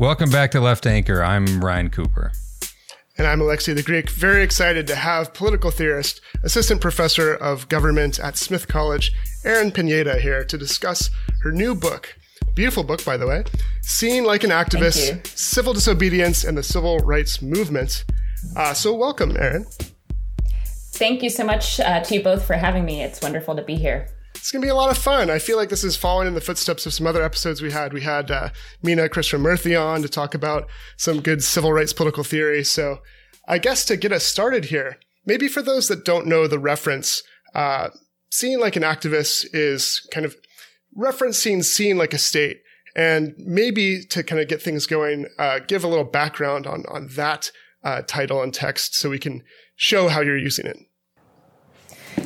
Welcome 0.00 0.30
back 0.30 0.50
to 0.52 0.62
Left 0.62 0.86
Anchor. 0.86 1.22
I'm 1.22 1.62
Ryan 1.62 1.90
Cooper. 1.90 2.32
And 3.18 3.26
I'm 3.26 3.42
Alexei 3.42 3.74
the 3.74 3.82
Greek. 3.82 4.08
Very 4.08 4.42
excited 4.42 4.86
to 4.86 4.94
have 4.94 5.34
political 5.34 5.70
theorist, 5.70 6.22
assistant 6.42 6.80
professor 6.80 7.34
of 7.34 7.68
government 7.68 8.18
at 8.18 8.38
Smith 8.38 8.66
College, 8.66 9.12
Erin 9.44 9.70
Pineda, 9.70 10.18
here 10.18 10.42
to 10.42 10.56
discuss 10.56 11.10
her 11.42 11.52
new 11.52 11.74
book. 11.74 12.16
Beautiful 12.54 12.82
book, 12.82 13.04
by 13.04 13.18
the 13.18 13.26
way. 13.26 13.44
Seeing 13.82 14.24
Like 14.24 14.42
an 14.42 14.48
Activist 14.48 15.26
Civil 15.36 15.74
Disobedience 15.74 16.44
and 16.44 16.56
the 16.56 16.62
Civil 16.62 17.00
Rights 17.00 17.42
Movement. 17.42 18.06
Uh, 18.56 18.72
so, 18.72 18.94
welcome, 18.94 19.36
Erin. 19.36 19.66
Thank 20.94 21.22
you 21.22 21.28
so 21.28 21.44
much 21.44 21.78
uh, 21.78 22.00
to 22.00 22.14
you 22.14 22.22
both 22.22 22.46
for 22.46 22.54
having 22.54 22.86
me. 22.86 23.02
It's 23.02 23.20
wonderful 23.20 23.54
to 23.54 23.62
be 23.62 23.76
here. 23.76 24.08
It's 24.40 24.50
going 24.50 24.62
to 24.62 24.66
be 24.66 24.70
a 24.70 24.74
lot 24.74 24.90
of 24.90 24.96
fun. 24.96 25.28
I 25.28 25.38
feel 25.38 25.58
like 25.58 25.68
this 25.68 25.84
is 25.84 25.96
following 25.96 26.26
in 26.26 26.32
the 26.32 26.40
footsteps 26.40 26.86
of 26.86 26.94
some 26.94 27.06
other 27.06 27.22
episodes 27.22 27.60
we 27.60 27.70
had. 27.70 27.92
We 27.92 28.00
had 28.00 28.30
uh, 28.30 28.48
Meena 28.82 29.06
Krishnamurthy 29.10 29.78
on 29.78 30.00
to 30.00 30.08
talk 30.08 30.34
about 30.34 30.66
some 30.96 31.20
good 31.20 31.44
civil 31.44 31.74
rights 31.74 31.92
political 31.92 32.24
theory. 32.24 32.64
So 32.64 33.00
I 33.46 33.58
guess 33.58 33.84
to 33.84 33.98
get 33.98 34.12
us 34.12 34.24
started 34.24 34.64
here, 34.64 34.98
maybe 35.26 35.46
for 35.46 35.60
those 35.60 35.88
that 35.88 36.06
don't 36.06 36.26
know 36.26 36.46
the 36.46 36.58
reference, 36.58 37.22
uh, 37.54 37.90
seeing 38.30 38.58
like 38.58 38.76
an 38.76 38.82
activist 38.82 39.44
is 39.52 40.08
kind 40.10 40.24
of 40.24 40.34
referencing 40.98 41.62
seeing 41.62 41.98
like 41.98 42.14
a 42.14 42.18
state. 42.18 42.62
And 42.96 43.34
maybe 43.36 44.02
to 44.06 44.22
kind 44.22 44.40
of 44.40 44.48
get 44.48 44.62
things 44.62 44.86
going, 44.86 45.26
uh, 45.38 45.58
give 45.68 45.84
a 45.84 45.88
little 45.88 46.02
background 46.02 46.66
on, 46.66 46.84
on 46.88 47.08
that 47.08 47.52
uh, 47.84 48.02
title 48.06 48.42
and 48.42 48.54
text 48.54 48.94
so 48.94 49.10
we 49.10 49.18
can 49.18 49.42
show 49.76 50.08
how 50.08 50.22
you're 50.22 50.38
using 50.38 50.64
it. 50.64 50.78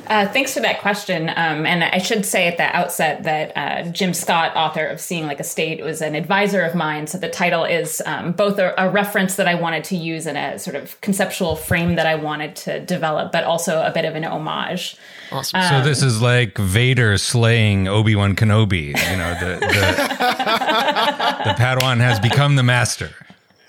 Uh, 0.06 0.28
thanks 0.28 0.52
for 0.52 0.60
that 0.60 0.80
question. 0.80 1.30
Um, 1.30 1.64
and 1.64 1.82
I 1.82 1.98
should 1.98 2.26
say 2.26 2.46
at 2.46 2.58
the 2.58 2.64
outset 2.76 3.22
that 3.22 3.52
uh, 3.56 3.90
Jim 3.90 4.12
Scott, 4.12 4.54
author 4.54 4.84
of 4.86 5.00
Seeing 5.00 5.26
Like 5.26 5.40
a 5.40 5.44
State, 5.44 5.82
was 5.82 6.02
an 6.02 6.14
advisor 6.14 6.62
of 6.62 6.74
mine. 6.74 7.06
So 7.06 7.16
the 7.16 7.30
title 7.30 7.64
is 7.64 8.02
um, 8.04 8.32
both 8.32 8.58
a, 8.58 8.74
a, 8.76 8.90
reference 8.90 9.36
that 9.36 9.48
I 9.48 9.54
wanted 9.54 9.82
to 9.84 9.96
use 9.96 10.26
in 10.26 10.36
a 10.36 10.58
sort 10.58 10.76
of 10.76 11.00
conceptual 11.00 11.56
frame 11.56 11.94
that 11.96 12.06
I 12.06 12.16
wanted 12.16 12.54
to 12.56 12.80
develop, 12.80 13.32
but 13.32 13.44
also 13.44 13.82
a 13.82 13.90
bit 13.90 14.04
of 14.04 14.14
an 14.14 14.24
homage. 14.24 14.96
Awesome. 15.32 15.60
Um, 15.60 15.68
so 15.70 15.88
this 15.88 16.02
is 16.02 16.20
like 16.20 16.58
Vader 16.58 17.16
slaying 17.16 17.88
Obi 17.88 18.14
Wan 18.14 18.36
Kenobi. 18.36 18.88
You 18.88 19.16
know, 19.16 19.34
the, 19.40 19.58
the, 19.60 19.66
the 21.44 21.54
Padawan 21.56 21.98
has 21.98 22.20
become 22.20 22.56
the 22.56 22.62
master. 22.62 23.10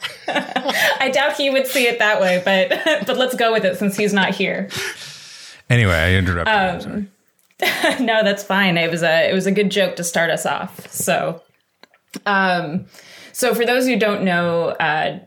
I 0.28 1.10
doubt 1.14 1.38
he 1.38 1.50
would 1.50 1.66
see 1.66 1.88
it 1.88 2.00
that 2.00 2.20
way, 2.20 2.42
but 2.44 3.06
but 3.08 3.18
let's 3.18 3.36
go 3.36 3.54
with 3.54 3.64
it 3.64 3.78
since 3.78 3.96
he's 3.96 4.14
not 4.14 4.36
here. 4.36 4.70
Anyway, 5.70 5.94
I 5.94 6.14
interrupted. 6.14 6.92
Um, 6.92 7.10
no, 8.06 8.24
that's 8.24 8.44
fine. 8.44 8.78
It 8.78 8.92
was 8.92 9.04
a 9.04 9.30
it 9.30 9.34
was 9.34 9.46
a 9.46 9.52
good 9.52 9.72
joke 9.72 9.96
to 9.96 10.04
start 10.04 10.30
us 10.30 10.46
off. 10.46 10.92
So, 10.92 11.42
um, 12.26 12.86
so 13.32 13.56
for 13.56 13.66
those 13.66 13.88
who 13.88 13.98
don't 13.98 14.24
know, 14.24 14.70
uh, 14.70 15.20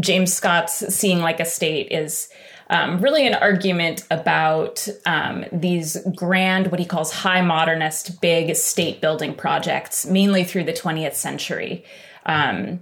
James 0.00 0.32
Scott's 0.32 0.94
"Seeing 0.94 1.20
Like 1.20 1.40
a 1.40 1.44
State" 1.44 1.88
is 1.90 2.28
um, 2.70 2.98
really 3.00 3.26
an 3.26 3.34
argument 3.34 4.06
about 4.10 4.86
um, 5.06 5.44
these 5.52 5.98
grand, 6.14 6.70
what 6.70 6.80
he 6.80 6.86
calls 6.86 7.12
high 7.12 7.42
modernist, 7.42 8.20
big 8.20 8.54
state 8.56 9.00
building 9.00 9.34
projects, 9.34 10.06
mainly 10.06 10.44
through 10.44 10.64
the 10.64 10.72
20th 10.72 11.14
century. 11.14 11.84
Um, 12.26 12.80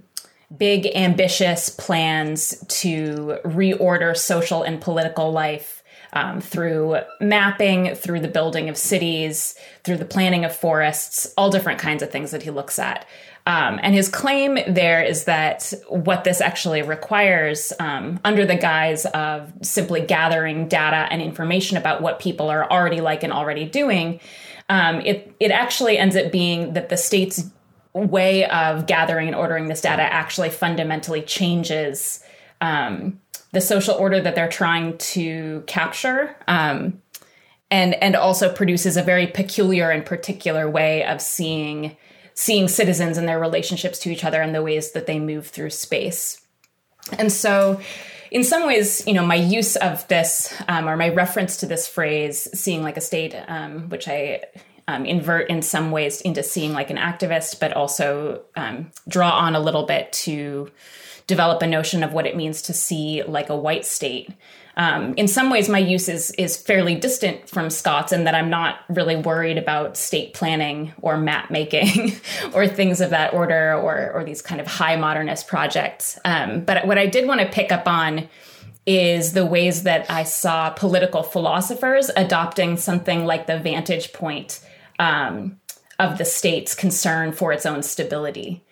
big, 0.55 0.85
ambitious 0.95 1.69
plans 1.69 2.63
to 2.67 3.39
reorder 3.43 4.15
social 4.15 4.63
and 4.63 4.79
political 4.81 5.31
life 5.31 5.82
um, 6.13 6.39
through 6.39 6.97
mapping, 7.19 7.95
through 7.95 8.21
the 8.21 8.27
building 8.27 8.69
of 8.69 8.77
cities, 8.77 9.55
through 9.83 9.97
the 9.97 10.05
planning 10.05 10.45
of 10.45 10.55
forests, 10.55 11.33
all 11.37 11.49
different 11.49 11.79
kinds 11.79 12.01
of 12.01 12.11
things 12.11 12.31
that 12.31 12.43
he 12.43 12.51
looks 12.51 12.79
at. 12.79 13.05
Um, 13.45 13.79
and 13.83 13.93
his 13.93 14.07
claim 14.07 14.57
there 14.73 15.03
is 15.03 15.25
that 15.25 15.73
what 15.89 16.23
this 16.23 16.39
actually 16.39 16.81
requires, 16.81 17.73
um, 17.79 18.19
under 18.23 18.45
the 18.45 18.55
guise 18.55 19.05
of 19.07 19.51
simply 19.61 19.99
gathering 19.99 20.69
data 20.69 21.07
and 21.11 21.21
information 21.21 21.75
about 21.75 22.01
what 22.01 22.19
people 22.19 22.49
are 22.49 22.69
already 22.71 23.01
like 23.01 23.21
and 23.21 23.33
already 23.33 23.65
doing, 23.65 24.21
um, 24.69 25.01
it 25.01 25.35
it 25.41 25.51
actually 25.51 25.97
ends 25.97 26.15
up 26.15 26.31
being 26.31 26.73
that 26.73 26.87
the 26.87 26.95
state's 26.95 27.51
way 27.93 28.45
of 28.45 28.87
gathering 28.87 29.27
and 29.27 29.35
ordering 29.35 29.67
this 29.67 29.81
data 29.81 30.01
actually 30.01 30.49
fundamentally 30.49 31.21
changes 31.21 32.23
um, 32.61 33.19
the 33.53 33.61
social 33.61 33.95
order 33.95 34.19
that 34.19 34.35
they're 34.35 34.49
trying 34.49 34.97
to 34.97 35.63
capture. 35.65 36.35
Um, 36.47 37.01
and, 37.71 37.95
and 38.03 38.15
also 38.15 38.53
produces 38.53 38.97
a 38.97 39.01
very 39.01 39.25
peculiar 39.25 39.89
and 39.89 40.05
particular 40.05 40.69
way 40.69 41.03
of 41.05 41.21
seeing 41.21 41.97
seeing 42.35 42.67
citizens 42.67 43.17
and 43.17 43.27
their 43.27 43.39
relationships 43.39 43.99
to 43.99 44.11
each 44.11 44.23
other 44.23 44.41
and 44.41 44.53
the 44.55 44.61
ways 44.61 44.91
that 44.93 45.05
they 45.05 45.19
move 45.19 45.47
through 45.47 45.69
space. 45.69 46.41
And 47.17 47.31
so, 47.31 47.79
in 48.31 48.43
some 48.43 48.65
ways, 48.65 49.05
you 49.05 49.13
know, 49.13 49.25
my 49.25 49.35
use 49.35 49.75
of 49.75 50.07
this 50.07 50.53
um, 50.67 50.89
or 50.89 50.97
my 50.97 51.09
reference 51.09 51.57
to 51.57 51.67
this 51.67 51.87
phrase, 51.87 52.47
seeing 52.59 52.81
like 52.81 52.97
a 52.97 53.01
state, 53.01 53.35
um, 53.47 53.89
which 53.89 54.07
I 54.07 54.41
um, 54.87 55.05
invert 55.05 55.49
in 55.49 55.61
some 55.61 55.91
ways 55.91 56.21
into 56.21 56.41
seeing 56.41 56.73
like 56.73 56.89
an 56.89 56.97
activist, 56.97 57.59
but 57.59 57.73
also 57.73 58.43
um, 58.55 58.89
draw 59.07 59.31
on 59.31 59.55
a 59.55 59.59
little 59.59 59.85
bit 59.85 60.11
to 60.13 60.71
develop 61.27 61.61
a 61.61 61.67
notion 61.67 62.03
of 62.03 62.13
what 62.13 62.25
it 62.25 62.35
means 62.35 62.61
to 62.63 62.73
see 62.73 63.23
like 63.23 63.49
a 63.49 63.55
white 63.55 63.85
state. 63.85 64.29
Um, 64.75 65.13
in 65.15 65.27
some 65.27 65.51
ways, 65.51 65.69
my 65.69 65.77
use 65.77 66.09
is 66.09 66.31
is 66.31 66.57
fairly 66.57 66.95
distant 66.95 67.47
from 67.47 67.69
Scott's, 67.69 68.11
in 68.11 68.23
that 68.23 68.33
I'm 68.33 68.49
not 68.49 68.79
really 68.89 69.15
worried 69.15 69.57
about 69.57 69.97
state 69.97 70.33
planning 70.33 70.93
or 71.01 71.15
map 71.17 71.51
making 71.51 72.13
or 72.53 72.67
things 72.67 72.99
of 72.99 73.11
that 73.11 73.33
order, 73.33 73.75
or 73.75 74.11
or 74.11 74.23
these 74.23 74.41
kind 74.41 74.59
of 74.59 74.65
high 74.65 74.95
modernist 74.95 75.47
projects. 75.47 76.19
Um, 76.25 76.61
but 76.61 76.87
what 76.87 76.97
I 76.97 77.05
did 77.05 77.27
want 77.27 77.41
to 77.41 77.47
pick 77.47 77.71
up 77.71 77.87
on 77.87 78.27
is 78.85 79.33
the 79.33 79.45
ways 79.45 79.83
that 79.83 80.09
I 80.09 80.23
saw 80.23 80.69
political 80.71 81.23
philosophers 81.23 82.09
adopting 82.17 82.77
something 82.77 83.25
like 83.25 83.47
the 83.47 83.59
vantage 83.59 84.11
point 84.11 84.59
um, 84.99 85.59
of 85.99 86.17
the 86.17 86.25
state's 86.25 86.75
concern 86.75 87.31
for 87.31 87.53
its 87.53 87.65
own 87.65 87.81
stability. 87.83 88.63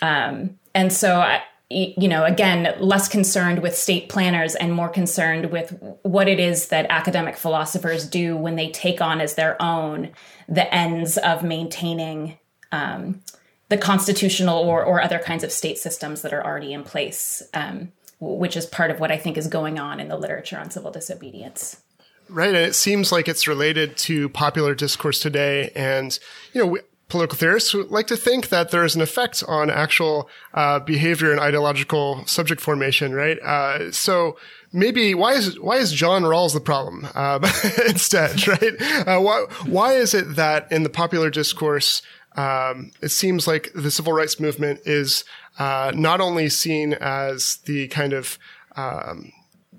Um, 0.00 0.58
and 0.74 0.92
so 0.92 1.20
I, 1.20 1.42
you 1.70 2.08
know, 2.08 2.24
again, 2.24 2.74
less 2.80 3.08
concerned 3.08 3.60
with 3.60 3.76
state 3.76 4.08
planners 4.08 4.54
and 4.54 4.72
more 4.72 4.88
concerned 4.88 5.50
with 5.50 5.78
what 6.02 6.26
it 6.26 6.40
is 6.40 6.68
that 6.68 6.86
academic 6.88 7.36
philosophers 7.36 8.06
do 8.08 8.36
when 8.36 8.56
they 8.56 8.70
take 8.70 9.02
on 9.02 9.20
as 9.20 9.34
their 9.34 9.60
own 9.60 10.10
the 10.48 10.72
ends 10.74 11.18
of 11.18 11.42
maintaining 11.42 12.38
um, 12.72 13.20
the 13.68 13.76
constitutional 13.76 14.58
or, 14.58 14.82
or 14.82 15.02
other 15.02 15.18
kinds 15.18 15.44
of 15.44 15.52
state 15.52 15.76
systems 15.76 16.22
that 16.22 16.32
are 16.32 16.42
already 16.42 16.72
in 16.72 16.84
place, 16.84 17.42
um, 17.52 17.92
which 18.18 18.56
is 18.56 18.64
part 18.64 18.90
of 18.90 18.98
what 18.98 19.12
I 19.12 19.18
think 19.18 19.36
is 19.36 19.46
going 19.46 19.78
on 19.78 20.00
in 20.00 20.08
the 20.08 20.16
literature 20.16 20.58
on 20.58 20.70
civil 20.70 20.90
disobedience. 20.90 21.82
Right. 22.30 22.48
And 22.48 22.56
it 22.56 22.74
seems 22.74 23.12
like 23.12 23.28
it's 23.28 23.46
related 23.46 23.96
to 23.98 24.30
popular 24.30 24.74
discourse 24.74 25.20
today. 25.20 25.70
And, 25.74 26.18
you 26.52 26.64
know, 26.64 26.78
political 27.08 27.38
theorists 27.38 27.72
would 27.72 27.90
like 27.90 28.06
to 28.06 28.16
think 28.16 28.48
that 28.48 28.70
there 28.70 28.84
is 28.84 28.94
an 28.94 29.00
effect 29.00 29.42
on 29.48 29.70
actual 29.70 30.28
uh, 30.54 30.78
behavior 30.80 31.30
and 31.30 31.40
ideological 31.40 32.24
subject 32.26 32.60
formation, 32.60 33.14
right? 33.14 33.38
Uh, 33.40 33.90
so 33.90 34.36
maybe 34.72 35.14
why 35.14 35.32
is 35.32 35.58
why 35.58 35.76
is 35.76 35.92
John 35.92 36.22
Rawls 36.22 36.52
the 36.52 36.60
problem 36.60 37.08
uh, 37.14 37.38
instead, 37.88 38.46
right? 38.48 38.80
Uh, 39.06 39.20
why 39.20 39.46
why 39.64 39.94
is 39.94 40.14
it 40.14 40.36
that 40.36 40.70
in 40.70 40.82
the 40.82 40.90
popular 40.90 41.30
discourse 41.30 42.02
um, 42.36 42.92
it 43.02 43.08
seems 43.08 43.48
like 43.48 43.70
the 43.74 43.90
civil 43.90 44.12
rights 44.12 44.38
movement 44.38 44.80
is 44.84 45.24
uh, 45.58 45.90
not 45.94 46.20
only 46.20 46.48
seen 46.48 46.92
as 46.94 47.56
the 47.64 47.88
kind 47.88 48.12
of 48.12 48.38
um, 48.76 49.32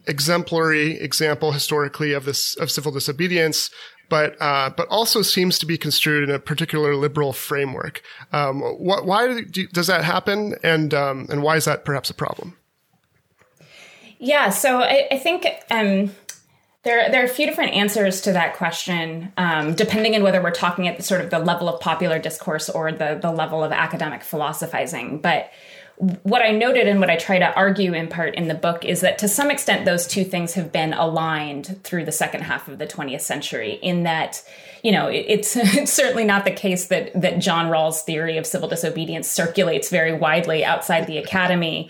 exemplary 0.07 0.99
example 0.99 1.53
historically 1.53 2.11
of 2.11 2.25
this 2.25 2.55
of 2.57 2.69
civil 2.69 2.91
disobedience, 2.91 3.69
but 4.09 4.35
uh, 4.41 4.71
but 4.75 4.87
also 4.89 5.21
seems 5.21 5.59
to 5.59 5.65
be 5.65 5.77
construed 5.77 6.27
in 6.27 6.33
a 6.33 6.39
particular 6.39 6.95
liberal 6.95 7.33
framework. 7.33 8.01
Um, 8.31 8.61
wh- 8.61 9.05
why 9.05 9.41
do, 9.43 9.67
does 9.67 9.87
that 9.87 10.03
happen, 10.03 10.55
and 10.63 10.93
um, 10.93 11.27
and 11.29 11.43
why 11.43 11.55
is 11.55 11.65
that 11.65 11.85
perhaps 11.85 12.09
a 12.09 12.13
problem? 12.13 12.57
Yeah, 14.17 14.49
so 14.49 14.81
I, 14.81 15.07
I 15.11 15.17
think 15.17 15.47
um, 15.71 16.11
there 16.83 17.09
there 17.09 17.21
are 17.21 17.25
a 17.25 17.29
few 17.29 17.45
different 17.45 17.73
answers 17.73 18.21
to 18.21 18.33
that 18.33 18.55
question, 18.55 19.31
um, 19.37 19.73
depending 19.75 20.15
on 20.15 20.23
whether 20.23 20.41
we're 20.41 20.51
talking 20.51 20.87
at 20.87 20.97
the 20.97 21.03
sort 21.03 21.21
of 21.21 21.29
the 21.29 21.39
level 21.39 21.69
of 21.69 21.79
popular 21.79 22.19
discourse 22.19 22.69
or 22.69 22.91
the 22.91 23.19
the 23.21 23.31
level 23.31 23.63
of 23.63 23.71
academic 23.71 24.23
philosophizing, 24.23 25.19
but 25.19 25.51
what 25.99 26.41
I 26.41 26.51
noted 26.51 26.87
and 26.87 27.01
what 27.01 27.09
I 27.09 27.17
try 27.17 27.39
to 27.39 27.53
argue 27.55 27.93
in 27.93 28.07
part 28.07 28.35
in 28.35 28.47
the 28.47 28.55
book 28.55 28.85
is 28.85 29.01
that 29.01 29.17
to 29.19 29.27
some 29.27 29.51
extent 29.51 29.83
those 29.83 30.07
two 30.07 30.23
things 30.23 30.53
have 30.53 30.71
been 30.71 30.93
aligned 30.93 31.83
through 31.83 32.05
the 32.05 32.11
second 32.13 32.43
half 32.43 32.69
of 32.69 32.77
the 32.77 32.87
20th 32.87 33.19
century 33.19 33.73
in 33.81 34.03
that 34.03 34.41
you 34.81 34.93
know 34.93 35.07
it's, 35.07 35.55
it's 35.57 35.91
certainly 35.91 36.23
not 36.23 36.45
the 36.45 36.51
case 36.51 36.87
that 36.87 37.19
that 37.19 37.39
John 37.39 37.69
Rawls 37.69 38.01
theory 38.01 38.37
of 38.37 38.45
civil 38.45 38.69
disobedience 38.69 39.29
circulates 39.29 39.89
very 39.89 40.13
widely 40.13 40.63
outside 40.63 41.05
the 41.05 41.17
academy. 41.17 41.89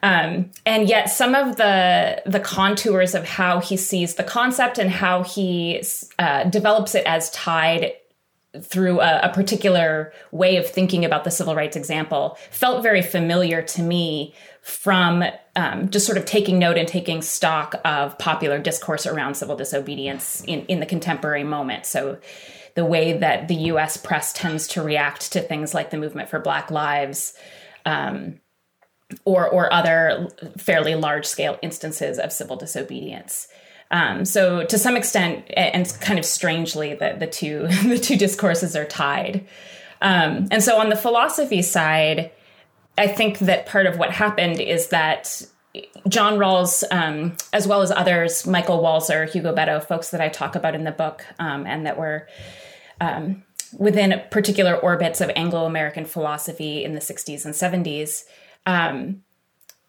Um, 0.00 0.52
and 0.64 0.88
yet 0.88 1.10
some 1.10 1.34
of 1.34 1.56
the 1.56 2.22
the 2.26 2.38
contours 2.38 3.16
of 3.16 3.24
how 3.24 3.58
he 3.58 3.76
sees 3.76 4.14
the 4.14 4.22
concept 4.22 4.78
and 4.78 4.88
how 4.88 5.24
he 5.24 5.82
uh, 6.20 6.44
develops 6.44 6.94
it 6.94 7.04
as 7.06 7.28
tied 7.30 7.92
through 8.62 9.00
a, 9.00 9.20
a, 9.20 9.32
particular 9.32 10.12
way 10.30 10.56
of 10.56 10.66
thinking 10.66 11.04
about 11.04 11.24
the 11.24 11.30
civil 11.30 11.54
rights 11.54 11.76
example 11.76 12.38
felt 12.50 12.82
very 12.82 13.02
familiar 13.02 13.62
to 13.62 13.82
me 13.82 14.34
from 14.62 15.24
um, 15.56 15.88
just 15.90 16.06
sort 16.06 16.18
of 16.18 16.24
taking 16.24 16.58
note 16.58 16.76
and 16.76 16.86
taking 16.88 17.22
stock 17.22 17.74
of 17.84 18.18
popular 18.18 18.58
discourse 18.58 19.06
around 19.06 19.34
civil 19.34 19.56
disobedience 19.56 20.42
in, 20.46 20.64
in 20.66 20.80
the 20.80 20.86
contemporary 20.86 21.44
moment. 21.44 21.86
So, 21.86 22.18
the 22.74 22.84
way 22.84 23.18
that 23.18 23.48
the 23.48 23.56
US 23.72 23.96
press 23.96 24.32
tends 24.32 24.68
to 24.68 24.82
react 24.82 25.32
to 25.32 25.40
things 25.40 25.74
like 25.74 25.90
the 25.90 25.96
movement 25.96 26.28
for 26.28 26.38
Black 26.38 26.70
Lives. 26.70 27.34
Um, 27.84 28.40
or, 29.24 29.48
or 29.48 29.72
other 29.72 30.28
fairly 30.58 30.94
large 30.94 31.24
scale 31.24 31.58
instances 31.62 32.18
of 32.18 32.30
civil 32.30 32.56
disobedience. 32.56 33.48
Um, 33.90 34.24
so 34.24 34.64
to 34.64 34.78
some 34.78 34.96
extent, 34.96 35.44
and 35.56 35.88
kind 36.00 36.18
of 36.18 36.24
strangely, 36.24 36.94
that 36.94 37.20
the 37.20 37.26
two 37.26 37.66
the 37.84 37.98
two 37.98 38.16
discourses 38.16 38.76
are 38.76 38.84
tied. 38.84 39.46
Um, 40.00 40.48
and 40.50 40.62
so 40.62 40.78
on 40.78 40.90
the 40.90 40.96
philosophy 40.96 41.62
side, 41.62 42.30
I 42.96 43.06
think 43.08 43.38
that 43.40 43.66
part 43.66 43.86
of 43.86 43.98
what 43.98 44.10
happened 44.10 44.60
is 44.60 44.88
that 44.88 45.42
John 46.08 46.38
Rawls, 46.38 46.84
um, 46.90 47.36
as 47.52 47.66
well 47.66 47.82
as 47.82 47.90
others, 47.90 48.46
Michael 48.46 48.82
Walzer, 48.82 49.28
Hugo 49.30 49.54
Bedau, 49.54 49.84
folks 49.84 50.10
that 50.10 50.20
I 50.20 50.28
talk 50.28 50.54
about 50.54 50.74
in 50.74 50.84
the 50.84 50.92
book, 50.92 51.24
um, 51.38 51.66
and 51.66 51.86
that 51.86 51.98
were 51.98 52.28
um, 53.00 53.44
within 53.76 54.20
particular 54.30 54.76
orbits 54.76 55.20
of 55.20 55.30
Anglo 55.36 55.64
American 55.64 56.04
philosophy 56.04 56.84
in 56.84 56.94
the 56.94 57.00
60s 57.00 57.44
and 57.44 57.54
70s. 57.54 58.24
Um, 58.66 59.22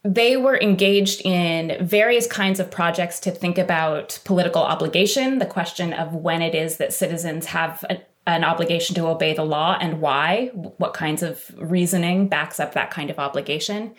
they 0.03 0.37
were 0.37 0.57
engaged 0.57 1.21
in 1.25 1.85
various 1.85 2.25
kinds 2.25 2.59
of 2.59 2.71
projects 2.71 3.19
to 3.21 3.31
think 3.31 3.57
about 3.57 4.19
political 4.23 4.61
obligation, 4.61 5.39
the 5.39 5.45
question 5.45 5.93
of 5.93 6.13
when 6.13 6.41
it 6.41 6.55
is 6.55 6.77
that 6.77 6.93
citizens 6.93 7.47
have 7.47 7.83
a, 7.89 7.99
an 8.25 8.43
obligation 8.43 8.95
to 8.95 9.07
obey 9.07 9.33
the 9.33 9.43
law 9.43 9.77
and 9.79 9.99
why, 9.99 10.51
what 10.53 10.93
kinds 10.93 11.21
of 11.21 11.51
reasoning 11.57 12.27
backs 12.27 12.59
up 12.59 12.73
that 12.73 12.91
kind 12.91 13.09
of 13.09 13.19
obligation. 13.19 13.93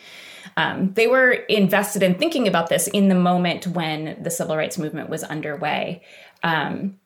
Um, 0.57 0.95
they 0.95 1.07
were 1.07 1.33
invested 1.33 2.03
in 2.03 2.15
thinking 2.15 2.49
about 2.49 2.69
this 2.69 2.87
in 2.89 3.09
the 3.09 3.15
moment 3.15 3.67
when 3.67 4.23
the 4.23 4.31
civil 4.31 4.57
rights 4.57 4.79
movement 4.79 5.11
was 5.11 5.23
underway. 5.23 6.03
Um, 6.43 6.99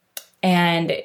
and 0.42 1.02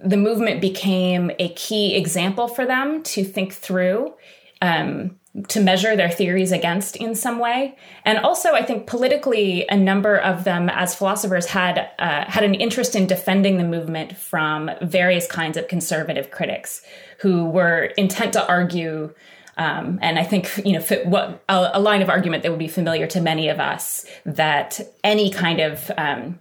the 0.00 0.16
movement 0.16 0.60
became 0.60 1.30
a 1.38 1.50
key 1.50 1.94
example 1.94 2.48
for 2.48 2.66
them 2.66 3.02
to 3.04 3.22
think 3.22 3.52
through. 3.52 4.14
Um, 4.60 5.18
to 5.48 5.60
measure 5.60 5.96
their 5.96 6.10
theories 6.10 6.52
against 6.52 6.96
in 6.96 7.14
some 7.14 7.38
way. 7.38 7.76
And 8.04 8.18
also, 8.18 8.52
I 8.52 8.62
think 8.62 8.86
politically, 8.86 9.66
a 9.68 9.76
number 9.76 10.16
of 10.16 10.44
them, 10.44 10.68
as 10.68 10.94
philosophers, 10.94 11.46
had 11.46 11.90
uh, 11.98 12.24
had 12.26 12.44
an 12.44 12.54
interest 12.54 12.96
in 12.96 13.06
defending 13.06 13.58
the 13.58 13.64
movement 13.64 14.16
from 14.16 14.70
various 14.82 15.26
kinds 15.26 15.56
of 15.56 15.68
conservative 15.68 16.30
critics 16.30 16.82
who 17.18 17.46
were 17.46 17.84
intent 17.96 18.32
to 18.34 18.46
argue. 18.46 19.12
Um, 19.58 19.98
and 20.02 20.18
I 20.18 20.24
think 20.24 20.60
you 20.64 20.72
know 20.72 20.82
what 21.04 21.42
a, 21.48 21.80
line 21.80 22.02
of 22.02 22.10
argument 22.10 22.42
that 22.42 22.50
would 22.50 22.58
be 22.58 22.68
familiar 22.68 23.06
to 23.08 23.20
many 23.20 23.48
of 23.48 23.58
us 23.58 24.04
that 24.26 24.80
any 25.02 25.30
kind 25.30 25.60
of 25.60 25.90
um, 25.96 26.40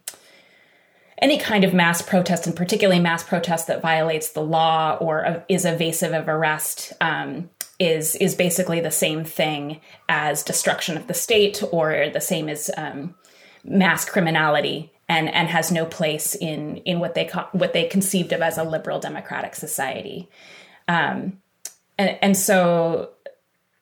any 1.21 1.37
kind 1.37 1.63
of 1.63 1.73
mass 1.73 2.01
protest, 2.01 2.45
and 2.45 2.55
particularly 2.55 2.99
mass 2.99 3.23
protest 3.23 3.67
that 3.67 3.81
violates 3.81 4.31
the 4.31 4.41
law 4.41 4.97
or 4.99 5.45
is 5.47 5.65
evasive 5.65 6.13
of 6.13 6.27
arrest, 6.27 6.91
um, 6.99 7.49
is 7.79 8.15
is 8.15 8.35
basically 8.35 8.79
the 8.79 8.91
same 8.91 9.23
thing 9.23 9.81
as 10.07 10.43
destruction 10.43 10.97
of 10.97 11.07
the 11.07 11.13
state 11.13 11.61
or 11.71 12.09
the 12.09 12.21
same 12.21 12.47
as 12.49 12.71
um, 12.77 13.15
mass 13.63 14.05
criminality 14.05 14.91
and 15.09 15.29
and 15.33 15.49
has 15.49 15.71
no 15.71 15.85
place 15.85 16.35
in 16.35 16.77
in 16.77 16.99
what 16.99 17.15
they 17.15 17.25
co- 17.25 17.47
what 17.51 17.73
they 17.73 17.85
conceived 17.85 18.31
of 18.31 18.41
as 18.41 18.57
a 18.57 18.63
liberal 18.63 18.99
democratic 18.99 19.55
society 19.55 20.29
um, 20.87 21.41
and 21.97 22.17
and 22.21 22.37
so 22.37 23.09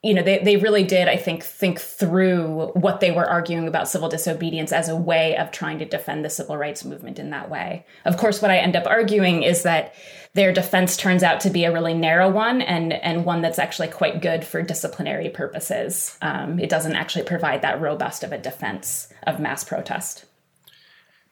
you 0.03 0.13
know, 0.13 0.21
they, 0.21 0.39
they 0.39 0.57
really 0.57 0.83
did, 0.83 1.07
I 1.07 1.15
think, 1.15 1.43
think 1.43 1.79
through 1.79 2.71
what 2.73 2.99
they 2.99 3.11
were 3.11 3.25
arguing 3.25 3.69
about 3.69 3.87
civil 3.87 4.09
disobedience 4.09 4.73
as 4.73 4.89
a 4.89 4.97
way 4.97 5.37
of 5.37 5.49
trying 5.51 5.79
to 5.79 5.85
defend 5.85 6.25
the 6.25 6.29
civil 6.29 6.57
rights 6.57 6.83
movement 6.83 7.19
in 7.19 7.29
that 7.29 7.49
way. 7.49 7.85
Of 8.03 8.17
course, 8.17 8.41
what 8.41 8.51
I 8.51 8.57
end 8.57 8.75
up 8.75 8.85
arguing 8.85 9.43
is 9.43 9.63
that 9.63 9.95
their 10.33 10.51
defense 10.51 10.97
turns 10.97 11.21
out 11.21 11.41
to 11.41 11.49
be 11.49 11.63
a 11.63 11.71
really 11.71 11.93
narrow 11.93 12.29
one 12.29 12.61
and, 12.61 12.91
and 12.91 13.23
one 13.23 13.41
that's 13.41 13.59
actually 13.59 13.89
quite 13.89 14.21
good 14.21 14.43
for 14.43 14.63
disciplinary 14.63 15.29
purposes. 15.29 16.17
Um, 16.21 16.59
it 16.59 16.69
doesn't 16.69 16.95
actually 16.95 17.25
provide 17.25 17.61
that 17.61 17.79
robust 17.79 18.23
of 18.23 18.31
a 18.31 18.37
defense 18.39 19.13
of 19.27 19.39
mass 19.39 19.63
protest. 19.63 20.25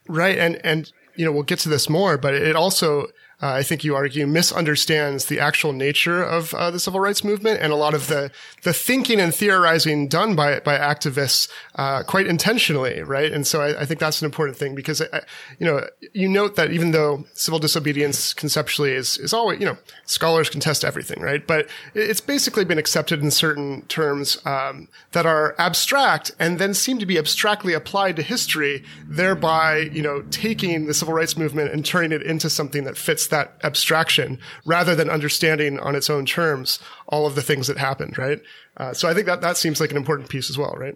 Right. 0.07 0.38
And, 0.38 0.63
and, 0.63 0.92
you 1.15 1.25
know, 1.25 1.31
we'll 1.31 1.44
get 1.44 1.59
to 1.59 1.69
this 1.69 1.89
more, 1.89 2.18
but 2.18 2.36
it 2.36 2.56
also 2.56 3.07
uh, 3.42 3.54
I 3.54 3.64
think 3.64 3.84
you 3.84 3.96
argue, 3.96 4.28
misunderstands 4.28 5.26
the 5.26 5.40
actual 5.40 5.74
nature 5.74 6.22
of 6.22 6.54
uh, 6.54 6.70
the 6.70 6.80
civil 6.80 7.00
rights 7.00 7.24
movement 7.24 7.60
and 7.60 7.74
a 7.74 7.76
lot 7.76 7.96
of 7.96 8.08
the 8.08 8.32
the 8.64 8.74
thinking 8.74 9.20
and 9.20 9.34
theorizing 9.34 10.08
done 10.08 10.36
by 10.36 10.60
by 10.60 10.78
activists 10.78 11.50
uh, 11.76 12.04
quite 12.04 12.28
intentionally, 12.28 13.02
right? 13.02 13.32
And 13.32 13.48
so 13.48 13.62
I, 13.62 13.82
I, 13.82 13.86
think 13.86 14.00
that's 14.00 14.22
an 14.22 14.26
important 14.26 14.58
thing 14.58 14.76
because 14.76 15.02
uh, 15.02 15.22
you 15.58 15.66
know 15.66 15.88
you 16.14 16.30
note 16.30 16.56
that 16.56 16.72
even 16.72 16.92
though 16.92 17.26
civil 17.34 17.58
disobedience 17.58 18.34
conceptually 18.34 18.92
is 18.92 19.18
is 19.18 19.34
always 19.34 19.60
you 19.60 19.66
know 19.66 19.78
scholars 20.06 20.50
contest 20.50 20.86
everything, 20.86 21.22
right? 21.22 21.46
But 21.46 21.68
it's 21.96 22.22
basically 22.22 22.66
been 22.66 22.78
accepted 22.78 23.24
in 23.24 23.32
certain 23.32 23.82
terms 23.84 24.38
um, 24.46 24.88
that 25.14 25.26
are 25.26 25.56
abstract 25.58 26.32
and 26.40 26.60
then 26.60 26.76
seem 26.76 27.00
to 27.00 27.08
be 27.08 27.18
abstractly 27.18 27.74
applied 27.74 28.18
to 28.18 28.22
history, 28.22 28.84
thereby 29.08 29.90
you 29.92 30.04
know 30.04 30.22
taking 30.30 30.86
the 30.86 30.94
civil 30.94 31.16
rights 31.16 31.36
movement 31.36 31.72
and 31.72 31.84
turning 31.84 32.12
it 32.12 32.22
into 32.22 32.48
something 32.48 32.84
that 32.84 32.98
fits 32.98 33.31
that 33.31 33.57
abstraction 33.63 34.39
rather 34.66 34.95
than 34.95 35.10
understanding 35.10 35.80
on 35.80 35.95
its 35.95 36.10
own 36.10 36.25
terms 36.25 36.80
all 37.07 37.25
of 37.25 37.36
the 37.36 37.42
things 37.42 37.68
that 37.68 37.78
happened, 37.78 38.18
right? 38.18 38.42
Uh, 38.78 38.94
so 38.94 39.10
I 39.10 39.13
think 39.13 39.25
that 39.25 39.42
that 39.42 39.57
seems 39.57 39.81
like 39.81 39.92
an 39.92 39.98
important 39.98 40.30
piece 40.30 40.50
as 40.50 40.57
well, 40.57 40.75
right? 40.78 40.95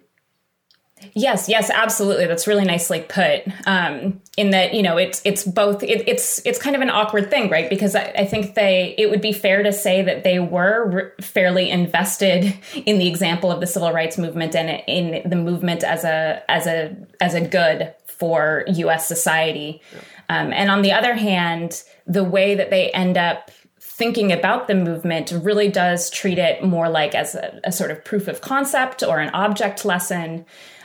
Yes, 1.12 1.46
yes, 1.46 1.68
absolutely. 1.68 2.26
That's 2.26 2.46
really 2.46 2.64
nicely 2.64 3.04
put. 3.06 3.42
Um, 3.66 4.22
in 4.38 4.50
that, 4.50 4.72
you 4.72 4.82
know, 4.82 4.96
it's 4.96 5.20
it's 5.26 5.44
both. 5.44 5.82
It, 5.82 6.08
it's 6.08 6.44
it's 6.46 6.58
kind 6.58 6.74
of 6.74 6.80
an 6.80 6.88
awkward 6.88 7.28
thing, 7.28 7.50
right? 7.50 7.68
Because 7.68 7.94
I, 7.94 8.04
I, 8.16 8.24
think 8.24 8.54
they. 8.54 8.94
It 8.96 9.10
would 9.10 9.20
be 9.20 9.32
fair 9.32 9.62
to 9.62 9.72
say 9.72 10.00
that 10.02 10.24
they 10.24 10.38
were 10.38 10.88
re- 10.88 11.10
fairly 11.20 11.68
invested 11.68 12.54
in 12.86 12.98
the 12.98 13.08
example 13.08 13.52
of 13.52 13.60
the 13.60 13.66
civil 13.66 13.92
rights 13.92 14.16
movement 14.16 14.54
and 14.54 14.82
in 14.86 15.28
the 15.28 15.36
movement 15.36 15.84
as 15.84 16.02
a 16.04 16.42
as 16.48 16.66
a 16.66 16.96
as 17.20 17.34
a 17.34 17.42
good 17.42 17.94
for 18.06 18.64
U.S. 18.66 19.06
society. 19.06 19.82
Yeah. 19.92 20.00
Um, 20.28 20.52
and 20.52 20.70
on 20.70 20.82
the 20.82 20.92
other 20.92 21.14
hand, 21.14 21.82
the 22.06 22.24
way 22.24 22.54
that 22.54 22.70
they 22.70 22.90
end 22.90 23.16
up 23.16 23.50
thinking 23.80 24.30
about 24.30 24.68
the 24.68 24.74
movement 24.74 25.32
really 25.42 25.68
does 25.68 26.10
treat 26.10 26.38
it 26.38 26.62
more 26.62 26.88
like 26.88 27.14
as 27.14 27.34
a, 27.34 27.60
a 27.64 27.72
sort 27.72 27.90
of 27.90 28.04
proof 28.04 28.28
of 28.28 28.42
concept 28.42 29.02
or 29.02 29.20
an 29.20 29.30
object 29.30 29.84
lesson 29.86 30.44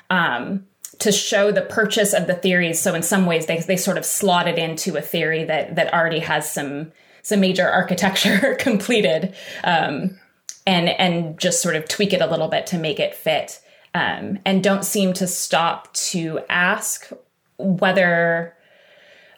um, 0.10 0.66
to 1.00 1.12
show 1.12 1.52
the 1.52 1.64
purchase 1.64 2.14
of 2.14 2.28
the 2.28 2.36
theories. 2.36 2.80
So 2.80 2.94
in 2.94 3.04
some 3.04 3.26
ways, 3.26 3.48
they 3.48 3.60
they 3.60 3.76
sort 3.76 3.98
of 3.98 4.06
slot 4.06 4.48
it 4.48 4.58
into 4.58 4.96
a 4.96 5.02
theory 5.02 5.44
that 5.46 5.76
that 5.76 5.94
already 5.94 6.20
has 6.20 6.50
some 6.50 6.92
some 7.22 7.42
major 7.42 7.68
architecture 7.68 8.56
completed, 8.60 9.36
um, 9.64 10.18
and 10.66 10.90
and 10.90 11.40
just 11.40 11.62
sort 11.62 11.76
of 11.76 11.88
tweak 11.88 12.14
it 12.14 12.22
a 12.22 12.28
little 12.28 12.48
bit 12.48 12.68
to 12.68 12.78
make 12.78 13.00
it 13.00 13.16
fit, 13.16 13.60
um, 13.94 14.40
and 14.46 14.64
don't 14.64 14.86
seem 14.86 15.12
to 15.14 15.28
stop 15.28 15.92
to 15.94 16.40
ask 16.50 17.12
whether 17.58 18.56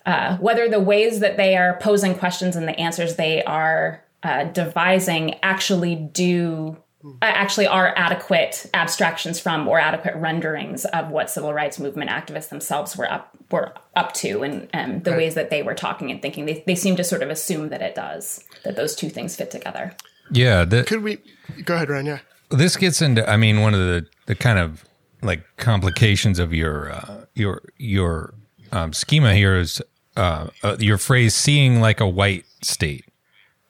uh, 0.05 0.38
whether 0.38 0.69
the 0.69 0.79
ways 0.79 1.19
that 1.19 1.38
they 1.38 1.55
are 1.55 1.77
posing 1.79 2.15
questions 2.15 2.55
and 2.55 2.67
the 2.67 2.79
answers 2.79 3.15
they 3.15 3.43
are 3.43 4.03
uh, 4.24 4.45
devising 4.45 5.36
actually 5.43 5.95
do 5.95 6.77
uh, 7.05 7.10
actually 7.22 7.67
are 7.67 7.93
adequate 7.98 8.65
abstractions 8.74 9.39
from 9.39 9.67
or 9.67 9.79
adequate 9.79 10.15
renderings 10.15 10.86
of 10.86 11.10
what 11.10 11.29
civil 11.29 11.53
rights 11.53 11.77
movement 11.77 12.10
activists 12.10 12.50
themselves 12.50 12.95
were 12.95 13.12
up 13.12 13.36
were 13.51 13.74
up 13.95 14.13
to 14.13 14.41
and 14.41 14.69
um, 14.74 15.01
the 15.01 15.12
right. 15.12 15.17
ways 15.17 15.36
that 15.36 15.50
they 15.50 15.62
were 15.62 15.75
talking 15.75 16.10
and 16.10 16.22
thinking. 16.22 16.45
They, 16.45 16.63
they 16.65 16.75
seem 16.75 16.95
to 16.95 17.03
sort 17.03 17.22
of 17.22 17.29
assume 17.29 17.69
that 17.69 17.81
it 17.81 17.93
does 17.93 18.43
that 18.63 18.75
those 18.75 18.95
two 18.95 19.10
things 19.10 19.36
fit 19.36 19.51
together. 19.51 19.93
Yeah 20.31 20.63
the, 20.63 20.83
could 20.83 21.03
we 21.03 21.19
go 21.65 21.75
ahead 21.75 21.89
ryan 21.89 22.05
yeah 22.05 22.19
this 22.50 22.77
gets 22.77 23.01
into 23.01 23.29
i 23.29 23.36
mean 23.36 23.60
one 23.60 23.74
of 23.74 23.81
the 23.81 24.05
the 24.25 24.36
kind 24.36 24.57
of 24.57 24.86
like 25.22 25.43
complications 25.57 26.39
of 26.39 26.53
your 26.53 26.91
uh, 26.91 27.25
your 27.33 27.62
your 27.77 28.33
um, 28.72 28.93
schema 28.93 29.36
here 29.36 29.57
is 29.57 29.81
uh, 30.15 30.48
uh, 30.63 30.77
your 30.79 30.98
phrase 30.98 31.36
"seeing 31.36 31.82
like 31.82 32.00
a 32.00 32.08
white 32.08 32.46
state," 32.62 33.05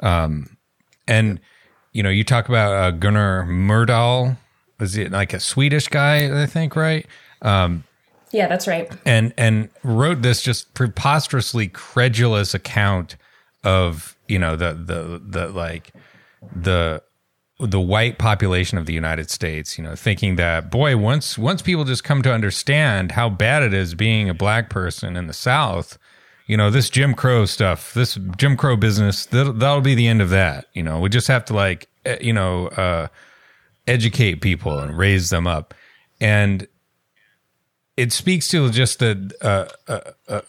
um, 0.02 0.58
and 1.08 1.40
you 1.92 2.04
know 2.04 2.10
you 2.10 2.24
talk 2.24 2.50
about 2.50 2.74
uh, 2.74 2.92
Gunnar 2.92 3.46
Myrdal. 3.46 4.38
Was 4.80 4.98
it 4.98 5.12
like 5.12 5.34
a 5.34 5.40
Swedish 5.40 5.88
guy? 5.88 6.44
I 6.44 6.46
think 6.46 6.76
right. 6.76 7.06
Um, 7.42 7.84
yeah, 8.32 8.48
that's 8.48 8.68
right. 8.68 8.92
And 9.06 9.34
and 9.38 9.70
wrote 9.84 10.22
this 10.22 10.42
just 10.42 10.74
preposterously 10.74 11.68
credulous 11.68 12.54
account 12.54 13.16
of 13.64 14.18
you 14.28 14.40
know 14.40 14.56
the 14.56 14.74
the 14.74 15.22
the 15.24 15.48
like 15.50 15.94
the 16.56 17.02
the 17.60 17.80
white 17.80 18.18
population 18.18 18.78
of 18.78 18.86
the 18.86 18.94
United 18.94 19.30
States, 19.30 19.78
you 19.78 19.84
know, 19.84 19.96
thinking 19.96 20.36
that 20.36 20.72
boy, 20.72 20.98
once 20.98 21.38
once 21.38 21.62
people 21.62 21.84
just 21.84 22.04
come 22.04 22.22
to 22.24 22.34
understand 22.34 23.12
how 23.12 23.30
bad 23.30 23.64
it 23.64 23.74
is 23.74 23.94
being 23.94 24.30
a 24.30 24.34
black 24.34 24.70
person 24.70 25.16
in 25.16 25.28
the 25.28 25.34
South, 25.34 25.98
you 26.46 26.58
know, 26.58 26.70
this 26.70 26.90
Jim 26.90 27.14
Crow 27.14 27.46
stuff, 27.46 27.94
this 27.94 28.18
Jim 28.38 28.58
Crow 28.58 28.76
business, 28.76 29.26
that'll, 29.28 29.54
that'll 29.54 29.82
be 29.82 29.96
the 29.96 30.08
end 30.08 30.22
of 30.22 30.30
that. 30.30 30.66
You 30.74 30.84
know, 30.84 31.00
we 31.00 31.10
just 31.10 31.28
have 31.28 31.46
to 31.46 31.54
like, 31.54 31.88
you 32.20 32.34
know, 32.34 32.68
uh, 32.68 33.08
educate 33.88 34.42
people 34.42 34.80
and 34.80 34.98
raise 34.98 35.30
them 35.30 35.48
up. 35.48 35.74
And 36.20 36.68
it 37.96 38.12
speaks 38.12 38.48
to 38.50 38.70
just 38.72 39.00
the 39.00 39.32
uh, 39.42 39.92
uh, 39.92 40.12
uh, 40.28 40.42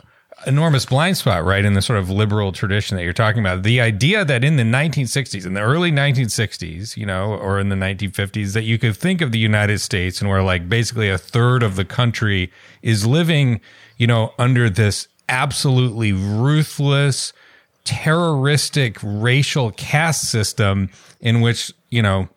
enormous 0.47 0.87
blind 0.87 1.17
spot, 1.17 1.45
right, 1.45 1.65
in 1.65 1.75
the 1.75 1.83
sort 1.83 1.99
of 1.99 2.11
liberal 2.11 2.53
tradition 2.53 2.97
that 2.97 3.05
you're 3.05 3.13
talking 3.13 3.41
about. 3.41 3.63
The 3.63 3.81
idea 3.81 4.25
that 4.25 4.45
in 4.45 4.57
the 4.57 4.63
1960s, 4.63 5.47
in 5.47 5.55
the 5.55 5.61
early 5.61 5.93
1960s, 5.93 6.97
you 6.97 7.07
know, 7.07 7.35
or 7.35 7.61
in 7.61 7.69
the 7.69 7.77
1950s, 7.77 8.53
that 8.55 8.63
you 8.63 8.79
could 8.79 8.97
think 8.97 9.21
of 9.21 9.33
the 9.33 9.39
United 9.39 9.81
States 9.81 10.21
and 10.21 10.29
where 10.29 10.43
like 10.43 10.69
basically 10.69 11.09
a 11.09 11.19
third 11.19 11.63
of 11.63 11.77
the 11.77 11.85
country 11.85 12.51
is 12.83 13.07
living, 13.07 13.61
you 13.97 14.07
know, 14.07 14.33
under 14.39 14.69
this 14.69 15.09
absolutely 15.29 16.13
ruthless, 16.13 17.33
terroristic 17.85 18.99
racial 19.03 19.71
caste 19.73 20.31
system 20.31 20.91
in 21.21 21.41
which, 21.41 21.73
you 21.91 22.03
know, 22.03 22.29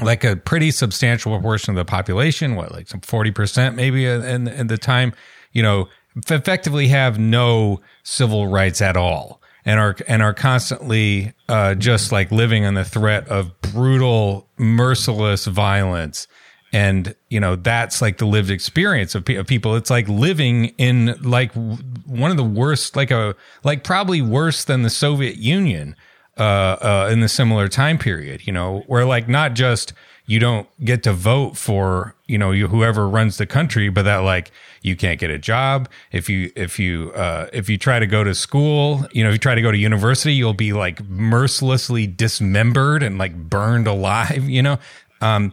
like 0.00 0.24
a 0.24 0.36
pretty 0.36 0.70
substantial 0.70 1.32
proportion 1.32 1.72
of 1.72 1.76
the 1.76 1.84
population, 1.84 2.54
what, 2.54 2.72
like 2.72 2.88
some 2.88 3.00
40% 3.00 3.74
maybe 3.74 4.06
in, 4.06 4.46
in 4.46 4.66
the 4.68 4.78
time, 4.78 5.12
you 5.52 5.62
know, 5.62 5.88
effectively 6.16 6.88
have 6.88 7.18
no 7.18 7.80
civil 8.02 8.46
rights 8.46 8.80
at 8.80 8.96
all 8.96 9.40
and 9.64 9.78
are 9.78 9.96
and 10.06 10.22
are 10.22 10.34
constantly 10.34 11.32
uh, 11.48 11.74
just 11.74 12.12
like 12.12 12.30
living 12.32 12.64
on 12.64 12.74
the 12.74 12.84
threat 12.84 13.28
of 13.28 13.60
brutal, 13.60 14.48
merciless 14.56 15.46
violence. 15.46 16.26
And 16.72 17.14
you 17.30 17.40
know 17.40 17.56
that's 17.56 18.02
like 18.02 18.18
the 18.18 18.26
lived 18.26 18.50
experience 18.50 19.14
of, 19.14 19.24
pe- 19.24 19.36
of 19.36 19.46
people. 19.46 19.74
It's 19.74 19.90
like 19.90 20.06
living 20.08 20.66
in 20.76 21.16
like 21.22 21.52
one 21.52 22.30
of 22.30 22.36
the 22.36 22.44
worst, 22.44 22.94
like 22.94 23.10
a 23.10 23.34
like 23.64 23.84
probably 23.84 24.20
worse 24.20 24.64
than 24.64 24.82
the 24.82 24.90
Soviet 24.90 25.36
Union 25.36 25.96
uh, 26.36 26.42
uh, 26.42 27.08
in 27.10 27.20
the 27.20 27.28
similar 27.28 27.68
time 27.68 27.96
period. 27.96 28.46
You 28.46 28.52
know, 28.52 28.84
where 28.86 29.06
like 29.06 29.28
not 29.28 29.54
just 29.54 29.94
you 30.28 30.38
don't 30.38 30.68
get 30.84 31.02
to 31.02 31.12
vote 31.12 31.56
for 31.56 32.14
you 32.26 32.38
know 32.38 32.52
you, 32.52 32.68
whoever 32.68 33.08
runs 33.08 33.38
the 33.38 33.46
country 33.46 33.88
but 33.88 34.02
that 34.02 34.18
like 34.18 34.52
you 34.82 34.94
can't 34.94 35.18
get 35.18 35.30
a 35.30 35.38
job 35.38 35.88
if 36.12 36.28
you 36.28 36.52
if 36.54 36.78
you 36.78 37.10
uh, 37.16 37.48
if 37.52 37.68
you 37.68 37.76
try 37.76 37.98
to 37.98 38.06
go 38.06 38.22
to 38.22 38.34
school 38.34 39.04
you 39.10 39.24
know 39.24 39.30
if 39.30 39.34
you 39.34 39.38
try 39.38 39.56
to 39.56 39.62
go 39.62 39.72
to 39.72 39.78
university 39.78 40.34
you'll 40.34 40.54
be 40.54 40.72
like 40.72 41.02
mercilessly 41.08 42.06
dismembered 42.06 43.02
and 43.02 43.18
like 43.18 43.34
burned 43.34 43.88
alive 43.88 44.44
you 44.48 44.62
know 44.62 44.78
um, 45.20 45.52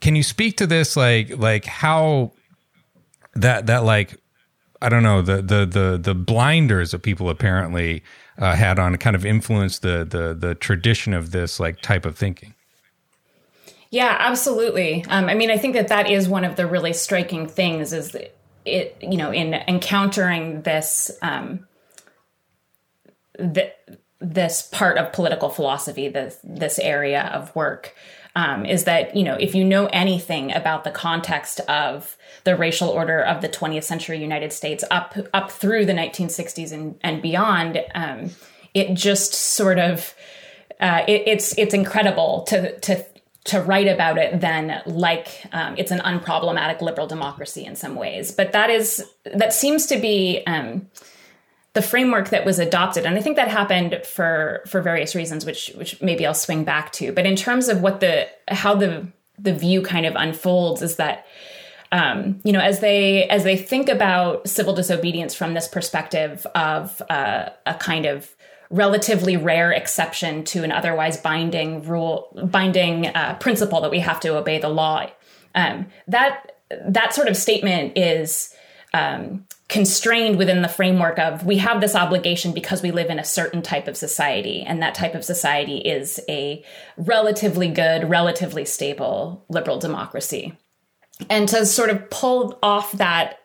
can 0.00 0.16
you 0.16 0.22
speak 0.22 0.56
to 0.58 0.66
this 0.66 0.96
like 0.96 1.36
like 1.36 1.64
how 1.64 2.32
that 3.34 3.66
that 3.66 3.84
like 3.84 4.16
I 4.80 4.88
don't 4.88 5.02
know 5.02 5.22
the 5.22 5.42
the 5.42 5.66
the 5.66 5.98
the 6.00 6.14
blinders 6.14 6.92
that 6.92 7.00
people 7.00 7.28
apparently 7.30 8.02
uh, 8.38 8.54
had 8.54 8.78
on 8.78 8.96
kind 8.96 9.16
of 9.16 9.26
influenced 9.26 9.82
the 9.82 10.06
the 10.08 10.34
the 10.34 10.54
tradition 10.54 11.14
of 11.14 11.32
this 11.32 11.58
like 11.58 11.80
type 11.80 12.06
of 12.06 12.16
thinking. 12.16 12.54
Yeah, 13.90 14.16
absolutely. 14.18 15.04
Um, 15.08 15.28
I 15.28 15.34
mean, 15.34 15.50
I 15.50 15.56
think 15.56 15.74
that 15.74 15.88
that 15.88 16.10
is 16.10 16.28
one 16.28 16.44
of 16.44 16.56
the 16.56 16.66
really 16.66 16.92
striking 16.92 17.48
things 17.48 17.92
is 17.92 18.14
it, 18.64 18.96
you 19.00 19.16
know, 19.16 19.32
in 19.32 19.54
encountering 19.54 20.62
this, 20.62 21.10
um, 21.22 21.66
this 24.34 24.62
part 24.62 24.98
of 24.98 25.12
political 25.12 25.48
philosophy, 25.48 26.08
this 26.08 26.38
this 26.44 26.78
area 26.78 27.30
of 27.32 27.54
work, 27.54 27.94
um, 28.36 28.66
is 28.66 28.84
that 28.84 29.16
you 29.16 29.24
know 29.24 29.34
if 29.34 29.54
you 29.54 29.64
know 29.64 29.86
anything 29.86 30.52
about 30.52 30.84
the 30.84 30.90
context 30.90 31.60
of 31.60 32.16
the 32.44 32.56
racial 32.56 32.88
order 32.88 33.20
of 33.20 33.40
the 33.40 33.48
20th 33.48 33.84
century 33.84 34.20
United 34.20 34.52
States 34.52 34.84
up 34.90 35.16
up 35.32 35.50
through 35.50 35.86
the 35.86 35.92
1960s 35.92 36.72
and 36.72 36.98
and 37.02 37.22
beyond, 37.22 37.82
um, 37.94 38.30
it 38.74 38.94
just 38.94 39.34
sort 39.34 39.78
of 39.78 40.14
uh, 40.80 41.04
it, 41.08 41.22
it's 41.26 41.56
it's 41.56 41.74
incredible 41.74 42.42
to 42.48 42.78
to 42.80 43.04
to 43.44 43.62
write 43.62 43.88
about 43.88 44.18
it 44.18 44.40
then 44.42 44.82
like 44.84 45.42
um, 45.52 45.74
it's 45.78 45.90
an 45.90 46.00
unproblematic 46.00 46.82
liberal 46.82 47.06
democracy 47.06 47.64
in 47.64 47.74
some 47.74 47.94
ways. 47.94 48.30
But 48.30 48.52
that 48.52 48.68
is 48.68 49.04
that 49.24 49.54
seems 49.54 49.86
to 49.86 49.98
be 49.98 50.42
um, 50.46 50.86
the 51.78 51.82
framework 51.82 52.30
that 52.30 52.44
was 52.44 52.58
adopted 52.58 53.06
and 53.06 53.16
i 53.16 53.20
think 53.20 53.36
that 53.36 53.46
happened 53.46 54.00
for 54.04 54.62
for 54.66 54.82
various 54.82 55.14
reasons 55.14 55.46
which 55.46 55.70
which 55.76 56.02
maybe 56.02 56.26
i'll 56.26 56.34
swing 56.34 56.64
back 56.64 56.90
to 56.90 57.12
but 57.12 57.24
in 57.24 57.36
terms 57.36 57.68
of 57.68 57.82
what 57.82 58.00
the 58.00 58.26
how 58.48 58.74
the 58.74 59.06
the 59.38 59.54
view 59.54 59.80
kind 59.80 60.04
of 60.04 60.16
unfolds 60.16 60.82
is 60.82 60.96
that 60.96 61.24
um, 61.92 62.40
you 62.42 62.50
know 62.52 62.58
as 62.58 62.80
they 62.80 63.28
as 63.28 63.44
they 63.44 63.56
think 63.56 63.88
about 63.88 64.48
civil 64.48 64.74
disobedience 64.74 65.36
from 65.36 65.54
this 65.54 65.68
perspective 65.68 66.44
of 66.56 67.00
uh, 67.10 67.48
a 67.64 67.74
kind 67.74 68.06
of 68.06 68.34
relatively 68.70 69.36
rare 69.36 69.70
exception 69.70 70.42
to 70.44 70.64
an 70.64 70.72
otherwise 70.72 71.16
binding 71.16 71.82
rule, 71.84 72.28
binding 72.50 73.06
uh, 73.06 73.36
principle 73.40 73.80
that 73.80 73.90
we 73.90 74.00
have 74.00 74.20
to 74.20 74.36
obey 74.36 74.58
the 74.58 74.68
law. 74.68 75.06
Um, 75.54 75.86
that 76.08 76.56
that 76.88 77.14
sort 77.14 77.28
of 77.28 77.36
statement 77.36 77.96
is 77.96 78.54
um, 78.92 79.46
constrained 79.68 80.38
within 80.38 80.62
the 80.62 80.68
framework 80.68 81.18
of 81.18 81.44
we 81.44 81.58
have 81.58 81.80
this 81.80 81.94
obligation 81.94 82.52
because 82.52 82.82
we 82.82 82.90
live 82.90 83.10
in 83.10 83.18
a 83.18 83.24
certain 83.24 83.60
type 83.60 83.86
of 83.86 83.96
society, 83.96 84.62
and 84.62 84.82
that 84.82 84.94
type 84.94 85.14
of 85.14 85.24
society 85.24 85.78
is 85.78 86.20
a 86.28 86.64
relatively 86.96 87.68
good, 87.68 88.08
relatively 88.08 88.64
stable 88.64 89.44
liberal 89.48 89.78
democracy. 89.78 90.56
And 91.28 91.48
to 91.48 91.66
sort 91.66 91.90
of 91.90 92.08
pull 92.10 92.58
off 92.62 92.92
that 92.92 93.38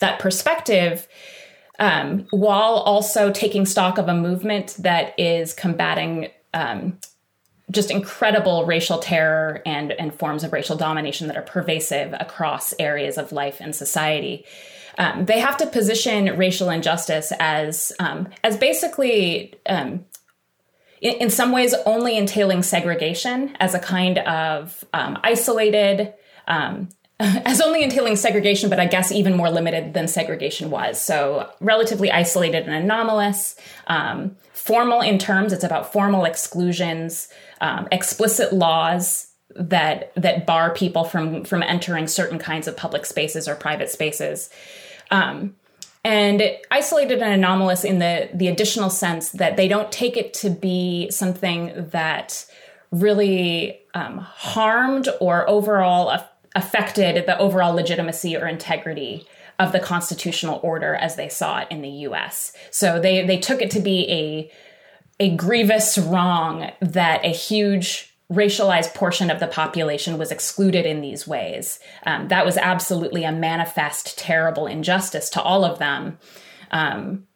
that 0.00 0.18
perspective 0.18 1.06
um, 1.78 2.26
while 2.30 2.74
also 2.74 3.30
taking 3.30 3.66
stock 3.66 3.98
of 3.98 4.08
a 4.08 4.14
movement 4.14 4.76
that 4.80 5.18
is 5.18 5.52
combating 5.52 6.28
um, 6.54 6.98
just 7.70 7.90
incredible 7.90 8.64
racial 8.64 8.98
terror 8.98 9.62
and, 9.66 9.92
and 9.92 10.14
forms 10.14 10.42
of 10.42 10.52
racial 10.52 10.76
domination 10.76 11.28
that 11.28 11.36
are 11.36 11.42
pervasive 11.42 12.14
across 12.18 12.74
areas 12.78 13.18
of 13.18 13.30
life 13.30 13.58
and 13.60 13.74
society. 13.76 14.44
Um, 14.98 15.24
they 15.26 15.38
have 15.38 15.56
to 15.58 15.66
position 15.66 16.36
racial 16.36 16.70
injustice 16.70 17.32
as 17.38 17.92
um, 18.00 18.28
as 18.44 18.56
basically 18.56 19.54
um, 19.66 20.04
in, 21.00 21.14
in, 21.14 21.30
some 21.30 21.52
ways 21.52 21.72
only 21.86 22.16
entailing 22.16 22.64
segregation 22.64 23.56
as 23.60 23.74
a 23.74 23.78
kind 23.78 24.18
of 24.18 24.84
um, 24.92 25.16
isolated 25.22 26.12
um, 26.48 26.88
as 27.20 27.60
only 27.60 27.82
entailing 27.82 28.14
segregation, 28.14 28.70
but 28.70 28.78
I 28.78 28.86
guess 28.86 29.10
even 29.10 29.36
more 29.36 29.50
limited 29.50 29.92
than 29.92 30.06
segregation 30.06 30.70
was. 30.70 31.00
So 31.00 31.50
relatively 31.60 32.12
isolated 32.12 32.64
and 32.66 32.74
anomalous. 32.74 33.56
Um, 33.88 34.36
formal 34.52 35.00
in 35.00 35.18
terms, 35.18 35.52
it's 35.52 35.64
about 35.64 35.92
formal 35.92 36.24
exclusions, 36.24 37.28
um, 37.60 37.88
explicit 37.90 38.52
laws 38.52 39.32
that 39.56 40.12
that 40.14 40.46
bar 40.46 40.72
people 40.72 41.04
from 41.04 41.44
from 41.44 41.62
entering 41.62 42.06
certain 42.06 42.38
kinds 42.38 42.68
of 42.68 42.76
public 42.76 43.04
spaces 43.04 43.48
or 43.48 43.56
private 43.56 43.90
spaces. 43.90 44.50
Um, 45.10 45.54
and 46.04 46.42
isolated 46.70 47.20
and 47.20 47.34
anomalous 47.34 47.84
in 47.84 47.98
the 47.98 48.30
the 48.32 48.48
additional 48.48 48.88
sense 48.88 49.30
that 49.30 49.56
they 49.56 49.68
don't 49.68 49.90
take 49.92 50.16
it 50.16 50.32
to 50.34 50.50
be 50.50 51.10
something 51.10 51.88
that 51.90 52.46
really 52.90 53.80
um, 53.94 54.18
harmed 54.18 55.08
or 55.20 55.48
overall 55.48 56.16
affected 56.54 57.26
the 57.26 57.38
overall 57.38 57.74
legitimacy 57.74 58.36
or 58.36 58.46
integrity 58.46 59.26
of 59.58 59.72
the 59.72 59.80
constitutional 59.80 60.60
order 60.62 60.94
as 60.94 61.16
they 61.16 61.28
saw 61.28 61.58
it 61.58 61.68
in 61.70 61.82
the 61.82 61.88
US. 61.88 62.52
So 62.70 63.00
they 63.00 63.26
they 63.26 63.38
took 63.38 63.60
it 63.60 63.70
to 63.72 63.80
be 63.80 64.08
a 64.10 64.52
a 65.20 65.36
grievous 65.36 65.98
wrong 65.98 66.70
that 66.80 67.24
a 67.24 67.28
huge 67.28 68.07
racialized 68.32 68.94
portion 68.94 69.30
of 69.30 69.40
the 69.40 69.46
population 69.46 70.18
was 70.18 70.30
excluded 70.30 70.84
in 70.84 71.00
these 71.00 71.26
ways. 71.26 71.78
Um, 72.04 72.28
that 72.28 72.44
was 72.44 72.58
absolutely 72.58 73.24
a 73.24 73.32
manifest 73.32 74.18
terrible 74.18 74.66
injustice 74.66 75.30
to 75.30 75.42
all 75.42 75.64
of 75.64 75.78
them. 75.78 76.18
Um, 76.70 77.26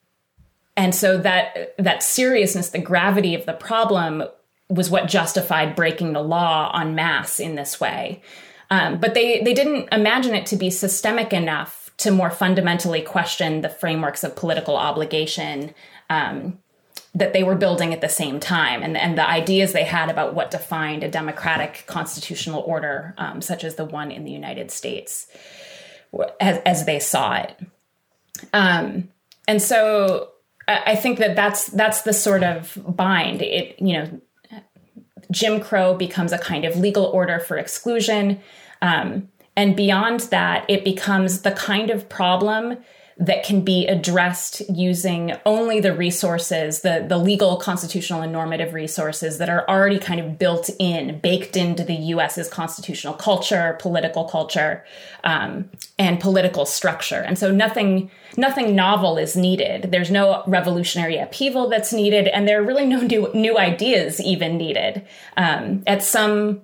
and 0.76 0.94
so 0.94 1.18
that 1.18 1.74
that 1.78 2.02
seriousness, 2.02 2.70
the 2.70 2.78
gravity 2.78 3.34
of 3.34 3.46
the 3.46 3.52
problem 3.52 4.24
was 4.68 4.90
what 4.90 5.08
justified 5.08 5.76
breaking 5.76 6.12
the 6.12 6.22
law 6.22 6.72
en 6.78 6.94
masse 6.94 7.40
in 7.40 7.54
this 7.54 7.80
way. 7.80 8.22
Um, 8.70 8.98
but 8.98 9.14
they 9.14 9.42
they 9.42 9.54
didn't 9.54 9.88
imagine 9.92 10.34
it 10.34 10.46
to 10.46 10.56
be 10.56 10.70
systemic 10.70 11.32
enough 11.32 11.90
to 11.98 12.10
more 12.10 12.30
fundamentally 12.30 13.02
question 13.02 13.60
the 13.60 13.68
frameworks 13.68 14.24
of 14.24 14.34
political 14.34 14.76
obligation 14.76 15.74
um, 16.08 16.58
that 17.14 17.32
they 17.32 17.42
were 17.42 17.54
building 17.54 17.92
at 17.92 18.00
the 18.00 18.08
same 18.08 18.40
time, 18.40 18.82
and 18.82 18.96
and 18.96 19.18
the 19.18 19.28
ideas 19.28 19.72
they 19.72 19.84
had 19.84 20.10
about 20.10 20.34
what 20.34 20.50
defined 20.50 21.04
a 21.04 21.10
democratic 21.10 21.84
constitutional 21.86 22.62
order, 22.62 23.14
um, 23.18 23.42
such 23.42 23.64
as 23.64 23.74
the 23.74 23.84
one 23.84 24.10
in 24.10 24.24
the 24.24 24.30
United 24.30 24.70
States, 24.70 25.26
as, 26.40 26.58
as 26.64 26.86
they 26.86 26.98
saw 26.98 27.34
it. 27.34 27.56
Um, 28.52 29.08
and 29.46 29.60
so 29.60 30.30
I 30.66 30.96
think 30.96 31.18
that 31.18 31.36
that's 31.36 31.66
that's 31.66 32.02
the 32.02 32.12
sort 32.12 32.42
of 32.42 32.78
bind. 32.86 33.42
It 33.42 33.80
you 33.80 33.94
know. 33.94 34.20
Jim 35.30 35.60
Crow 35.60 35.94
becomes 35.94 36.30
a 36.30 36.36
kind 36.36 36.66
of 36.66 36.76
legal 36.76 37.06
order 37.06 37.38
for 37.38 37.56
exclusion. 37.56 38.38
Um, 38.82 39.28
and 39.56 39.74
beyond 39.74 40.20
that, 40.30 40.68
it 40.68 40.84
becomes 40.84 41.40
the 41.40 41.52
kind 41.52 41.88
of 41.88 42.08
problem 42.10 42.76
that 43.18 43.44
can 43.44 43.62
be 43.62 43.86
addressed 43.86 44.62
using 44.70 45.34
only 45.44 45.80
the 45.80 45.94
resources, 45.94 46.80
the, 46.80 47.04
the 47.06 47.18
legal, 47.18 47.56
constitutional, 47.56 48.22
and 48.22 48.32
normative 48.32 48.72
resources 48.72 49.38
that 49.38 49.48
are 49.48 49.68
already 49.68 49.98
kind 49.98 50.20
of 50.20 50.38
built 50.38 50.70
in, 50.78 51.18
baked 51.20 51.56
into 51.56 51.84
the 51.84 51.94
US's 51.94 52.48
constitutional 52.48 53.14
culture, 53.14 53.76
political 53.80 54.24
culture, 54.24 54.84
um, 55.24 55.68
and 55.98 56.20
political 56.20 56.64
structure. 56.64 57.20
And 57.20 57.38
so 57.38 57.52
nothing, 57.52 58.10
nothing 58.36 58.74
novel 58.74 59.18
is 59.18 59.36
needed. 59.36 59.90
There's 59.90 60.10
no 60.10 60.42
revolutionary 60.46 61.18
upheaval 61.18 61.68
that's 61.68 61.92
needed, 61.92 62.28
and 62.28 62.48
there 62.48 62.60
are 62.60 62.64
really 62.64 62.86
no 62.86 63.00
new, 63.00 63.30
new 63.34 63.58
ideas 63.58 64.20
even 64.20 64.56
needed. 64.56 65.06
Um, 65.36 65.82
at 65.86 66.02
some 66.02 66.62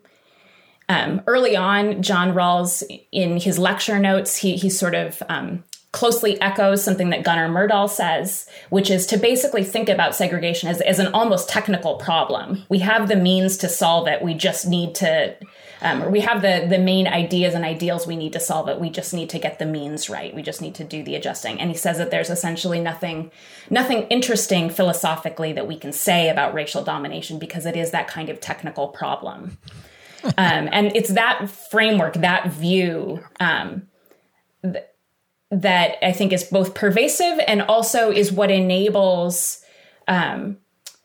um, 0.89 1.23
early 1.27 1.55
on, 1.57 2.03
John 2.03 2.33
Rawls, 2.33 2.83
in 3.13 3.39
his 3.39 3.59
lecture 3.59 3.99
notes, 3.99 4.37
he, 4.37 4.57
he 4.57 4.71
sort 4.71 4.95
of 4.95 5.23
um, 5.29 5.65
closely 5.93 6.39
echoes 6.41 6.83
something 6.85 7.11
that 7.11 7.25
Gunnar 7.25 7.49
Myrdal 7.49 7.89
says, 7.89 8.47
which 8.69 8.91
is 8.91 9.07
to 9.07 9.17
basically 9.17 9.65
think 9.65 9.89
about 9.89 10.15
segregation 10.15 10.69
as, 10.69 10.83
as 10.83 10.99
an 10.99 11.09
almost 11.15 11.49
technical 11.49 11.97
problem. 11.97 12.65
We 12.69 12.81
have 12.81 13.09
the 13.09 13.17
means 13.17 13.57
to 13.59 13.69
solve 13.69 14.07
it. 14.07 14.21
We 14.21 14.35
just 14.35 14.67
need 14.67 14.95
to, 14.97 15.35
um, 15.81 16.03
or 16.03 16.11
we 16.11 16.21
have 16.21 16.43
the, 16.43 16.67
the 16.69 16.79
main 16.79 17.09
ideas 17.09 17.55
and 17.55 17.65
ideals 17.65 18.07
we 18.07 18.17
need 18.17 18.35
to 18.35 18.41
solve 18.41 18.69
it. 18.69 18.79
We 18.79 18.91
just 18.91 19.15
need 19.15 19.31
to 19.31 19.39
get 19.39 19.59
the 19.59 19.65
means 19.65 20.11
right. 20.11 20.35
We 20.35 20.43
just 20.43 20.61
need 20.61 20.75
to 20.75 20.85
do 20.85 21.03
the 21.03 21.15
adjusting. 21.15 21.59
And 21.59 21.71
he 21.71 21.77
says 21.77 21.97
that 21.97 22.11
there's 22.11 22.29
essentially 22.29 22.81
nothing, 22.81 23.31
nothing 23.71 24.03
interesting 24.09 24.69
philosophically 24.69 25.55
that 25.55 25.67
we 25.67 25.79
can 25.79 25.93
say 25.93 26.29
about 26.29 26.53
racial 26.53 26.85
domination 26.85 27.39
because 27.39 27.65
it 27.65 27.77
is 27.77 27.93
that 27.93 28.09
kind 28.09 28.29
of 28.29 28.41
technical 28.41 28.89
problem. 28.89 29.57
um, 30.25 30.69
and 30.71 30.95
it's 30.95 31.11
that 31.11 31.49
framework, 31.49 32.15
that 32.15 32.53
view, 32.53 33.25
um, 33.41 33.87
th- 34.63 34.85
that 35.51 36.05
I 36.05 36.13
think 36.13 36.33
is 36.33 36.45
both 36.45 36.75
pervasive 36.75 37.41
and 37.47 37.63
also 37.63 38.11
is 38.11 38.31
what 38.31 38.51
enables 38.51 39.63
um, 40.07 40.59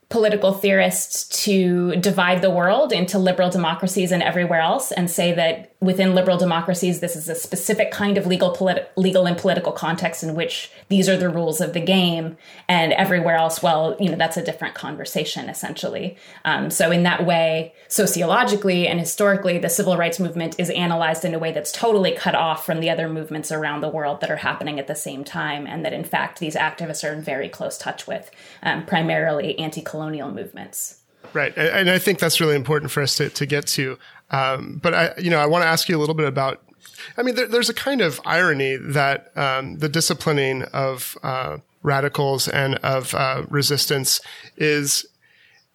political 0.09 0.53
theorists 0.53 1.43
to 1.43 1.95
divide 1.95 2.41
the 2.41 2.51
world 2.51 2.91
into 2.93 3.17
liberal 3.17 3.49
democracies 3.49 4.11
and 4.11 4.21
everywhere 4.21 4.61
else 4.61 4.91
and 4.91 5.09
say 5.09 5.33
that 5.33 5.72
within 5.83 6.15
liberal 6.15 6.37
democracies 6.37 6.99
this 6.99 7.15
is 7.15 7.27
a 7.27 7.35
specific 7.35 7.91
kind 7.91 8.17
of 8.17 8.27
legal 8.27 8.55
politi- 8.55 8.85
legal 8.95 9.25
and 9.25 9.37
political 9.37 9.71
context 9.71 10.23
in 10.23 10.35
which 10.35 10.71
these 10.89 11.09
are 11.09 11.17
the 11.17 11.29
rules 11.29 11.59
of 11.59 11.73
the 11.73 11.79
game 11.79 12.37
and 12.67 12.93
everywhere 12.93 13.35
else 13.35 13.61
well 13.63 13.95
you 13.99 14.09
know 14.09 14.15
that's 14.15 14.37
a 14.37 14.43
different 14.43 14.75
conversation 14.75 15.49
essentially 15.49 16.15
um, 16.45 16.69
so 16.69 16.91
in 16.91 17.03
that 17.03 17.25
way 17.25 17.73
sociologically 17.87 18.87
and 18.87 18.99
historically 18.99 19.57
the 19.57 19.69
civil 19.69 19.97
rights 19.97 20.19
movement 20.19 20.55
is 20.59 20.69
analyzed 20.71 21.25
in 21.25 21.33
a 21.33 21.39
way 21.39 21.51
that's 21.51 21.71
totally 21.71 22.11
cut 22.11 22.35
off 22.35 22.65
from 22.65 22.79
the 22.79 22.89
other 22.89 23.09
movements 23.09 23.51
around 23.51 23.81
the 23.81 23.89
world 23.89 24.21
that 24.21 24.31
are 24.31 24.37
happening 24.37 24.79
at 24.79 24.87
the 24.87 24.95
same 24.95 25.23
time 25.23 25.65
and 25.67 25.83
that 25.83 25.93
in 25.93 26.03
fact 26.03 26.39
these 26.39 26.55
activists 26.55 27.07
are 27.07 27.13
in 27.13 27.21
very 27.21 27.49
close 27.49 27.77
touch 27.77 28.07
with 28.07 28.31
um, 28.61 28.85
primarily 28.85 29.57
anti-colonial 29.59 30.13
colonial 30.13 30.31
movements. 30.31 30.99
Right, 31.33 31.57
and 31.57 31.89
I 31.89 31.97
think 31.97 32.19
that's 32.19 32.41
really 32.41 32.55
important 32.55 32.91
for 32.91 33.01
us 33.01 33.15
to, 33.15 33.29
to 33.29 33.45
get 33.45 33.65
to. 33.67 33.97
Um, 34.33 34.79
but 34.81 34.93
I, 34.93 35.13
you 35.17 35.29
know, 35.29 35.39
I 35.39 35.45
want 35.45 35.63
to 35.63 35.67
ask 35.67 35.87
you 35.87 35.95
a 35.95 36.01
little 36.01 36.15
bit 36.15 36.27
about. 36.27 36.61
I 37.17 37.23
mean, 37.23 37.35
there, 37.35 37.47
there's 37.47 37.69
a 37.69 37.73
kind 37.73 38.01
of 38.01 38.19
irony 38.25 38.75
that 38.75 39.35
um, 39.37 39.77
the 39.77 39.87
disciplining 39.87 40.63
of 40.73 41.17
uh, 41.23 41.57
radicals 41.83 42.47
and 42.47 42.75
of 42.75 43.13
uh, 43.13 43.43
resistance 43.49 44.19
is 44.57 45.05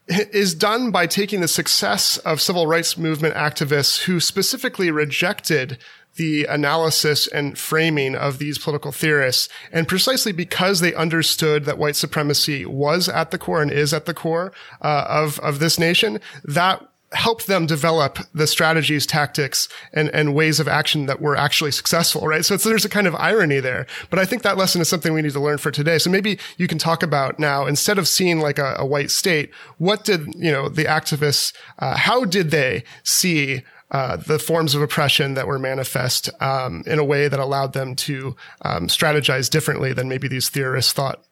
is 0.09 0.55
done 0.55 0.91
by 0.91 1.07
taking 1.07 1.43
the 1.43 1.49
success 1.49 2.17
of 2.19 2.41
civil 2.41 2.67
rights 2.67 2.97
movement 2.97 3.35
activists 3.35 4.05
who 4.05 4.21
specifically 4.21 4.91
rejected 4.91 5.79
the 6.17 6.47
analysis 6.47 7.27
and 7.29 7.59
framing 7.59 8.17
of 8.17 8.39
these 8.39 8.59
political 8.59 8.91
theorists. 8.91 9.51
And 9.71 9.87
precisely 9.87 10.33
because 10.33 10.81
they 10.81 10.95
understood 10.95 11.67
that 11.67 11.79
white 11.79 11.95
supremacy 11.95 12.65
was 12.65 13.09
at 13.09 13.31
the 13.31 13.39
core 13.39 13.61
and 13.63 13.71
is 13.71 13.93
at 13.93 14.07
the 14.07 14.15
core 14.15 14.51
uh, 14.81 15.05
of, 15.09 15.39
of 15.41 15.59
this 15.59 15.79
nation, 15.79 16.21
that 16.43 16.87
helped 17.13 17.47
them 17.47 17.67
develop 17.67 18.19
the 18.35 18.47
strategies, 18.47 19.07
tactics, 19.07 19.69
and, 19.93 20.11
and 20.11 20.35
ways 20.35 20.61
of 20.61 20.69
action 20.69 21.07
that 21.07 21.21
were 21.21 21.37
actually 21.37 21.71
successful, 21.71 22.27
right? 22.27 22.45
So 22.45 22.57
there's 22.57 22.85
a 22.85 22.89
kind 22.89 23.07
of 23.07 23.15
irony 23.15 23.61
there. 23.61 23.87
But 24.11 24.19
I 24.19 24.27
think 24.27 24.43
that 24.43 24.59
lesson 24.59 24.81
is 24.81 24.89
something 24.89 25.15
we 25.15 25.23
need 25.23 25.33
to 25.33 25.41
learn 25.41 25.59
for 25.59 25.71
today. 25.71 25.99
So 25.99 26.11
maybe 26.11 26.39
you 26.59 26.69
can 26.69 26.79
talk 26.79 27.03
about 27.03 27.39
now, 27.39 27.67
instead 27.67 27.99
of 27.99 28.07
seeing 28.07 28.41
like 28.41 28.59
a, 28.59 28.77
a 28.79 28.85
white 28.85 29.11
state, 29.11 29.51
what 29.79 30.05
did, 30.05 30.27
you 30.35 30.53
know, 30.53 30.69
the 30.69 30.85
activists, 30.85 31.55
uh, 31.79 31.97
how 31.97 32.25
did 32.25 32.51
they 32.51 32.85
see 33.05 33.63
uh, 33.91 34.17
the 34.17 34.39
forms 34.39 34.75
of 34.75 34.83
oppression 34.83 35.33
that 35.33 35.47
were 35.47 35.59
manifest 35.59 36.29
um, 36.43 36.83
in 36.87 36.99
a 36.99 37.05
way 37.05 37.27
that 37.27 37.41
allowed 37.41 37.73
them 37.73 37.97
to 37.97 38.37
um, 38.63 38.87
strategize 38.87 39.49
differently 39.49 39.95
than 39.95 40.11
maybe 40.11 40.29
these 40.29 40.51
theorists 40.51 40.93
thought. 40.93 41.25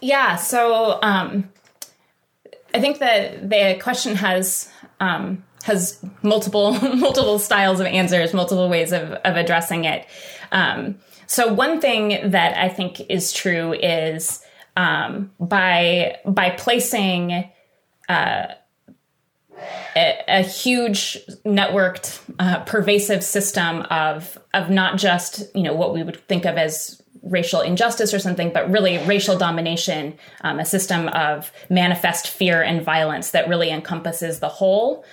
Yeah, 0.00 0.36
so 0.36 0.98
um, 1.02 1.50
I 2.74 2.80
think 2.80 2.98
that 2.98 3.48
the 3.48 3.78
question 3.80 4.16
has 4.16 4.70
um, 5.00 5.44
has 5.64 6.04
multiple 6.22 6.72
multiple 6.96 7.38
styles 7.38 7.80
of 7.80 7.86
answers, 7.86 8.34
multiple 8.34 8.68
ways 8.68 8.92
of, 8.92 9.12
of 9.12 9.36
addressing 9.36 9.84
it. 9.84 10.06
Um, 10.52 10.98
so 11.26 11.52
one 11.52 11.80
thing 11.80 12.30
that 12.30 12.56
I 12.56 12.68
think 12.68 13.00
is 13.10 13.32
true 13.32 13.72
is 13.74 14.42
um, 14.76 15.30
by 15.38 16.18
by 16.24 16.50
placing 16.50 17.50
uh, 18.08 18.46
a, 19.96 20.24
a 20.28 20.42
huge 20.42 21.18
networked, 21.44 22.20
uh, 22.38 22.60
pervasive 22.64 23.24
system 23.24 23.82
of 23.90 24.38
of 24.54 24.70
not 24.70 24.98
just 24.98 25.54
you 25.54 25.62
know 25.62 25.74
what 25.74 25.92
we 25.92 26.02
would 26.02 26.26
think 26.28 26.44
of 26.44 26.56
as 26.56 27.02
racial 27.22 27.60
injustice 27.60 28.12
or 28.14 28.18
something, 28.18 28.52
but 28.52 28.70
really 28.70 28.98
racial 28.98 29.36
domination, 29.36 30.18
um, 30.42 30.58
a 30.58 30.64
system 30.64 31.08
of 31.08 31.52
manifest 31.68 32.28
fear 32.28 32.62
and 32.62 32.82
violence 32.82 33.30
that 33.30 33.48
really 33.48 33.70
encompasses 33.70 34.40
the 34.40 34.48
whole. 34.48 35.04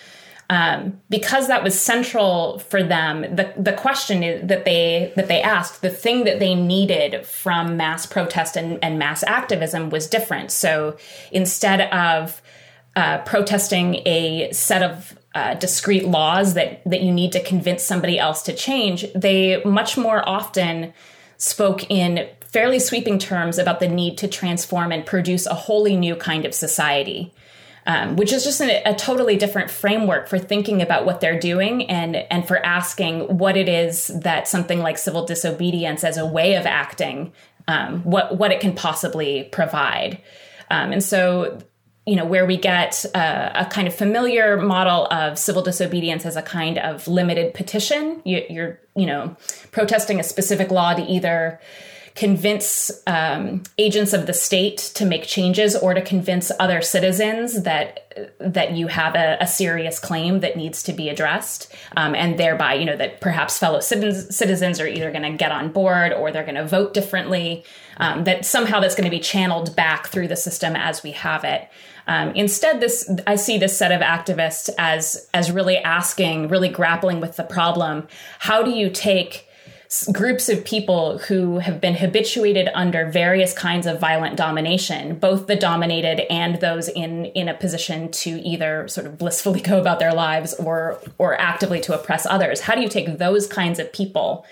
Um, 0.48 1.02
because 1.10 1.48
that 1.48 1.64
was 1.64 1.80
central 1.80 2.60
for 2.60 2.84
them, 2.84 3.22
the 3.22 3.52
the 3.58 3.74
question 3.74 4.46
that 4.46 4.64
they 4.64 5.12
that 5.16 5.28
they 5.28 5.42
asked, 5.42 5.82
the 5.82 5.90
thing 5.90 6.26
that 6.26 6.38
they 6.38 6.54
needed 6.54 7.26
from 7.26 7.78
mass 7.78 8.06
protest 8.06 8.56
and, 8.56 8.78
and 8.84 9.00
mass 9.00 9.24
activism 9.24 9.90
was 9.90 10.06
different. 10.08 10.52
So 10.52 10.98
instead 11.32 11.82
of 11.92 12.44
uh, 12.96 13.18
protesting 13.20 13.96
a 14.06 14.52
set 14.52 14.84
of 14.84 15.18
uh, 15.34 15.56
discrete 15.56 16.06
laws 16.06 16.54
that 16.54 16.84
that 16.86 17.02
you 17.02 17.12
need 17.12 17.32
to 17.32 17.44
convince 17.44 17.82
somebody 17.82 18.20
else 18.20 18.44
to 18.44 18.54
change, 18.54 19.04
they 19.16 19.64
much 19.64 19.98
more 19.98 20.28
often 20.30 20.94
spoke 21.38 21.90
in 21.90 22.28
fairly 22.46 22.80
sweeping 22.80 23.20
terms 23.20 23.58
about 23.58 23.80
the 23.80 23.88
need 23.88 24.18
to 24.18 24.28
transform 24.28 24.92
and 24.92 25.06
produce 25.06 25.46
a 25.46 25.54
wholly 25.54 25.96
new 25.96 26.16
kind 26.16 26.46
of 26.46 26.54
society. 26.54 27.34
Um, 27.88 28.16
which 28.16 28.34
is 28.34 28.44
just 28.44 28.62
a, 28.62 28.82
a, 28.84 28.96
totally 28.96 29.38
different 29.38 29.70
framework 29.70 30.28
for 30.28 30.40
thinking 30.40 30.82
about 30.82 31.06
what 31.06 31.22
they're 31.22 31.40
doing 31.40 31.88
and 31.88 32.16
and 32.16 32.48
for 32.48 32.58
asking 32.66 33.38
what 33.38 33.56
it 33.56 33.70
is 33.70 34.08
that 34.08 34.48
something 34.48 34.80
like 34.80 34.98
civil 34.98 35.24
disobedience 35.24 36.04
as 36.04 36.18
a 36.18 36.26
way 36.26 36.56
of 36.56 36.66
acting, 36.66 37.32
um, 37.68 38.02
what 38.02 38.40
what 38.40 38.52
it 38.52 38.60
can 38.60 38.74
possibly 38.74 39.44
provide. 39.52 40.20
Um, 40.72 40.94
and 40.94 41.04
so 41.04 41.60
you 42.06 42.16
know, 42.16 42.26
where 42.26 42.46
we 42.46 42.56
get 42.56 43.04
a, 43.16 43.62
a, 43.62 43.66
kind 43.66 43.88
of 43.88 43.96
familiar 43.96 44.58
model 44.58 45.08
of 45.08 45.40
civil 45.40 45.64
disobedience 45.64 46.24
as 46.26 46.36
a 46.36 46.42
kind 46.42 46.78
of 46.78 47.08
limited 47.08 47.54
petition. 47.54 48.22
You, 48.24 48.62
are 48.62 48.80
you 48.96 49.08
know, 49.08 49.36
protesting 49.72 50.20
a 50.20 50.24
specific 50.24 50.70
law 50.70 50.94
to 50.94 51.02
either 51.02 51.60
convince 52.16 52.92
um, 53.08 53.62
agents 53.78 54.14
of 54.14 54.26
the 54.26 54.34
state 54.34 54.78
to 54.78 55.06
make 55.06 55.24
changes 55.24 55.76
or 55.76 55.94
to 55.94 56.02
convince 56.02 56.50
other 56.60 56.82
citizens 56.82 57.64
that 57.64 58.02
that 58.40 58.72
you 58.72 58.88
have 58.88 59.16
a, 59.16 59.38
a 59.42 59.48
serious 59.48 60.00
claim 60.00 60.40
that 60.40 60.56
needs 60.56 60.82
to 60.84 60.94
be 60.94 61.10
addressed, 61.10 61.74
um, 61.98 62.16
and 62.16 62.40
thereby, 62.40 62.74
you 62.74 62.86
know, 62.86 62.96
that 62.96 63.20
perhaps 63.20 63.60
fellow 63.60 63.82
citizens, 63.82 64.34
citizens 64.34 64.80
are 64.80 64.88
either 64.88 65.12
going 65.12 65.30
to 65.30 65.38
get 65.38 65.52
on 65.52 65.70
board 65.70 66.14
or 66.14 66.32
they're 66.32 66.46
going 66.46 66.56
to 66.56 66.66
vote 66.66 66.94
differently. 66.94 67.66
Um, 67.98 68.26
that 68.26 68.46
somehow 68.46 68.82
that's 68.82 68.96
going 68.96 69.06
to 69.06 69.10
be 69.10 69.22
channeled 69.22 69.76
back 69.76 70.08
through 70.08 70.28
the 70.28 70.36
system 70.36 70.76
as 70.76 71.02
we 71.02 71.12
have 71.12 71.44
it. 71.44 71.70
Um, 72.08 72.30
instead, 72.32 72.80
this 72.80 73.10
I 73.26 73.36
see 73.36 73.58
this 73.58 73.78
set 73.78 73.92
of 73.92 74.02
activists 74.02 74.70
as 74.78 75.28
as 75.34 75.52
really 75.52 75.78
asking, 75.78 76.50
really 76.50 76.70
grappling 76.70 77.20
with 77.20 77.36
the 77.36 77.44
problem. 77.44 78.08
How 78.40 78.64
do 78.64 78.72
you 78.72 78.90
take 78.90 79.48
groups 80.12 80.50
of 80.50 80.66
people 80.66 81.20
who 81.20 81.60
have 81.60 81.80
been 81.80 81.94
habituated 81.96 82.70
under 82.74 83.06
various 83.10 83.54
kinds 83.54 83.86
of 83.86 84.00
violent 84.00 84.36
domination, 84.36 85.18
both 85.18 85.48
the 85.48 85.56
dominated 85.56 86.32
and 86.32 86.60
those 86.60 86.88
in 86.88 87.26
in 87.28 87.48
a 87.48 87.54
position 87.54 88.12
to 88.12 88.30
either 88.42 88.88
sort 88.88 89.08
of 89.08 89.18
blissfully 89.18 89.62
go 89.72 89.80
about 89.80 90.00
their 90.00 90.14
lives 90.14 90.54
or 90.56 91.00
or 91.18 91.40
actively 91.40 91.80
to 91.82 91.98
oppress 91.98 92.26
others. 92.26 92.62
How 92.62 92.76
do 92.76 92.82
you 92.82 92.90
take 92.90 93.18
those 93.18 93.48
kinds 93.48 93.80
of 93.80 93.92
people 93.92 94.46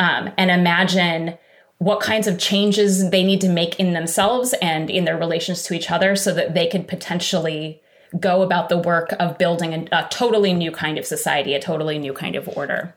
um, 0.00 0.30
and 0.36 0.50
imagine 0.50 1.38
what 1.78 2.00
kinds 2.00 2.26
of 2.26 2.38
changes 2.38 3.10
they 3.10 3.24
need 3.24 3.40
to 3.40 3.48
make 3.48 3.78
in 3.78 3.92
themselves 3.92 4.54
and 4.62 4.90
in 4.90 5.04
their 5.04 5.18
relations 5.18 5.62
to 5.64 5.74
each 5.74 5.90
other 5.90 6.16
so 6.16 6.32
that 6.32 6.54
they 6.54 6.66
could 6.66 6.88
potentially 6.88 7.80
go 8.18 8.42
about 8.42 8.68
the 8.68 8.78
work 8.78 9.12
of 9.18 9.38
building 9.38 9.74
a, 9.74 9.84
a 9.92 10.08
totally 10.10 10.52
new 10.52 10.70
kind 10.70 10.98
of 10.98 11.06
society, 11.06 11.54
a 11.54 11.60
totally 11.60 11.98
new 11.98 12.12
kind 12.12 12.36
of 12.36 12.48
order. 12.56 12.94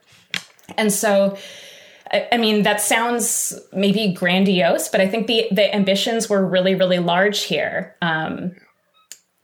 And 0.78 0.94
so 0.94 1.38
I, 2.12 2.28
I 2.34 2.38
mean, 2.38 2.64
that 2.64 2.82
sounds 2.82 3.60
maybe 3.74 4.14
grandiose, 4.14 4.90
but 4.90 5.02
I 5.02 5.08
think 5.08 5.28
the 5.28 5.48
the 5.52 5.74
ambitions 5.74 6.30
were 6.30 6.46
really, 6.46 6.76
really 6.76 7.00
large 7.00 7.44
here. 7.44 7.96
Um, 8.02 8.56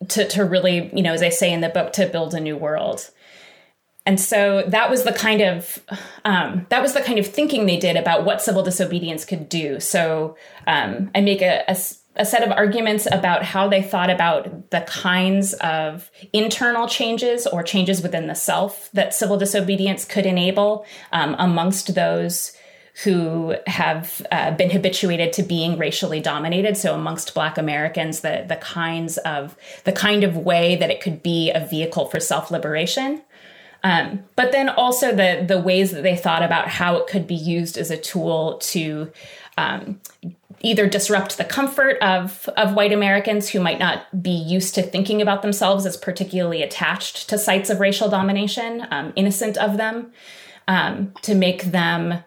to 0.10 0.28
to 0.30 0.46
really, 0.46 0.92
you 0.94 1.02
know, 1.02 1.14
as 1.14 1.24
I 1.24 1.30
say 1.30 1.52
in 1.52 1.62
the 1.62 1.70
book, 1.70 1.94
to 1.94 2.08
build 2.08 2.34
a 2.34 2.40
new 2.40 2.58
world. 2.58 3.10
And 4.06 4.20
so 4.20 4.64
that 4.68 4.90
was 4.90 5.04
the 5.04 5.14
kind 5.14 5.42
of 5.42 5.80
um, 6.26 6.66
that 6.70 6.82
was 6.82 6.94
the 6.94 7.02
kind 7.02 7.20
of 7.20 7.28
thinking 7.28 7.66
they 7.66 7.78
did 7.78 7.96
about 7.96 8.26
what 8.26 8.42
civil 8.42 8.62
disobedience 8.62 9.24
could 9.24 9.48
do. 9.48 9.80
So 9.80 10.36
um, 10.68 11.10
I 11.16 11.22
make 11.22 11.42
a, 11.42 11.64
a, 11.70 11.78
a, 12.18 12.26
set 12.26 12.44
of 12.44 12.52
arguments 12.52 13.08
about 13.10 13.44
how 13.44 13.70
they 13.70 13.82
thought 13.82 14.10
about 14.10 14.72
the 14.72 14.82
kinds 14.82 15.54
of 15.56 16.12
internal 16.34 16.88
changes 16.88 17.48
or 17.48 17.64
changes 17.64 18.02
within 18.02 18.28
the 18.28 18.36
self 18.36 18.90
that 18.92 19.14
civil 19.14 19.38
disobedience 19.38 20.04
could 20.04 20.26
enable 20.26 20.86
um, 21.14 21.36
amongst 21.40 21.96
those 21.96 22.58
who 23.04 23.56
have 23.66 24.22
uh, 24.32 24.52
been 24.52 24.70
habituated 24.70 25.34
to 25.34 25.44
being 25.44 25.80
racially 25.80 26.20
dominated. 26.20 26.78
So 26.78 26.94
amongst 26.94 27.34
Black 27.34 27.58
Americans, 27.58 28.20
the 28.20 28.46
the 28.48 28.58
kinds 28.58 29.18
of 29.20 29.56
the 29.86 29.94
kind 29.94 30.26
of 30.26 30.36
way 30.36 30.76
that 30.76 30.92
it 30.92 31.02
could 31.02 31.24
be 31.24 31.52
a 31.52 31.66
vehicle 31.66 32.08
for 32.08 32.20
self 32.20 32.52
liberation. 32.52 33.22
Um, 33.84 34.24
but 34.36 34.52
then 34.52 34.70
also 34.70 35.14
the 35.14 35.44
the 35.46 35.60
ways 35.60 35.92
that 35.92 36.04
they 36.04 36.16
thought 36.16 36.42
about 36.42 36.70
how 36.70 36.96
it 36.96 37.08
could 37.08 37.28
be 37.28 37.36
used 37.36 37.78
as 37.78 37.92
a 37.92 37.98
tool 37.98 38.58
to 38.60 39.12
um, 39.58 40.00
either 40.62 40.88
disrupt 40.88 41.38
the 41.38 41.44
comfort 41.44 41.98
of 42.02 42.48
of 42.56 42.74
white 42.74 42.94
Americans 42.94 43.50
who 43.50 43.60
might 43.60 43.80
not 43.80 44.24
be 44.24 44.32
used 44.32 44.74
to 44.76 44.82
thinking 44.82 45.22
about 45.22 45.42
themselves 45.42 45.86
as 45.86 45.98
particularly 45.98 46.64
attached 46.64 47.30
to 47.30 47.38
sites 47.38 47.70
of 47.70 47.82
racial 47.82 48.10
domination, 48.10 48.88
um, 48.90 49.12
innocent 49.18 49.58
of 49.58 49.78
them, 49.78 50.14
um, 50.68 51.12
to 51.22 51.36
make 51.36 51.66
them 51.66 52.24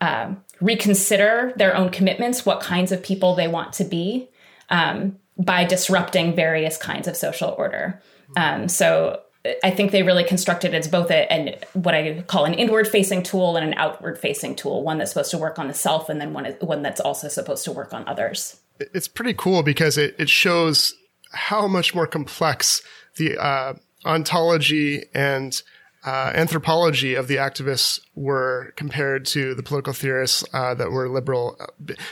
uh, 0.00 0.32
reconsider 0.60 1.52
their 1.56 1.76
own 1.76 1.90
commitments, 1.90 2.46
what 2.46 2.60
kinds 2.60 2.92
of 2.92 3.02
people 3.02 3.34
they 3.34 3.48
want 3.48 3.72
to 3.72 3.84
be, 3.84 4.28
um, 4.68 5.18
by 5.36 5.64
disrupting 5.64 6.36
various 6.36 6.76
kinds 6.76 7.08
of 7.08 7.16
social 7.16 7.54
order. 7.58 8.00
Um, 8.36 8.68
so 8.68 9.22
I 9.64 9.70
think 9.70 9.90
they 9.90 10.02
really 10.02 10.24
constructed 10.24 10.74
it's 10.74 10.88
both 10.88 11.10
a, 11.10 11.32
an 11.32 11.56
what 11.72 11.94
I 11.94 12.22
call 12.22 12.44
an 12.44 12.54
inward 12.54 12.86
facing 12.86 13.22
tool 13.22 13.56
and 13.56 13.66
an 13.66 13.74
outward 13.74 14.18
facing 14.18 14.54
tool, 14.54 14.82
one 14.82 14.98
that's 14.98 15.12
supposed 15.12 15.30
to 15.30 15.38
work 15.38 15.58
on 15.58 15.68
the 15.68 15.74
self 15.74 16.08
and 16.08 16.20
then 16.20 16.32
one 16.32 16.44
one 16.60 16.82
that's 16.82 17.00
also 17.00 17.28
supposed 17.28 17.64
to 17.64 17.72
work 17.72 17.94
on 17.94 18.06
others. 18.06 18.60
It's 18.78 19.08
pretty 19.08 19.34
cool 19.34 19.62
because 19.62 19.96
it, 19.96 20.14
it 20.18 20.28
shows 20.28 20.94
how 21.32 21.66
much 21.66 21.94
more 21.94 22.06
complex 22.06 22.82
the 23.16 23.38
uh, 23.38 23.74
ontology 24.04 25.04
and 25.14 25.62
uh, 26.04 26.32
anthropology 26.34 27.14
of 27.14 27.28
the 27.28 27.36
activists 27.36 28.00
were 28.14 28.72
compared 28.76 29.26
to 29.26 29.54
the 29.54 29.62
political 29.62 29.92
theorists 29.92 30.44
uh, 30.54 30.74
that 30.74 30.90
were 30.90 31.08
liberal. 31.08 31.58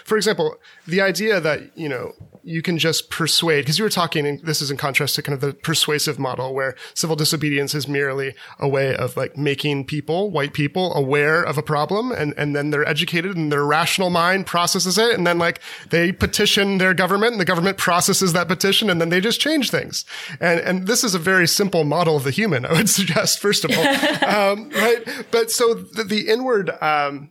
For 0.04 0.16
example, 0.16 0.56
the 0.86 1.00
idea 1.00 1.40
that 1.40 1.76
you 1.76 1.88
know 1.88 2.12
you 2.48 2.62
can 2.62 2.78
just 2.78 3.11
persuade 3.11 3.62
because 3.62 3.78
you 3.78 3.84
were 3.84 3.90
talking. 3.90 4.40
this 4.42 4.62
is 4.62 4.70
in 4.70 4.76
contrast 4.76 5.14
to 5.14 5.22
kind 5.22 5.34
of 5.34 5.40
the 5.40 5.52
persuasive 5.52 6.18
model 6.18 6.54
where 6.54 6.74
civil 6.94 7.14
disobedience 7.14 7.74
is 7.74 7.87
merely 7.87 8.34
a 8.58 8.66
way 8.66 8.96
of 8.96 9.16
like 9.16 9.37
making 9.37 9.84
people, 9.84 10.30
white 10.30 10.54
people, 10.54 10.94
aware 10.94 11.42
of 11.42 11.58
a 11.58 11.62
problem, 11.62 12.11
and 12.11 12.32
and 12.38 12.56
then 12.56 12.70
they're 12.70 12.88
educated 12.88 13.37
and 13.37 13.52
their 13.52 13.64
rational 13.64 14.08
mind 14.08 14.46
processes 14.46 14.96
it, 14.96 15.14
and 15.14 15.26
then 15.26 15.38
like 15.38 15.61
they 15.90 16.11
petition 16.11 16.78
their 16.78 16.94
government, 16.94 17.32
and 17.32 17.40
the 17.40 17.44
government 17.44 17.76
processes 17.76 18.32
that 18.32 18.48
petition, 18.48 18.88
and 18.88 19.00
then 19.00 19.11
they 19.11 19.20
just 19.20 19.40
change 19.40 19.70
things. 19.70 20.06
And 20.40 20.61
and 20.61 20.87
this 20.87 21.04
is 21.04 21.14
a 21.14 21.18
very 21.18 21.46
simple 21.46 21.84
model 21.84 22.16
of 22.16 22.24
the 22.24 22.30
human. 22.30 22.64
I 22.64 22.72
would 22.72 22.88
suggest 22.98 23.40
first 23.40 23.64
of 23.64 23.70
all 23.70 23.78
um, 24.28 24.70
right? 24.70 25.26
But 25.30 25.50
so 25.50 25.74
the, 25.74 26.04
the 26.04 26.28
inward 26.28 26.70
um, 26.80 27.30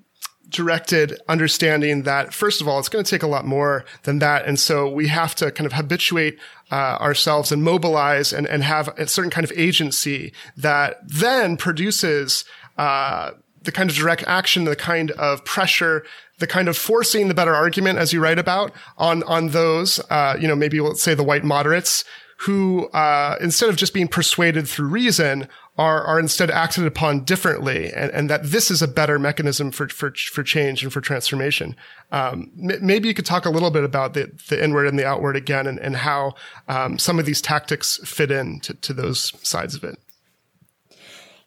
directed 0.50 1.20
understanding 1.28 2.04
that 2.04 2.34
first 2.34 2.62
of 2.62 2.68
all, 2.68 2.80
it's 2.80 2.90
going 2.90 3.04
to 3.04 3.10
take 3.10 3.24
a 3.24 3.28
lot 3.28 3.46
more 3.46 3.86
than 4.04 4.20
that, 4.20 4.46
and 4.46 4.60
so 4.60 4.90
we 4.90 5.08
have 5.08 5.36
to 5.36 5.52
kind 5.52 5.66
of 5.66 5.74
habituate 5.74 6.40
uh, 6.72 6.98
ourselves 7.00 7.52
and 7.52 7.64
mobilize 7.64 8.34
and 8.34 8.48
and 8.48 8.64
have 8.64 8.88
a 8.98 9.08
certain 9.08 9.32
kind 9.32 9.46
of 9.46 9.52
agency 9.56 10.34
that 10.56 10.98
then 11.06 11.58
produces. 11.58 12.46
Uh, 12.78 13.32
the 13.64 13.72
kind 13.72 13.90
of 13.90 13.96
direct 13.98 14.24
action, 14.28 14.64
the 14.64 14.78
kind 14.78 15.12
of 15.12 15.44
pressure, 15.44 16.06
the 16.40 16.48
kind 16.48 16.70
of 16.70 16.78
forcing 16.78 17.28
the 17.28 17.34
better 17.34 17.54
argument, 17.54 18.00
as 18.00 18.14
you 18.14 18.22
write 18.22 18.40
about, 18.40 18.72
on 18.98 19.24
on 19.24 19.50
those, 19.50 20.00
uh, 20.10 20.38
you 20.40 20.48
know, 20.48 20.56
maybe 20.56 20.80
let's 20.80 21.02
say 21.02 21.14
the 21.14 21.24
white 21.24 21.44
moderates 21.44 22.06
who, 22.42 22.88
uh, 22.90 23.36
instead 23.42 23.68
of 23.70 23.76
just 23.76 23.94
being 23.94 24.08
persuaded 24.08 24.68
through 24.68 24.88
reason, 24.88 25.48
are 25.78 26.04
are 26.04 26.20
instead 26.20 26.50
acted 26.50 26.86
upon 26.86 27.24
differently, 27.24 27.92
and, 27.94 28.12
and 28.12 28.30
that 28.30 28.44
this 28.44 28.72
is 28.72 28.82
a 28.82 28.88
better 28.88 29.20
mechanism 29.20 29.72
for 29.72 29.88
for 29.90 30.12
for 30.12 30.44
change 30.44 30.84
and 30.84 30.92
for 30.92 31.02
transformation. 31.02 31.76
Um, 32.12 32.52
m- 32.58 32.80
maybe 32.86 33.08
you 33.08 33.14
could 33.14 33.26
talk 33.26 33.46
a 33.46 33.50
little 33.50 33.72
bit 33.72 33.84
about 33.84 34.14
the 34.14 34.32
the 34.50 34.64
inward 34.64 34.88
and 34.88 34.98
the 34.98 35.06
outward 35.06 35.36
again, 35.36 35.68
and, 35.68 35.80
and 35.80 35.98
how 35.98 36.34
um, 36.68 36.98
some 36.98 37.20
of 37.20 37.26
these 37.26 37.42
tactics 37.42 38.00
fit 38.04 38.32
in 38.32 38.60
to, 38.62 38.74
to 38.74 38.94
those 38.94 39.34
sides 39.48 39.76
of 39.76 39.84
it. 39.84 40.00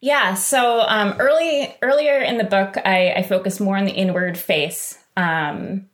Yeah. 0.01 0.35
So 0.35 0.81
um, 0.81 1.16
early 1.19 1.75
earlier 1.83 2.19
in 2.21 2.38
the 2.38 2.45
book, 2.45 2.77
I, 2.85 3.12
I 3.16 3.23
focus 3.23 3.61
more 3.61 3.77
on 3.77 3.85
the 3.85 3.93
inward 3.93 4.38
face. 4.38 4.97
Um, 5.16 5.88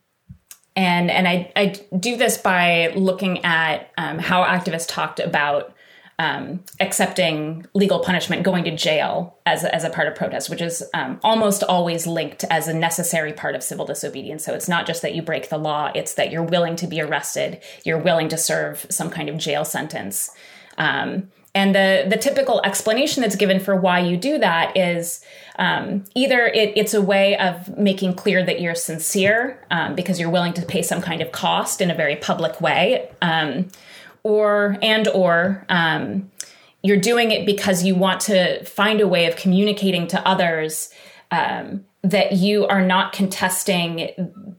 and 0.77 1.11
and 1.11 1.27
I, 1.27 1.53
I 1.57 1.67
do 1.99 2.17
this 2.17 2.37
by 2.37 2.93
looking 2.95 3.45
at 3.45 3.91
um, 3.97 4.19
how 4.19 4.45
activists 4.45 4.87
talked 4.89 5.21
about 5.21 5.75
um, 6.19 6.65
accepting 6.81 7.67
legal 7.75 8.01
punishment, 8.01 8.43
going 8.43 8.65
to 8.65 8.75
jail 8.75 9.37
as 9.45 9.65
as 9.65 9.85
a 9.85 9.91
part 9.91 10.09
of 10.09 10.15
protest, 10.15 10.49
which 10.49 10.63
is 10.63 10.83
um, 10.95 11.21
almost 11.23 11.63
always 11.63 12.07
linked 12.07 12.45
as 12.45 12.69
a 12.69 12.75
necessary 12.75 13.33
part 13.33 13.55
of 13.55 13.63
civil 13.63 13.85
disobedience. 13.85 14.45
So 14.45 14.55
it's 14.55 14.69
not 14.69 14.87
just 14.87 15.03
that 15.03 15.15
you 15.15 15.23
break 15.23 15.51
the 15.51 15.59
law; 15.59 15.91
it's 15.95 16.15
that 16.15 16.31
you're 16.31 16.43
willing 16.43 16.77
to 16.77 16.87
be 16.87 17.01
arrested, 17.01 17.61
you're 17.85 17.99
willing 17.99 18.29
to 18.29 18.39
serve 18.39 18.87
some 18.89 19.11
kind 19.11 19.29
of 19.29 19.37
jail 19.37 19.65
sentence. 19.65 20.31
Um, 20.79 21.31
and 21.57 21.75
the 21.75 22.05
the 22.07 22.19
typical 22.19 22.61
explanation 22.65 23.23
that's 23.23 23.35
given 23.35 23.61
for 23.61 23.75
why 23.75 24.01
you 24.01 24.19
do 24.19 24.39
that 24.39 24.77
is 24.77 25.25
um, 25.59 26.05
either 26.15 26.47
it, 26.47 26.73
it's 26.77 26.93
a 26.93 27.01
way 27.01 27.37
of 27.39 27.79
making 27.79 28.13
clear 28.13 28.45
that 28.45 28.61
you're 28.61 28.75
sincere 28.75 29.59
um, 29.71 29.95
because 29.95 30.21
you're 30.21 30.31
willing 30.31 30.53
to 30.53 30.63
pay 30.63 30.83
some 30.83 31.01
kind 31.01 31.23
of 31.23 31.33
cost 31.33 31.81
in 31.81 31.91
a 31.91 31.95
very 31.95 32.17
public 32.17 32.61
way, 32.61 33.11
um, 33.23 33.69
or 34.27 34.77
and 34.83 35.07
or 35.07 35.65
um, 35.69 36.29
you're 36.83 36.97
doing 36.97 37.31
it 37.31 37.47
because 37.47 37.85
you 37.85 37.95
want 37.95 38.21
to 38.23 38.65
find 38.65 39.01
a 39.01 39.07
way 39.07 39.27
of 39.27 39.37
communicating 39.37 40.09
to 40.09 40.29
others 40.29 40.91
um, 41.31 41.85
that 42.03 42.33
you 42.33 42.67
are 42.67 42.85
not 42.85 43.13
contesting 43.13 44.57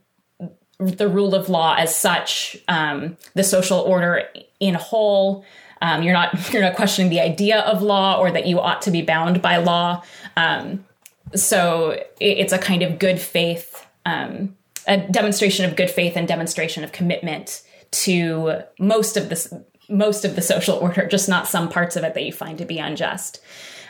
the 0.78 1.06
rule 1.06 1.34
of 1.34 1.50
law 1.50 1.74
as 1.74 1.94
such, 1.94 2.56
um, 2.68 3.18
the 3.34 3.44
social 3.44 3.80
order 3.80 4.24
in 4.58 4.72
whole. 4.72 5.44
Um, 5.82 6.02
you're 6.02 6.14
not 6.14 6.50
you're 6.52 6.62
not 6.62 6.74
questioning 6.74 7.10
the 7.10 7.20
idea 7.20 7.60
of 7.60 7.82
law 7.82 8.18
or 8.18 8.30
that 8.30 8.46
you 8.46 8.60
ought 8.60 8.80
to 8.82 8.90
be 8.90 9.02
bound 9.02 9.42
by 9.42 9.58
law. 9.58 10.02
Um, 10.34 10.86
so 11.34 11.90
it, 11.90 12.06
it's 12.20 12.54
a 12.54 12.58
kind 12.58 12.82
of 12.82 12.98
good 12.98 13.20
faith, 13.20 13.86
um, 14.06 14.56
a 14.86 14.96
demonstration 14.96 15.66
of 15.66 15.76
good 15.76 15.90
faith 15.90 16.16
and 16.16 16.26
demonstration 16.26 16.84
of 16.84 16.92
commitment 16.92 17.62
to 17.90 18.62
most 18.78 19.16
of 19.16 19.28
this 19.28 19.52
most 19.88 20.24
of 20.26 20.36
the 20.36 20.42
social 20.42 20.76
order, 20.76 21.06
just 21.06 21.28
not 21.28 21.48
some 21.48 21.68
parts 21.70 21.96
of 21.96 22.04
it 22.04 22.12
that 22.14 22.22
you 22.22 22.32
find 22.32 22.58
to 22.58 22.66
be 22.66 22.78
unjust. 22.78 23.40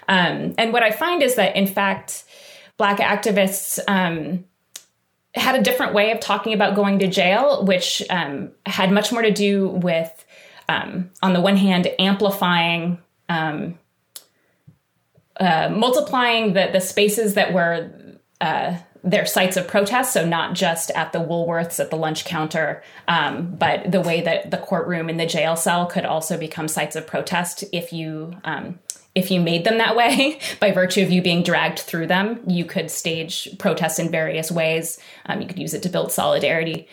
Um, 0.08 0.54
and 0.56 0.72
what 0.72 0.82
I 0.82 0.92
find 0.92 1.22
is 1.22 1.34
that 1.34 1.56
in 1.56 1.66
fact, 1.66 2.24
black 2.76 2.98
activists 2.98 3.80
um, 3.88 4.44
had 5.34 5.56
a 5.56 5.62
different 5.62 5.94
way 5.94 6.12
of 6.12 6.20
talking 6.20 6.52
about 6.52 6.74
going 6.74 7.00
to 7.00 7.08
jail, 7.08 7.64
which 7.64 8.02
um, 8.08 8.52
had 8.64 8.90
much 8.90 9.12
more 9.12 9.22
to 9.22 9.32
do 9.32 9.68
with 9.68 10.24
um, 10.68 11.11
on 11.22 11.32
the 11.32 11.40
one 11.40 11.56
hand, 11.56 11.88
amplifying, 11.98 12.98
um, 13.28 13.78
uh, 15.40 15.68
multiplying 15.70 16.52
the, 16.52 16.70
the 16.72 16.80
spaces 16.80 17.34
that 17.34 17.52
were 17.52 17.90
uh, 18.40 18.76
their 19.02 19.26
sites 19.26 19.56
of 19.56 19.66
protest. 19.66 20.12
So, 20.12 20.26
not 20.26 20.54
just 20.54 20.90
at 20.92 21.12
the 21.12 21.18
Woolworths, 21.18 21.80
at 21.80 21.90
the 21.90 21.96
lunch 21.96 22.24
counter, 22.24 22.82
um, 23.06 23.54
but 23.56 23.90
the 23.90 24.00
way 24.00 24.20
that 24.20 24.50
the 24.50 24.58
courtroom 24.58 25.08
and 25.08 25.18
the 25.18 25.26
jail 25.26 25.56
cell 25.56 25.87
could 25.87 26.04
also 26.04 26.38
become 26.38 26.68
sites 26.68 26.96
of 26.96 27.06
protest 27.06 27.64
if 27.72 27.92
you. 27.92 28.34
Um, 28.44 28.78
if 29.14 29.32
you 29.32 29.40
made 29.40 29.64
them 29.64 29.78
that 29.78 29.96
way, 30.02 30.38
by 30.61 30.70
virtue 30.70 31.02
of 31.02 31.11
you 31.11 31.22
being 31.22 31.42
dragged 31.42 31.80
through 31.80 32.06
them, 32.06 32.40
you 32.46 32.64
could 32.64 32.88
stage 32.88 33.48
protests 33.58 33.98
in 33.98 34.11
various 34.11 34.50
ways. 34.50 35.00
Um, 35.26 35.40
you 35.40 35.48
could 35.48 35.58
use 35.58 35.74
it 35.74 35.82
to 35.84 35.88
build 35.88 36.12
solidarity 36.12 36.88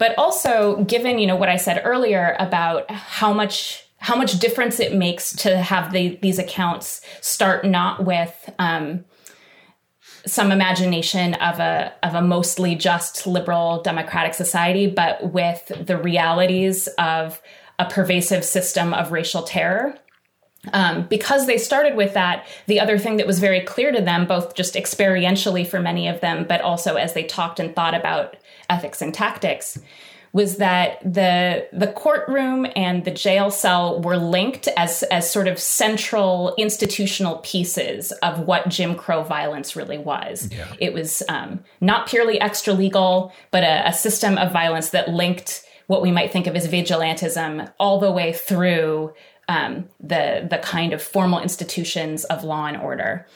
but 0.00 0.16
also 0.16 0.82
given 0.84 1.18
you 1.18 1.26
know 1.26 1.36
what 1.36 1.50
I 1.50 1.56
said 1.56 1.82
earlier 1.84 2.34
about 2.38 2.90
how 2.90 3.34
much 3.34 3.84
how 4.00 4.16
much 4.16 4.38
difference 4.38 4.80
it 4.80 4.94
makes 4.94 5.36
to 5.36 5.58
have 5.58 5.92
the, 5.92 6.18
these 6.22 6.38
accounts 6.38 7.02
start 7.20 7.66
not 7.66 8.04
with 8.04 8.50
um, 8.58 9.04
some 10.26 10.52
imagination 10.52 11.34
of 11.34 11.58
a 11.58 11.92
of 12.02 12.14
a 12.14 12.22
mostly 12.22 12.74
just 12.74 13.26
liberal 13.26 13.82
democratic 13.82 14.34
society, 14.34 14.86
but 14.86 15.32
with 15.32 15.72
the 15.86 15.96
realities 15.96 16.88
of 16.98 17.40
a 17.78 17.86
pervasive 17.86 18.44
system 18.44 18.92
of 18.92 19.12
racial 19.12 19.42
terror. 19.42 19.96
Um, 20.74 21.06
because 21.06 21.46
they 21.46 21.56
started 21.56 21.96
with 21.96 22.12
that, 22.12 22.46
the 22.66 22.80
other 22.80 22.98
thing 22.98 23.16
that 23.16 23.26
was 23.26 23.38
very 23.38 23.62
clear 23.62 23.92
to 23.92 24.02
them, 24.02 24.26
both 24.26 24.54
just 24.54 24.74
experientially 24.74 25.66
for 25.66 25.80
many 25.80 26.06
of 26.06 26.20
them, 26.20 26.44
but 26.46 26.60
also 26.60 26.96
as 26.96 27.14
they 27.14 27.24
talked 27.24 27.58
and 27.58 27.74
thought 27.74 27.94
about 27.94 28.36
ethics 28.68 29.00
and 29.00 29.14
tactics, 29.14 29.78
was 30.32 30.58
that 30.58 31.00
the 31.00 31.66
the 31.72 31.88
courtroom 31.88 32.66
and 32.76 33.04
the 33.04 33.10
jail 33.10 33.50
cell 33.50 34.00
were 34.00 34.16
linked 34.16 34.68
as 34.76 35.02
as 35.04 35.30
sort 35.30 35.48
of 35.48 35.58
central 35.58 36.54
institutional 36.56 37.38
pieces 37.38 38.12
of 38.22 38.40
what 38.40 38.68
Jim 38.68 38.94
Crow 38.94 39.22
violence 39.22 39.74
really 39.74 39.98
was. 39.98 40.48
Yeah. 40.52 40.72
It 40.78 40.92
was 40.92 41.22
um, 41.28 41.64
not 41.80 42.08
purely 42.08 42.40
extra 42.40 42.72
legal, 42.72 43.32
but 43.50 43.64
a, 43.64 43.88
a 43.88 43.92
system 43.92 44.38
of 44.38 44.52
violence 44.52 44.90
that 44.90 45.08
linked 45.08 45.64
what 45.88 46.02
we 46.02 46.12
might 46.12 46.30
think 46.32 46.46
of 46.46 46.54
as 46.54 46.68
vigilantism 46.68 47.72
all 47.80 47.98
the 47.98 48.12
way 48.12 48.32
through 48.32 49.12
um, 49.48 49.88
the 49.98 50.46
the 50.48 50.58
kind 50.58 50.92
of 50.92 51.02
formal 51.02 51.40
institutions 51.40 52.24
of 52.24 52.44
law 52.44 52.66
and 52.66 52.76
order. 52.76 53.26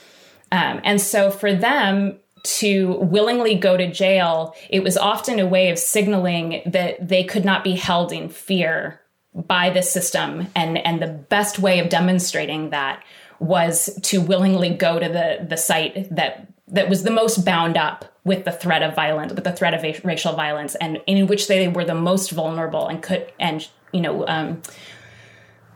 Um, 0.52 0.80
and 0.84 1.00
so 1.00 1.32
for 1.32 1.52
them, 1.52 2.20
to 2.44 2.92
willingly 2.96 3.54
go 3.54 3.76
to 3.76 3.90
jail, 3.90 4.54
it 4.68 4.82
was 4.82 4.96
often 4.96 5.40
a 5.40 5.46
way 5.46 5.70
of 5.70 5.78
signaling 5.78 6.62
that 6.66 7.08
they 7.08 7.24
could 7.24 7.44
not 7.44 7.64
be 7.64 7.72
held 7.72 8.12
in 8.12 8.28
fear 8.28 9.00
by 9.34 9.70
the 9.70 9.82
system. 9.82 10.46
And, 10.54 10.78
and 10.78 11.00
the 11.00 11.08
best 11.08 11.58
way 11.58 11.80
of 11.80 11.88
demonstrating 11.88 12.70
that 12.70 13.02
was 13.40 13.98
to 14.02 14.20
willingly 14.20 14.70
go 14.70 14.98
to 14.98 15.08
the, 15.08 15.46
the 15.48 15.56
site 15.56 16.14
that, 16.14 16.46
that 16.68 16.88
was 16.88 17.02
the 17.02 17.10
most 17.10 17.44
bound 17.44 17.76
up 17.76 18.04
with 18.24 18.44
the 18.44 18.52
threat 18.52 18.82
of 18.82 18.94
violence, 18.94 19.32
with 19.32 19.44
the 19.44 19.52
threat 19.52 19.74
of 19.74 20.04
racial 20.04 20.34
violence, 20.34 20.74
and 20.76 21.00
in 21.06 21.26
which 21.26 21.48
they 21.48 21.68
were 21.68 21.84
the 21.84 21.94
most 21.94 22.30
vulnerable 22.30 22.86
and 22.88 23.02
could, 23.02 23.30
and, 23.40 23.68
you 23.92 24.00
know, 24.00 24.26
um, 24.26 24.62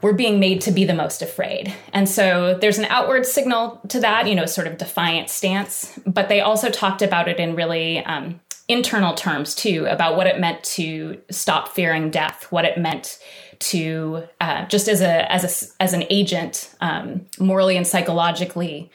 we're 0.00 0.12
being 0.12 0.38
made 0.38 0.60
to 0.62 0.70
be 0.70 0.84
the 0.84 0.94
most 0.94 1.22
afraid. 1.22 1.74
And 1.92 2.08
so 2.08 2.56
there's 2.60 2.78
an 2.78 2.84
outward 2.86 3.26
signal 3.26 3.80
to 3.88 4.00
that, 4.00 4.28
you 4.28 4.34
know, 4.34 4.46
sort 4.46 4.66
of 4.66 4.78
defiant 4.78 5.28
stance. 5.28 5.98
But 6.06 6.28
they 6.28 6.40
also 6.40 6.70
talked 6.70 7.02
about 7.02 7.28
it 7.28 7.38
in 7.38 7.56
really 7.56 8.04
um, 8.04 8.40
internal 8.68 9.14
terms 9.14 9.54
too, 9.54 9.86
about 9.88 10.16
what 10.16 10.26
it 10.26 10.38
meant 10.38 10.62
to 10.62 11.20
stop 11.30 11.68
fearing 11.68 12.10
death, 12.10 12.46
what 12.50 12.64
it 12.64 12.78
meant 12.78 13.18
to 13.58 14.22
uh, 14.40 14.66
just 14.66 14.88
as 14.88 15.00
a 15.00 15.30
as 15.32 15.44
a 15.44 15.82
as 15.82 15.92
an 15.92 16.04
agent, 16.10 16.72
um, 16.80 17.26
morally 17.40 17.76
and 17.76 17.86
psychologically, 17.86 18.90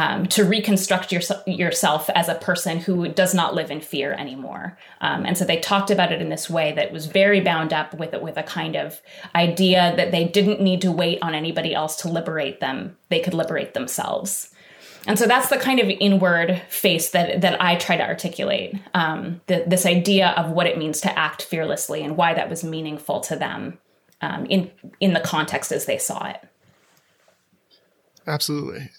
um, 0.00 0.24
to 0.24 0.44
reconstruct 0.44 1.12
your, 1.12 1.20
yourself 1.46 2.08
as 2.14 2.30
a 2.30 2.34
person 2.34 2.78
who 2.78 3.06
does 3.08 3.34
not 3.34 3.54
live 3.54 3.70
in 3.70 3.82
fear 3.82 4.14
anymore. 4.14 4.78
Um, 5.02 5.26
and 5.26 5.36
so 5.36 5.44
they 5.44 5.60
talked 5.60 5.90
about 5.90 6.10
it 6.10 6.22
in 6.22 6.30
this 6.30 6.48
way 6.48 6.72
that 6.72 6.90
was 6.90 7.04
very 7.04 7.42
bound 7.42 7.74
up 7.74 7.92
with 7.92 8.14
with 8.22 8.38
a 8.38 8.42
kind 8.42 8.76
of 8.76 8.98
idea 9.34 9.92
that 9.98 10.10
they 10.10 10.24
didn't 10.24 10.62
need 10.62 10.80
to 10.80 10.90
wait 10.90 11.18
on 11.20 11.34
anybody 11.34 11.74
else 11.74 11.96
to 11.96 12.08
liberate 12.08 12.60
them; 12.60 12.96
they 13.10 13.20
could 13.20 13.34
liberate 13.34 13.74
themselves. 13.74 14.54
And 15.06 15.18
so 15.18 15.26
that's 15.26 15.50
the 15.50 15.58
kind 15.58 15.80
of 15.80 15.90
inward 15.90 16.62
face 16.70 17.10
that 17.10 17.42
that 17.42 17.60
I 17.60 17.76
try 17.76 17.98
to 17.98 18.06
articulate. 18.06 18.76
Um, 18.94 19.42
the, 19.48 19.64
this 19.66 19.84
idea 19.84 20.28
of 20.30 20.50
what 20.52 20.66
it 20.66 20.78
means 20.78 21.02
to 21.02 21.18
act 21.18 21.42
fearlessly 21.42 22.02
and 22.02 22.16
why 22.16 22.32
that 22.32 22.48
was 22.48 22.64
meaningful 22.64 23.20
to 23.20 23.36
them 23.36 23.78
um, 24.22 24.46
in 24.46 24.70
in 24.98 25.12
the 25.12 25.20
context 25.20 25.72
as 25.72 25.84
they 25.84 25.98
saw 25.98 26.26
it. 26.26 26.42
Absolutely. 28.26 28.90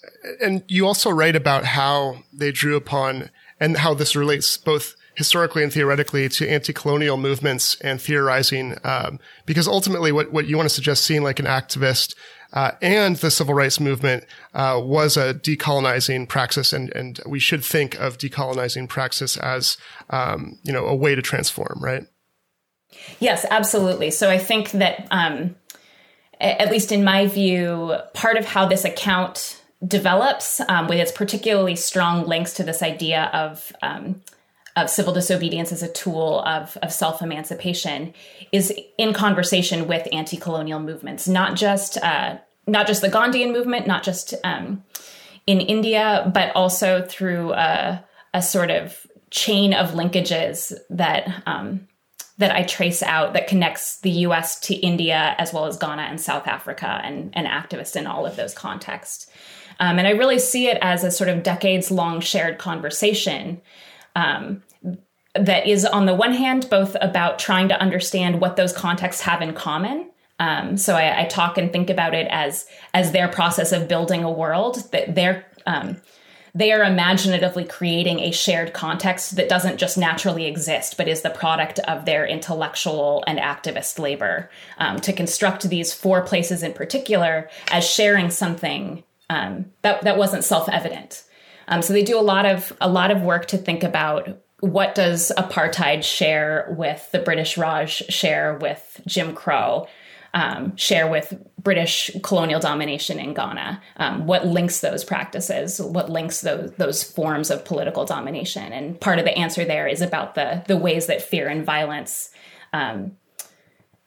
And 0.42 0.62
you 0.68 0.86
also 0.86 1.10
write 1.10 1.36
about 1.36 1.64
how 1.64 2.18
they 2.32 2.52
drew 2.52 2.76
upon 2.76 3.30
and 3.60 3.76
how 3.76 3.94
this 3.94 4.16
relates 4.16 4.56
both 4.56 4.94
historically 5.14 5.62
and 5.62 5.72
theoretically 5.72 6.28
to 6.28 6.48
anti-colonial 6.48 7.16
movements 7.16 7.80
and 7.82 8.00
theorizing, 8.00 8.76
um, 8.82 9.20
because 9.46 9.68
ultimately 9.68 10.10
what, 10.10 10.32
what 10.32 10.46
you 10.46 10.56
want 10.56 10.68
to 10.68 10.74
suggest 10.74 11.04
seeing 11.04 11.22
like 11.22 11.38
an 11.38 11.46
activist 11.46 12.14
uh, 12.52 12.72
and 12.82 13.16
the 13.16 13.30
civil 13.30 13.54
rights 13.54 13.80
movement 13.80 14.24
uh, 14.54 14.80
was 14.82 15.16
a 15.16 15.34
decolonizing 15.34 16.28
praxis, 16.28 16.72
and 16.72 16.94
and 16.94 17.18
we 17.26 17.38
should 17.38 17.64
think 17.64 17.98
of 17.98 18.18
decolonizing 18.18 18.88
praxis 18.88 19.36
as 19.38 19.78
um, 20.10 20.58
you 20.62 20.72
know 20.72 20.86
a 20.86 20.94
way 20.94 21.14
to 21.14 21.22
transform, 21.22 21.78
right? 21.80 22.04
Yes, 23.20 23.46
absolutely. 23.50 24.10
So 24.10 24.28
I 24.28 24.36
think 24.36 24.72
that 24.72 25.08
um, 25.10 25.56
at 26.42 26.70
least 26.70 26.92
in 26.92 27.04
my 27.04 27.26
view, 27.26 27.94
part 28.14 28.36
of 28.36 28.44
how 28.44 28.66
this 28.66 28.84
account 28.84 29.62
develops, 29.86 30.60
um, 30.68 30.88
with 30.88 30.98
its 30.98 31.12
particularly 31.12 31.76
strong 31.76 32.26
links 32.26 32.52
to 32.54 32.64
this 32.64 32.82
idea 32.82 33.30
of 33.32 33.72
um, 33.82 34.22
of 34.74 34.88
civil 34.88 35.12
disobedience 35.12 35.70
as 35.70 35.82
a 35.82 35.92
tool 35.92 36.40
of, 36.40 36.78
of 36.82 36.92
self 36.92 37.22
emancipation, 37.22 38.14
is 38.52 38.72
in 38.98 39.12
conversation 39.12 39.86
with 39.86 40.08
anti 40.12 40.36
colonial 40.36 40.80
movements, 40.80 41.28
not 41.28 41.56
just 41.56 41.98
uh, 41.98 42.38
not 42.66 42.86
just 42.86 43.02
the 43.02 43.08
Gandhian 43.08 43.52
movement, 43.52 43.86
not 43.86 44.02
just 44.02 44.34
um, 44.44 44.82
in 45.46 45.60
India, 45.60 46.30
but 46.32 46.54
also 46.54 47.04
through 47.04 47.52
a, 47.52 48.04
a, 48.32 48.40
sort 48.40 48.70
of 48.70 49.06
chain 49.30 49.74
of 49.74 49.90
linkages 49.90 50.72
that 50.88 51.42
um, 51.46 51.88
that 52.42 52.56
I 52.56 52.64
trace 52.64 53.04
out 53.04 53.34
that 53.34 53.46
connects 53.46 54.00
the 54.00 54.10
US 54.26 54.58
to 54.62 54.74
India 54.74 55.36
as 55.38 55.52
well 55.52 55.66
as 55.66 55.76
Ghana 55.76 56.02
and 56.02 56.20
South 56.20 56.48
Africa 56.48 57.00
and, 57.04 57.32
activists 57.34 57.94
in 57.94 58.08
all 58.08 58.26
of 58.26 58.34
those 58.34 58.52
contexts. 58.52 59.30
Um, 59.78 59.98
and 59.98 60.08
I 60.08 60.10
really 60.10 60.40
see 60.40 60.66
it 60.66 60.76
as 60.82 61.04
a 61.04 61.12
sort 61.12 61.30
of 61.30 61.44
decades 61.44 61.92
long 61.92 62.20
shared 62.20 62.58
conversation 62.58 63.60
um, 64.16 64.64
that 65.36 65.68
is, 65.68 65.84
on 65.84 66.06
the 66.06 66.14
one 66.16 66.32
hand, 66.32 66.68
both 66.68 66.96
about 67.00 67.38
trying 67.38 67.68
to 67.68 67.80
understand 67.80 68.40
what 68.40 68.56
those 68.56 68.72
contexts 68.72 69.22
have 69.22 69.40
in 69.40 69.54
common. 69.54 70.10
Um, 70.40 70.76
so 70.76 70.96
I, 70.96 71.22
I, 71.22 71.24
talk 71.26 71.56
and 71.58 71.72
think 71.72 71.90
about 71.90 72.12
it 72.12 72.26
as 72.30 72.66
as 72.92 73.12
their 73.12 73.28
process 73.28 73.70
of 73.70 73.86
building 73.86 74.24
a 74.24 74.30
world 74.30 74.90
that 74.90 75.14
they're 75.14 75.46
um, 75.66 75.98
they 76.54 76.70
are 76.72 76.84
imaginatively 76.84 77.64
creating 77.64 78.20
a 78.20 78.30
shared 78.30 78.74
context 78.74 79.36
that 79.36 79.48
doesn't 79.48 79.78
just 79.78 79.96
naturally 79.96 80.46
exist, 80.46 80.98
but 80.98 81.08
is 81.08 81.22
the 81.22 81.30
product 81.30 81.78
of 81.80 82.04
their 82.04 82.26
intellectual 82.26 83.24
and 83.26 83.38
activist 83.38 83.98
labor 83.98 84.50
um, 84.76 85.00
to 85.00 85.12
construct 85.12 85.68
these 85.68 85.94
four 85.94 86.20
places 86.20 86.62
in 86.62 86.74
particular 86.74 87.48
as 87.70 87.88
sharing 87.88 88.30
something 88.30 89.02
um, 89.30 89.66
that 89.80 90.02
that 90.02 90.18
wasn't 90.18 90.44
self 90.44 90.68
evident. 90.68 91.24
Um, 91.68 91.80
so 91.80 91.94
they 91.94 92.02
do 92.02 92.18
a 92.18 92.20
lot 92.20 92.44
of 92.44 92.72
a 92.80 92.88
lot 92.88 93.10
of 93.10 93.22
work 93.22 93.46
to 93.46 93.56
think 93.56 93.82
about 93.82 94.38
what 94.60 94.94
does 94.94 95.32
apartheid 95.38 96.04
share 96.04 96.72
with 96.76 97.10
the 97.12 97.18
British 97.18 97.56
Raj 97.56 97.90
share 97.90 98.58
with 98.58 99.00
Jim 99.06 99.34
Crow 99.34 99.88
um, 100.34 100.76
share 100.76 101.06
with 101.06 101.34
British 101.62 102.10
colonial 102.22 102.60
domination 102.60 103.18
in 103.18 103.34
Ghana? 103.34 103.80
Um, 103.96 104.26
what 104.26 104.46
links 104.46 104.80
those 104.80 105.04
practices? 105.04 105.80
What 105.80 106.10
links 106.10 106.40
those 106.40 106.72
those 106.72 107.02
forms 107.02 107.50
of 107.50 107.64
political 107.64 108.04
domination? 108.04 108.72
And 108.72 109.00
part 109.00 109.18
of 109.18 109.24
the 109.24 109.36
answer 109.36 109.64
there 109.64 109.86
is 109.86 110.00
about 110.00 110.34
the 110.34 110.64
the 110.66 110.76
ways 110.76 111.06
that 111.06 111.22
fear 111.22 111.48
and 111.48 111.64
violence 111.64 112.30
um, 112.72 113.16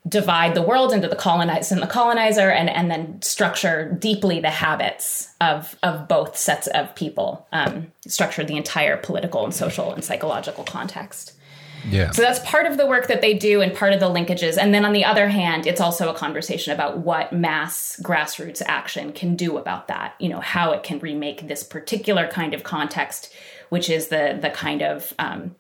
divide 0.07 0.53
the 0.53 0.61
world 0.61 0.93
into 0.93 1.07
the 1.07 1.15
colonized 1.15 1.71
and 1.71 1.81
the 1.81 1.87
colonizer, 1.87 2.49
and 2.49 2.69
and 2.69 2.91
then 2.91 3.21
structure 3.21 3.91
deeply 3.99 4.39
the 4.39 4.49
habits 4.49 5.33
of 5.41 5.75
of 5.81 6.07
both 6.07 6.37
sets 6.37 6.67
of 6.67 6.93
people, 6.95 7.47
um, 7.51 7.91
structure 8.07 8.43
the 8.43 8.57
entire 8.57 8.97
political 8.97 9.43
and 9.43 9.53
social 9.53 9.93
and 9.93 10.03
psychological 10.03 10.63
context. 10.63 11.33
Yeah. 11.89 12.11
So 12.11 12.21
that's 12.21 12.39
part 12.39 12.65
of 12.65 12.77
the 12.77 12.85
work 12.85 13.07
that 13.07 13.21
they 13.21 13.33
do 13.33 13.61
and 13.61 13.73
part 13.73 13.93
of 13.93 13.99
the 13.99 14.09
linkages. 14.09 14.57
And 14.57 14.73
then 14.73 14.85
on 14.85 14.93
the 14.93 15.05
other 15.05 15.27
hand, 15.27 15.67
it's 15.67 15.81
also 15.81 16.09
a 16.09 16.13
conversation 16.13 16.73
about 16.73 16.99
what 16.99 17.31
mass 17.31 17.99
grassroots 18.03 18.61
action 18.65 19.11
can 19.11 19.35
do 19.35 19.57
about 19.57 19.87
that, 19.87 20.15
you 20.19 20.29
know, 20.29 20.39
how 20.39 20.71
it 20.71 20.83
can 20.83 20.99
remake 20.99 21.47
this 21.47 21.63
particular 21.63 22.27
kind 22.27 22.53
of 22.53 22.63
context, 22.63 23.33
which 23.69 23.89
is 23.89 24.07
the 24.07 24.37
the 24.41 24.49
kind 24.49 24.81
of 24.81 25.13
um, 25.19 25.55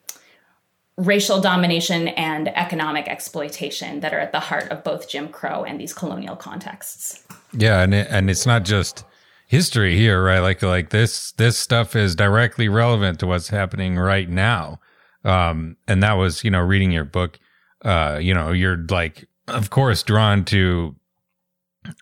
racial 0.97 1.41
domination 1.41 2.07
and 2.09 2.47
economic 2.57 3.07
exploitation 3.07 3.99
that 3.99 4.13
are 4.13 4.19
at 4.19 4.31
the 4.31 4.39
heart 4.39 4.69
of 4.71 4.83
both 4.83 5.09
Jim 5.09 5.27
Crow 5.27 5.63
and 5.63 5.79
these 5.79 5.93
colonial 5.93 6.35
contexts. 6.35 7.23
Yeah, 7.51 7.81
and 7.81 7.93
it, 7.93 8.07
and 8.09 8.29
it's 8.29 8.45
not 8.45 8.63
just 8.63 9.03
history 9.47 9.97
here, 9.97 10.23
right? 10.23 10.39
Like 10.39 10.61
like 10.61 10.89
this 10.89 11.31
this 11.33 11.57
stuff 11.57 11.95
is 11.95 12.15
directly 12.15 12.69
relevant 12.69 13.19
to 13.19 13.27
what's 13.27 13.49
happening 13.49 13.97
right 13.97 14.29
now. 14.29 14.79
Um, 15.25 15.75
and 15.87 16.03
that 16.03 16.13
was, 16.13 16.43
you 16.43 16.51
know, 16.51 16.61
reading 16.61 16.91
your 16.91 17.03
book, 17.03 17.39
uh, 17.83 18.19
you 18.21 18.33
know, 18.33 18.51
you're 18.51 18.85
like, 18.89 19.27
of 19.47 19.71
course, 19.71 20.03
drawn 20.03 20.45
to, 20.45 20.95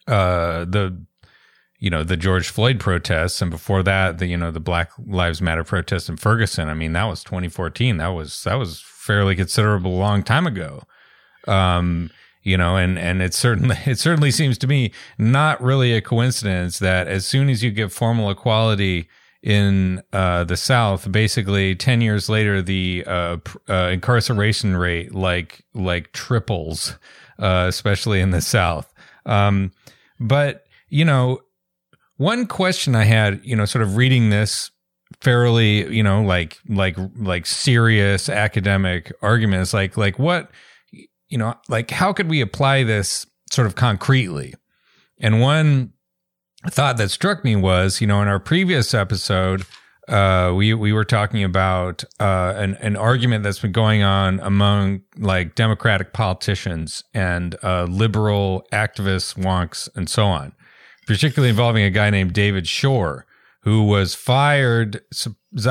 uh, 0.08 0.66
the, 0.66 1.02
you 1.80 1.90
know, 1.90 2.04
the 2.04 2.18
George 2.18 2.50
Floyd 2.50 2.80
protests. 2.80 3.42
And 3.42 3.50
before 3.50 3.82
that, 3.84 4.18
the, 4.18 4.28
you 4.28 4.38
know, 4.38 4.52
the 4.52 4.60
Black 4.60 4.92
Lives 5.06 5.42
Matter 5.42 5.64
protests 5.64 6.10
in 6.10 6.18
Ferguson. 6.18 6.68
I 6.68 6.74
mean, 6.74 6.94
that 6.94 7.06
was 7.06 7.24
2014. 7.24 7.98
That 7.98 8.10
was, 8.10 8.44
that 8.44 8.56
was 8.56 8.82
fairly 8.82 9.36
considerable 9.36 9.98
long 9.98 10.24
time 10.24 10.46
ago. 10.46 10.84
Um, 11.48 12.12
you 12.42 12.58
know, 12.58 12.76
and, 12.76 13.00
and 13.00 13.22
it 13.22 13.34
certainly, 13.34 13.78
it 13.86 14.00
certainly 14.00 14.32
seems 14.32 14.58
to 14.60 14.68
me 14.68 14.92
not 15.18 15.62
really 15.62 15.94
a 15.94 16.02
coincidence 16.02 16.80
that 16.80 17.08
as 17.08 17.26
soon 17.26 17.50
as 17.50 17.64
you 17.64 17.72
get 17.72 17.92
formal 17.92 18.30
equality, 18.30 19.08
in 19.44 20.02
uh, 20.14 20.46
the 20.46 20.56
South, 20.56 21.12
basically 21.12 21.76
ten 21.76 22.00
years 22.02 22.30
later, 22.30 22.62
the 22.62 23.04
uh, 23.06 23.38
uh, 23.70 23.90
incarceration 23.92 24.78
rate 24.78 25.14
like 25.14 25.66
like 25.74 26.14
triples, 26.14 26.98
uh, 27.40 27.66
especially 27.68 28.22
in 28.22 28.32
the 28.32 28.42
South. 28.42 28.92
Um, 29.26 29.72
but 30.20 30.66
you 30.88 31.04
know, 31.04 31.42
one 32.18 32.48
question 32.48 32.96
I 32.96 33.04
had, 33.04 33.42
you 33.44 33.56
know, 33.56 33.66
sort 33.66 33.84
of 33.84 33.98
reading 33.98 34.30
this 34.30 34.72
fairly, 35.20 35.94
you 35.94 36.04
know, 36.04 36.24
like 36.24 36.58
like 36.70 36.96
like 37.18 37.46
serious 37.46 38.30
academic 38.30 39.12
arguments, 39.22 39.74
like 39.74 39.98
like 39.98 40.18
what, 40.18 40.52
you 41.28 41.38
know, 41.38 41.56
like 41.68 41.92
how 41.92 42.14
could 42.14 42.30
we 42.30 42.40
apply 42.40 42.84
this 42.84 43.26
sort 43.52 43.68
of 43.68 43.76
concretely? 43.76 44.54
And 45.20 45.42
one 45.42 45.94
thought 46.70 46.98
that 46.98 47.12
struck 47.12 47.44
me 47.44 47.56
was, 47.56 48.02
you 48.02 48.08
know, 48.08 48.22
in 48.22 48.28
our 48.28 48.40
previous 48.40 48.94
episode, 48.94 49.66
uh, 50.08 50.54
we 50.56 50.74
we 50.74 50.92
were 50.92 51.06
talking 51.06 51.44
about 51.44 52.04
uh, 52.20 52.54
an 52.58 52.76
an 52.76 52.96
argument 52.96 53.44
that's 53.44 53.60
been 53.60 53.72
going 53.72 54.04
on 54.04 54.40
among 54.42 55.02
like 55.18 55.56
Democratic 55.56 56.14
politicians 56.14 57.04
and 57.14 57.56
uh, 57.64 57.84
liberal 57.84 58.66
activists, 58.72 59.36
wonks, 59.36 59.88
and 59.96 60.10
so 60.10 60.26
on, 60.26 60.54
particularly 61.08 61.50
involving 61.50 61.84
a 61.84 61.90
guy 61.90 62.10
named 62.10 62.34
David 62.34 62.68
Shor, 62.68 63.26
who 63.62 63.84
was 63.84 64.14
fired, 64.14 65.02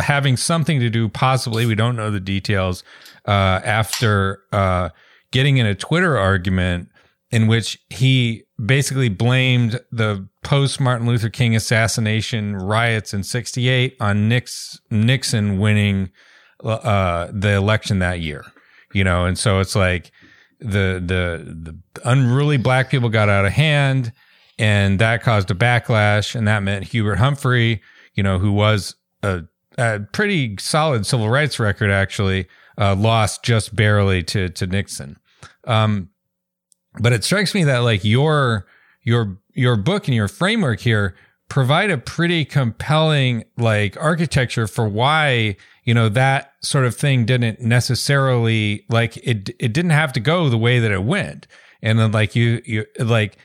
having 0.00 0.36
something 0.36 0.80
to 0.80 0.88
do, 0.88 1.08
possibly 1.08 1.66
we 1.66 1.74
don't 1.74 1.96
know 1.96 2.10
the 2.10 2.20
details, 2.20 2.84
uh, 3.26 3.60
after 3.64 4.42
uh, 4.52 4.88
getting 5.30 5.58
in 5.58 5.66
a 5.66 5.74
Twitter 5.74 6.16
argument 6.16 6.88
in 7.32 7.46
which 7.46 7.78
he 7.88 8.44
basically 8.64 9.08
blamed 9.08 9.80
the 9.90 10.28
post 10.44 10.78
Martin 10.78 11.06
Luther 11.06 11.30
King 11.30 11.56
assassination 11.56 12.56
riots 12.56 13.14
in 13.14 13.24
68 13.24 13.96
on 13.98 14.28
Nix, 14.28 14.78
Nixon 14.90 15.58
winning 15.58 16.10
uh, 16.62 17.28
the 17.32 17.54
election 17.54 17.98
that 18.00 18.20
year. 18.20 18.44
You 18.92 19.04
know, 19.04 19.24
and 19.24 19.38
so 19.38 19.60
it's 19.60 19.74
like 19.74 20.12
the 20.60 21.02
the 21.04 21.72
the 21.72 21.78
unruly 22.04 22.58
black 22.58 22.90
people 22.90 23.08
got 23.08 23.30
out 23.30 23.46
of 23.46 23.52
hand 23.52 24.12
and 24.58 24.98
that 24.98 25.22
caused 25.22 25.50
a 25.50 25.54
backlash 25.54 26.34
and 26.34 26.46
that 26.46 26.62
meant 26.62 26.84
Hubert 26.84 27.16
Humphrey, 27.16 27.80
you 28.14 28.22
know, 28.22 28.38
who 28.38 28.52
was 28.52 28.94
a, 29.22 29.42
a 29.78 30.00
pretty 30.12 30.56
solid 30.58 31.06
civil 31.06 31.30
rights 31.30 31.58
record 31.58 31.90
actually, 31.90 32.46
uh, 32.76 32.94
lost 32.94 33.42
just 33.42 33.74
barely 33.74 34.22
to 34.24 34.50
to 34.50 34.66
Nixon. 34.66 35.16
Um, 35.66 36.10
but 37.00 37.12
it 37.12 37.24
strikes 37.24 37.54
me 37.54 37.64
that 37.64 37.78
like 37.78 38.04
your 38.04 38.66
your 39.02 39.38
your 39.54 39.76
book 39.76 40.08
and 40.08 40.14
your 40.14 40.28
framework 40.28 40.80
here 40.80 41.14
provide 41.48 41.90
a 41.90 41.98
pretty 41.98 42.44
compelling 42.44 43.44
like 43.58 43.96
architecture 44.00 44.66
for 44.66 44.88
why 44.88 45.54
you 45.84 45.92
know 45.92 46.08
that 46.08 46.54
sort 46.62 46.84
of 46.84 46.96
thing 46.96 47.24
didn't 47.24 47.60
necessarily 47.60 48.84
like 48.88 49.16
it 49.18 49.50
it 49.58 49.72
didn't 49.72 49.90
have 49.90 50.12
to 50.12 50.20
go 50.20 50.48
the 50.48 50.58
way 50.58 50.78
that 50.78 50.90
it 50.90 51.02
went. 51.04 51.46
And 51.82 51.98
then 51.98 52.12
like 52.12 52.36
you 52.36 52.62
you 52.64 52.86
like 52.98 53.36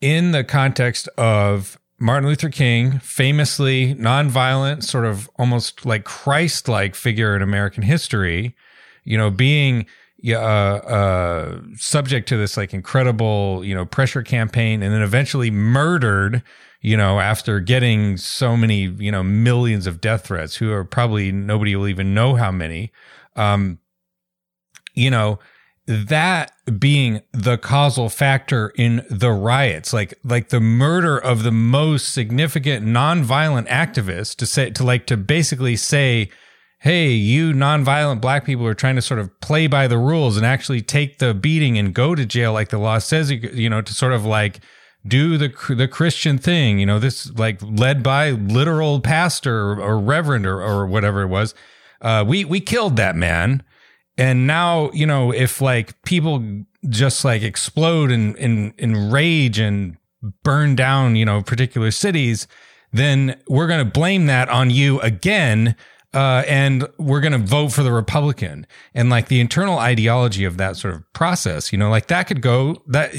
in 0.00 0.32
the 0.32 0.44
context 0.44 1.08
of 1.16 1.78
Martin 1.98 2.28
Luther 2.28 2.50
King, 2.50 2.98
famously 2.98 3.94
nonviolent, 3.94 4.82
sort 4.82 5.06
of 5.06 5.30
almost 5.36 5.86
like 5.86 6.04
Christ 6.04 6.68
like 6.68 6.94
figure 6.94 7.34
in 7.34 7.42
American 7.42 7.82
history, 7.82 8.54
you 9.04 9.16
know, 9.16 9.30
being 9.30 9.86
uh, 10.32 10.38
uh, 10.38 11.60
subject 11.76 12.28
to 12.30 12.36
this 12.36 12.56
like 12.56 12.72
incredible, 12.72 13.62
you 13.64 13.74
know, 13.74 13.84
pressure 13.84 14.22
campaign 14.22 14.82
and 14.82 14.92
then 14.92 15.02
eventually 15.02 15.50
murdered, 15.50 16.42
you 16.80 16.96
know, 16.96 17.20
after 17.20 17.60
getting 17.60 18.16
so 18.16 18.56
many, 18.56 18.84
you 18.98 19.12
know, 19.12 19.22
millions 19.22 19.86
of 19.86 20.00
death 20.00 20.26
threats 20.26 20.56
who 20.56 20.72
are 20.72 20.84
probably 20.84 21.30
nobody 21.30 21.76
will 21.76 21.88
even 21.88 22.14
know 22.14 22.36
how 22.36 22.50
many. 22.50 22.90
Um, 23.36 23.78
you 24.94 25.10
know, 25.10 25.40
that 25.86 26.52
being 26.78 27.20
the 27.32 27.58
causal 27.58 28.08
factor 28.08 28.72
in 28.76 29.04
the 29.10 29.30
riots, 29.30 29.92
like, 29.92 30.14
like 30.24 30.48
the 30.48 30.60
murder 30.60 31.18
of 31.18 31.42
the 31.42 31.52
most 31.52 32.14
significant 32.14 32.86
nonviolent 32.86 33.68
activist 33.68 34.36
to 34.36 34.46
say, 34.46 34.70
to 34.70 34.84
like, 34.84 35.06
to 35.06 35.16
basically 35.16 35.76
say, 35.76 36.30
hey, 36.84 37.08
you 37.08 37.54
nonviolent 37.54 38.20
black 38.20 38.44
people 38.44 38.66
are 38.66 38.74
trying 38.74 38.94
to 38.94 39.00
sort 39.00 39.18
of 39.18 39.40
play 39.40 39.66
by 39.66 39.88
the 39.88 39.96
rules 39.96 40.36
and 40.36 40.44
actually 40.44 40.82
take 40.82 41.18
the 41.18 41.32
beating 41.32 41.78
and 41.78 41.94
go 41.94 42.14
to 42.14 42.26
jail 42.26 42.52
like 42.52 42.68
the 42.68 42.76
law 42.76 42.98
says, 42.98 43.30
you 43.30 43.70
know, 43.70 43.80
to 43.80 43.94
sort 43.94 44.12
of 44.12 44.26
like 44.26 44.60
do 45.06 45.38
the 45.38 45.48
the 45.74 45.88
Christian 45.88 46.36
thing, 46.36 46.78
you 46.78 46.84
know, 46.84 46.98
this 46.98 47.30
like 47.38 47.58
led 47.62 48.02
by 48.02 48.32
literal 48.32 49.00
pastor 49.00 49.72
or, 49.72 49.80
or 49.80 49.98
reverend 49.98 50.44
or, 50.44 50.60
or 50.60 50.86
whatever 50.86 51.22
it 51.22 51.28
was. 51.28 51.54
Uh, 52.02 52.22
we 52.26 52.44
we 52.44 52.60
killed 52.60 52.96
that 52.96 53.16
man, 53.16 53.62
and 54.18 54.46
now 54.46 54.90
you 54.92 55.06
know 55.06 55.32
if 55.32 55.62
like 55.62 56.00
people 56.02 56.44
just 56.90 57.24
like 57.24 57.40
explode 57.40 58.10
in 58.10 58.36
in 58.36 58.74
in 58.76 59.10
rage 59.10 59.58
and 59.58 59.96
burn 60.42 60.76
down 60.76 61.16
you 61.16 61.24
know 61.24 61.40
particular 61.40 61.90
cities, 61.90 62.46
then 62.92 63.40
we're 63.48 63.68
going 63.68 63.82
to 63.82 63.90
blame 63.90 64.26
that 64.26 64.50
on 64.50 64.68
you 64.68 65.00
again 65.00 65.74
uh, 66.14 66.44
and 66.46 66.88
we're 66.96 67.20
going 67.20 67.32
to 67.32 67.38
vote 67.38 67.70
for 67.70 67.82
the 67.82 67.92
Republican. 67.92 68.66
And 68.94 69.10
like 69.10 69.28
the 69.28 69.40
internal 69.40 69.78
ideology 69.78 70.44
of 70.44 70.56
that 70.58 70.76
sort 70.76 70.94
of 70.94 71.12
process, 71.12 71.72
you 71.72 71.78
know, 71.78 71.90
like 71.90 72.06
that 72.06 72.28
could 72.28 72.40
go 72.40 72.82
that 72.86 73.12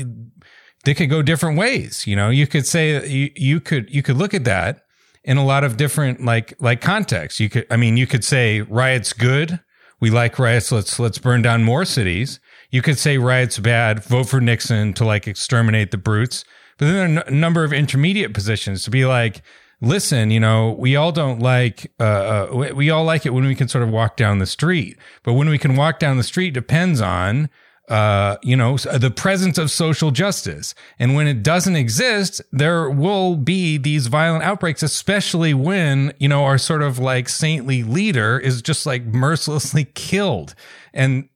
they 0.85 0.93
could 0.93 1.09
go 1.09 1.21
different 1.21 1.57
ways. 1.57 2.07
You 2.07 2.15
know, 2.15 2.29
you 2.29 2.47
could 2.47 2.65
say 2.65 3.07
you, 3.07 3.31
you 3.35 3.59
could 3.59 3.93
you 3.93 4.01
could 4.01 4.17
look 4.17 4.33
at 4.33 4.45
that 4.45 4.83
in 5.23 5.37
a 5.37 5.45
lot 5.45 5.63
of 5.63 5.75
different 5.75 6.23
like 6.23 6.53
like 6.59 6.81
contexts. 6.81 7.39
You 7.39 7.49
could, 7.49 7.67
I 7.69 7.77
mean, 7.77 7.97
you 7.97 8.07
could 8.07 8.23
say 8.23 8.61
riots 8.61 9.11
good. 9.11 9.59
We 9.99 10.09
like 10.09 10.39
riots. 10.39 10.71
Let's 10.71 10.99
let's 10.99 11.17
burn 11.17 11.41
down 11.41 11.63
more 11.63 11.83
cities. 11.83 12.39
You 12.69 12.81
could 12.81 12.97
say 12.97 13.17
riots 13.17 13.59
bad. 13.59 14.03
Vote 14.03 14.29
for 14.29 14.39
Nixon 14.39 14.93
to 14.93 15.05
like 15.05 15.27
exterminate 15.27 15.91
the 15.91 15.97
brutes. 15.97 16.45
But 16.77 16.85
then 16.85 17.15
there 17.15 17.23
are 17.23 17.27
a 17.27 17.31
number 17.31 17.63
of 17.63 17.73
intermediate 17.73 18.33
positions 18.33 18.83
to 18.83 18.91
be 18.91 19.05
like, 19.05 19.41
listen, 19.85 20.31
you 20.31 20.39
know, 20.39 20.71
we 20.71 20.95
all 20.95 21.11
don't 21.11 21.39
like, 21.39 21.91
uh, 21.99 22.03
uh, 22.03 22.73
we 22.75 22.89
all 22.89 23.03
like 23.03 23.25
it 23.25 23.33
when 23.33 23.45
we 23.45 23.55
can 23.55 23.67
sort 23.67 23.83
of 23.83 23.89
walk 23.89 24.17
down 24.17 24.39
the 24.39 24.45
street, 24.45 24.97
but 25.23 25.33
when 25.33 25.49
we 25.49 25.57
can 25.57 25.75
walk 25.75 25.99
down 25.99 26.17
the 26.17 26.23
street 26.23 26.51
depends 26.51 27.01
on, 27.01 27.49
uh, 27.87 28.37
you 28.41 28.55
know, 28.55 28.77
the 28.77 29.11
presence 29.11 29.57
of 29.59 29.69
social 29.69 30.09
justice. 30.09 30.73
And 30.97 31.13
when 31.13 31.27
it 31.27 31.43
doesn't 31.43 31.75
exist, 31.75 32.41
there 32.51 32.89
will 32.89 33.35
be 33.35 33.77
these 33.77 34.07
violent 34.07 34.43
outbreaks, 34.43 34.81
especially 34.81 35.53
when, 35.53 36.11
you 36.19 36.27
know, 36.27 36.45
our 36.45 36.57
sort 36.57 36.81
of 36.81 36.97
like 36.97 37.29
saintly 37.29 37.83
leader 37.83 38.39
is 38.39 38.63
just 38.63 38.87
like 38.87 39.05
mercilessly 39.05 39.85
killed. 39.93 40.55
And 40.93 41.29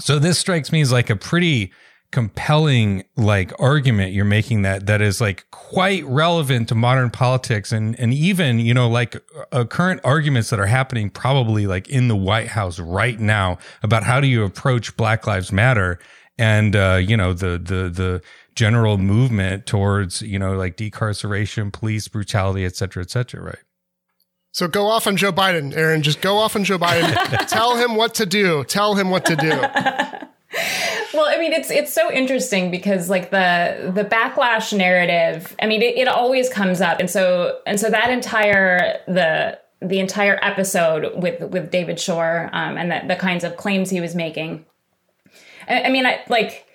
so 0.00 0.18
this 0.18 0.38
strikes 0.38 0.72
me 0.72 0.80
as 0.80 0.90
like 0.90 1.10
a 1.10 1.16
pretty, 1.16 1.70
compelling 2.14 3.02
like 3.16 3.52
argument 3.58 4.12
you're 4.12 4.24
making 4.24 4.62
that 4.62 4.86
that 4.86 5.02
is 5.02 5.20
like 5.20 5.50
quite 5.50 6.04
relevant 6.04 6.68
to 6.68 6.74
modern 6.76 7.10
politics 7.10 7.72
and 7.72 7.98
and 7.98 8.14
even 8.14 8.60
you 8.60 8.72
know 8.72 8.88
like 8.88 9.20
uh, 9.50 9.64
current 9.64 10.00
arguments 10.04 10.48
that 10.48 10.60
are 10.60 10.66
happening 10.66 11.10
probably 11.10 11.66
like 11.66 11.88
in 11.88 12.06
the 12.06 12.14
White 12.14 12.46
House 12.46 12.78
right 12.78 13.18
now 13.18 13.58
about 13.82 14.04
how 14.04 14.20
do 14.20 14.28
you 14.28 14.44
approach 14.44 14.96
Black 14.96 15.26
Lives 15.26 15.50
Matter 15.50 15.98
and 16.38 16.76
uh, 16.76 17.00
you 17.02 17.16
know 17.16 17.32
the 17.32 17.58
the 17.58 17.90
the 17.90 18.22
general 18.54 18.96
movement 18.96 19.66
towards 19.66 20.22
you 20.22 20.38
know 20.38 20.54
like 20.54 20.76
decarceration, 20.76 21.72
police 21.72 22.06
brutality, 22.06 22.64
et 22.64 22.76
cetera, 22.76 23.02
et 23.02 23.10
cetera, 23.10 23.42
right? 23.42 23.58
So 24.52 24.68
go 24.68 24.86
off 24.86 25.08
on 25.08 25.16
Joe 25.16 25.32
Biden, 25.32 25.76
Aaron. 25.76 26.02
Just 26.02 26.20
go 26.20 26.36
off 26.36 26.54
on 26.54 26.62
Joe 26.62 26.78
Biden. 26.78 27.12
Tell 27.48 27.74
him 27.74 27.96
what 27.96 28.14
to 28.14 28.24
do. 28.24 28.62
Tell 28.62 28.94
him 28.94 29.10
what 29.10 29.24
to 29.24 29.34
do. 29.34 29.50
Well, 31.14 31.26
I 31.26 31.38
mean, 31.38 31.52
it's 31.52 31.70
it's 31.70 31.92
so 31.92 32.12
interesting 32.12 32.70
because 32.70 33.08
like 33.08 33.30
the 33.30 33.92
the 33.94 34.04
backlash 34.04 34.76
narrative. 34.76 35.54
I 35.62 35.66
mean, 35.66 35.80
it, 35.80 35.96
it 35.96 36.08
always 36.08 36.48
comes 36.48 36.80
up, 36.80 36.98
and 36.98 37.08
so 37.08 37.60
and 37.66 37.78
so 37.78 37.88
that 37.90 38.10
entire 38.10 38.98
the 39.06 39.58
the 39.80 40.00
entire 40.00 40.38
episode 40.42 41.12
with 41.22 41.40
with 41.50 41.70
David 41.70 42.00
Shor 42.00 42.50
um, 42.52 42.76
and 42.76 42.90
the, 42.90 43.14
the 43.14 43.16
kinds 43.16 43.44
of 43.44 43.56
claims 43.56 43.90
he 43.90 44.00
was 44.00 44.14
making. 44.14 44.64
I, 45.68 45.84
I 45.84 45.90
mean, 45.90 46.04
I 46.04 46.24
like 46.28 46.66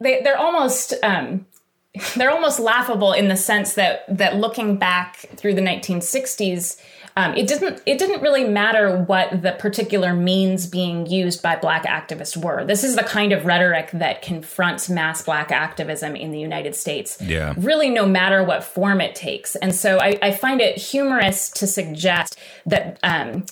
they 0.00 0.22
they're 0.22 0.38
almost 0.38 0.94
um, 1.04 1.46
they're 2.16 2.32
almost 2.32 2.58
laughable 2.58 3.12
in 3.12 3.28
the 3.28 3.36
sense 3.36 3.74
that 3.74 4.04
that 4.08 4.36
looking 4.36 4.76
back 4.76 5.16
through 5.36 5.54
the 5.54 5.62
1960s 5.62 6.80
um, 7.18 7.34
it 7.34 7.48
didn't 7.48 7.80
it 7.86 7.98
didn't 7.98 8.20
really 8.20 8.44
matter 8.44 9.02
what 9.04 9.42
the 9.42 9.52
particular 9.52 10.12
means 10.12 10.66
being 10.66 11.06
used 11.06 11.42
by 11.42 11.56
black 11.56 11.84
activists 11.84 12.36
were. 12.36 12.64
This 12.64 12.84
is 12.84 12.94
the 12.94 13.04
kind 13.04 13.32
of 13.32 13.46
rhetoric 13.46 13.90
that 13.92 14.20
confronts 14.20 14.90
mass 14.90 15.22
black 15.22 15.50
activism 15.50 16.14
in 16.14 16.30
the 16.30 16.38
United 16.38 16.76
States. 16.76 17.16
Yeah. 17.22 17.54
Really, 17.56 17.88
no 17.88 18.04
matter 18.04 18.44
what 18.44 18.62
form 18.62 19.00
it 19.00 19.14
takes. 19.14 19.56
And 19.56 19.74
so 19.74 19.98
I, 19.98 20.18
I 20.20 20.30
find 20.30 20.60
it 20.60 20.76
humorous 20.76 21.48
to 21.52 21.66
suggest 21.66 22.38
that 22.66 22.98
um, 23.02 23.46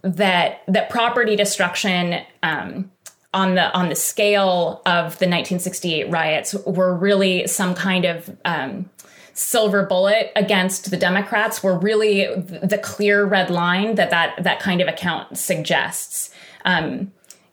that 0.00 0.62
that 0.66 0.88
property 0.88 1.36
destruction 1.36 2.22
um, 2.42 2.90
on 3.34 3.56
the 3.56 3.70
on 3.74 3.90
the 3.90 3.94
scale 3.94 4.80
of 4.86 5.18
the 5.18 5.28
1968 5.28 6.10
riots 6.10 6.54
were 6.66 6.94
really 6.94 7.46
some 7.46 7.74
kind 7.74 8.06
of 8.06 8.34
um, 8.46 8.88
silver 9.34 9.84
bullet 9.84 10.30
against 10.36 10.90
the 10.90 10.96
Democrats 10.96 11.62
were 11.62 11.76
really 11.76 12.26
the 12.36 12.78
clear 12.82 13.24
red 13.24 13.50
line 13.50 13.94
that 13.94 14.10
that, 14.10 14.42
that 14.42 14.60
kind 14.60 14.80
of 14.80 14.88
account 14.88 15.38
suggests. 15.38 16.30
Um, 16.64 17.12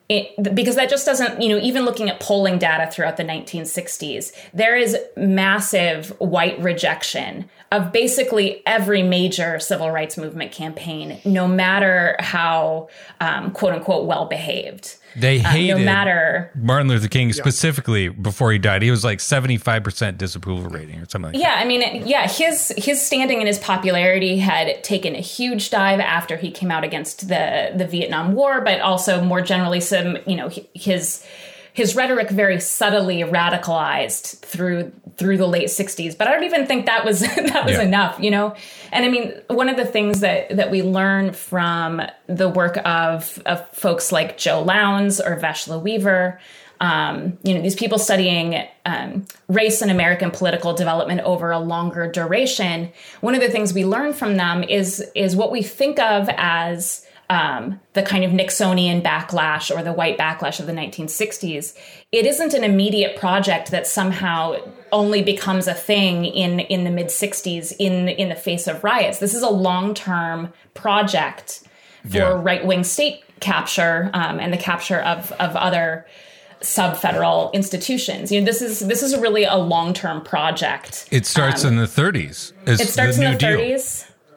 it, 0.10 0.56
because 0.56 0.76
that 0.76 0.90
just 0.90 1.06
doesn't, 1.06 1.40
you 1.40 1.50
know, 1.50 1.60
even 1.60 1.86
looking 1.86 2.10
at 2.10 2.20
polling 2.20 2.58
data 2.58 2.92
throughout 2.92 3.18
the 3.18 3.24
1960s, 3.24 4.32
there 4.54 4.76
is 4.76 4.98
massive 5.16 6.10
white 6.20 6.60
rejection 6.60 7.48
of 7.72 7.92
basically 7.92 8.64
every 8.66 9.04
major 9.04 9.60
civil 9.60 9.92
rights 9.92 10.18
movement 10.18 10.52
campaign, 10.52 11.20
no 11.24 11.48
matter 11.48 12.16
how 12.20 12.90
um, 13.22 13.52
quote 13.52 13.74
unquote 13.74 14.08
well 14.08 14.26
behaved. 14.26 14.96
They 15.16 15.40
hated 15.40 15.74
uh, 15.74 15.78
no 15.78 15.84
matter 15.84 16.52
Martin 16.56 16.88
Luther 16.88 17.08
King 17.08 17.34
specifically 17.34 18.10
before 18.10 18.52
he 18.52 18.60
died. 18.60 18.82
He 18.82 18.92
was 18.92 19.04
like 19.04 19.20
seventy 19.20 19.58
five 19.58 19.84
percent 19.84 20.18
disapproval 20.18 20.70
rating 20.70 21.00
or 21.00 21.10
something. 21.10 21.34
like 21.34 21.42
Yeah, 21.42 21.56
I 21.58 21.66
mean, 21.66 22.08
yeah, 22.08 22.28
his 22.28 22.74
his 22.78 23.02
standing 23.02 23.40
and 23.40 23.48
his 23.48 23.60
popularity 23.60 24.38
had 24.38 24.84
taken 24.84 25.16
a 25.16 25.20
huge 25.20 25.70
dive 25.72 26.00
after 26.00 26.38
he 26.38 26.52
came 26.52 26.72
out 26.72 26.84
against 26.84 27.28
the 27.28 27.72
the 27.76 27.86
Vietnam 27.86 28.34
War, 28.34 28.62
but 28.62 28.82
also 28.82 29.22
more 29.24 29.42
generally, 29.42 29.80
some 29.80 30.18
you 30.28 30.36
know 30.36 30.50
his 30.74 31.26
his 31.80 31.96
rhetoric 31.96 32.30
very 32.30 32.60
subtly 32.60 33.20
radicalized 33.22 34.38
through 34.40 34.92
through 35.16 35.38
the 35.38 35.48
late 35.48 35.70
60s 35.70 36.18
but 36.18 36.28
i 36.28 36.32
don't 36.34 36.44
even 36.44 36.66
think 36.68 36.86
that 36.86 37.06
was 37.06 37.20
that 37.54 37.64
was 37.66 37.78
Yeah. 37.78 37.84
enough 37.84 38.20
you 38.20 38.32
know 38.32 38.54
and 38.92 39.06
i 39.06 39.10
mean 39.10 39.34
one 39.48 39.70
of 39.70 39.78
the 39.78 39.86
things 39.86 40.20
that 40.20 40.56
that 40.58 40.70
we 40.72 40.82
learn 40.84 41.32
from 41.32 42.02
the 42.28 42.50
work 42.50 42.78
of 42.86 43.42
of 43.46 43.66
folks 43.70 44.12
like 44.12 44.38
joe 44.38 44.62
lowndes 44.62 45.22
or 45.22 45.38
Vesla 45.40 45.82
Weaver 45.82 46.40
um, 46.82 47.38
you 47.44 47.54
know 47.54 47.62
these 47.62 47.76
people 47.76 47.98
studying 47.98 48.66
um, 48.86 49.26
race 49.48 49.82
and 49.82 49.92
american 49.92 50.32
political 50.32 50.74
development 50.74 51.22
over 51.22 51.52
a 51.52 51.60
longer 51.60 52.10
duration 52.12 52.92
one 53.22 53.36
of 53.36 53.42
the 53.42 53.50
things 53.50 53.74
we 53.74 53.86
learn 53.86 54.12
from 54.14 54.36
them 54.36 54.64
is 54.64 55.04
is 55.16 55.36
what 55.36 55.52
we 55.52 55.62
think 55.62 55.98
of 56.00 56.30
as 56.38 57.06
um, 57.30 57.80
the 57.94 58.02
kind 58.02 58.24
of 58.24 58.32
Nixonian 58.32 59.04
backlash 59.04 59.76
or 59.76 59.84
the 59.84 59.94
white 59.94 60.18
backlash 60.18 60.60
of 60.60 60.66
the 60.66 60.74
1960s, 60.74 61.78
it 62.12 62.26
isn't 62.26 62.54
an 62.56 62.64
immediate 62.64 63.18
project 63.18 63.70
that 63.72 63.86
somehow 63.86 64.56
only 64.92 65.22
becomes 65.22 65.68
a 65.68 65.74
thing 65.74 66.26
in 66.26 66.60
in 66.60 66.84
the 66.84 66.90
mid 66.90 67.08
60s 67.08 67.74
in 67.78 68.10
in 68.10 68.30
the 68.30 68.36
face 68.36 68.68
of 68.68 68.84
riots. 68.84 69.20
This 69.20 69.36
is 69.36 69.44
a 69.44 69.50
long 69.50 69.94
term 69.94 70.52
project 70.74 71.62
for 72.10 72.18
Yeah. 72.18 72.42
right 72.42 72.66
wing 72.66 72.84
state 72.84 73.24
capture 73.40 74.10
um, 74.14 74.40
and 74.40 74.52
the 74.52 74.58
capture 74.58 75.00
of 75.00 75.32
of 75.34 75.56
other 75.56 76.08
sub 76.62 76.98
federal 76.98 77.52
institutions. 77.52 78.32
You 78.32 78.42
know, 78.42 78.46
this 78.46 78.62
is 78.62 78.80
this 78.80 79.04
is 79.04 79.16
really 79.18 79.44
a 79.44 79.56
long 79.56 79.94
term 79.94 80.22
project. 80.22 81.08
It 81.12 81.26
starts 81.26 81.64
in 81.64 81.78
the 81.78 81.86
30s. 81.86 82.54
It 82.66 82.80
starts 82.88 83.18
the 83.18 83.26
in 83.26 83.32
the 83.34 83.38
Deal. 83.38 83.80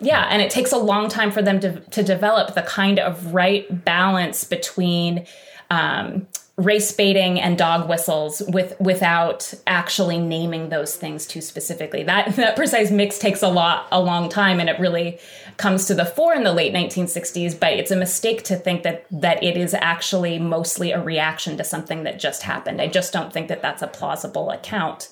30s. 0.03 0.07
Yeah, 0.07 0.27
and 0.31 0.43
it 0.43 0.51
takes 0.51 0.73
a 0.73 0.79
long 0.79 1.09
time 1.09 1.31
for 1.31 1.43
them 1.43 1.61
to 1.61 1.81
to 1.81 2.03
develop 2.03 2.55
the 2.55 2.63
kind 2.63 2.99
of 2.99 3.35
right 3.35 3.85
balance 3.85 4.45
between 4.45 5.27
um, 5.71 6.27
race 6.57 6.93
baiting 6.93 7.41
and 7.41 7.57
dog 7.57 7.89
whistles 7.89 8.43
with 8.49 8.79
without 8.79 9.55
actually 9.67 10.19
naming 10.19 10.69
those 10.69 10.97
things 10.97 11.27
too 11.27 11.41
specifically. 11.41 12.03
That 12.03 12.37
that 12.37 12.57
precise 12.57 12.91
mix 12.91 13.19
takes 13.19 13.43
a 13.43 13.49
lot 13.49 13.87
a 13.91 14.01
long 14.01 14.29
time, 14.29 14.61
and 14.61 14.69
it 14.69 14.79
really 14.79 15.19
comes 15.57 15.87
to 15.87 15.95
the 15.95 16.05
fore 16.05 16.35
in 16.35 16.45
the 16.45 16.53
late 16.53 16.75
1960s. 16.75 17.59
But 17.59 17.75
it's 17.75 17.91
a 17.91 17.97
mistake 17.97 18.45
to 18.45 18.57
think 18.57 18.83
that 18.83 19.07
that 19.11 19.43
it 19.43 19.57
is 19.57 19.75
actually 19.75 20.39
mostly 20.39 20.93
a 20.93 21.03
reaction 21.03 21.57
to 21.57 21.65
something 21.65 22.05
that 22.05 22.19
just 22.19 22.43
happened. 22.43 22.81
I 22.81 22.87
just 22.87 23.13
don't 23.13 23.33
think 23.33 23.49
that 23.49 23.63
that's 23.63 23.83
a 23.83 23.87
plausible 23.87 24.51
account 24.51 25.09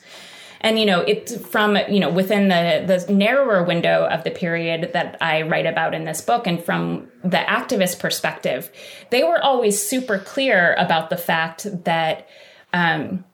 and 0.61 0.79
you 0.79 0.87
know 0.87 1.01
it's 1.01 1.37
from 1.47 1.77
you 1.89 2.01
know 2.01 2.11
within 2.11 2.49
the 2.49 2.85
the 2.87 3.13
narrower 3.13 3.63
window 3.65 4.07
of 4.07 4.25
the 4.25 4.31
period 4.31 4.91
that 4.93 5.17
I 5.21 5.43
write 5.43 5.67
about 5.67 5.95
in 5.95 6.05
this 6.05 6.21
book 6.21 6.47
and 6.47 6.63
from 6.63 7.09
the 7.23 7.39
activist 7.39 7.99
perspective 7.99 8.71
they 9.11 9.23
were 9.23 9.43
always 9.43 9.83
super 9.83 10.19
clear 10.19 10.75
about 10.79 11.11
the 11.11 11.17
fact 11.17 11.67
that 11.85 12.29
um, 12.73 13.25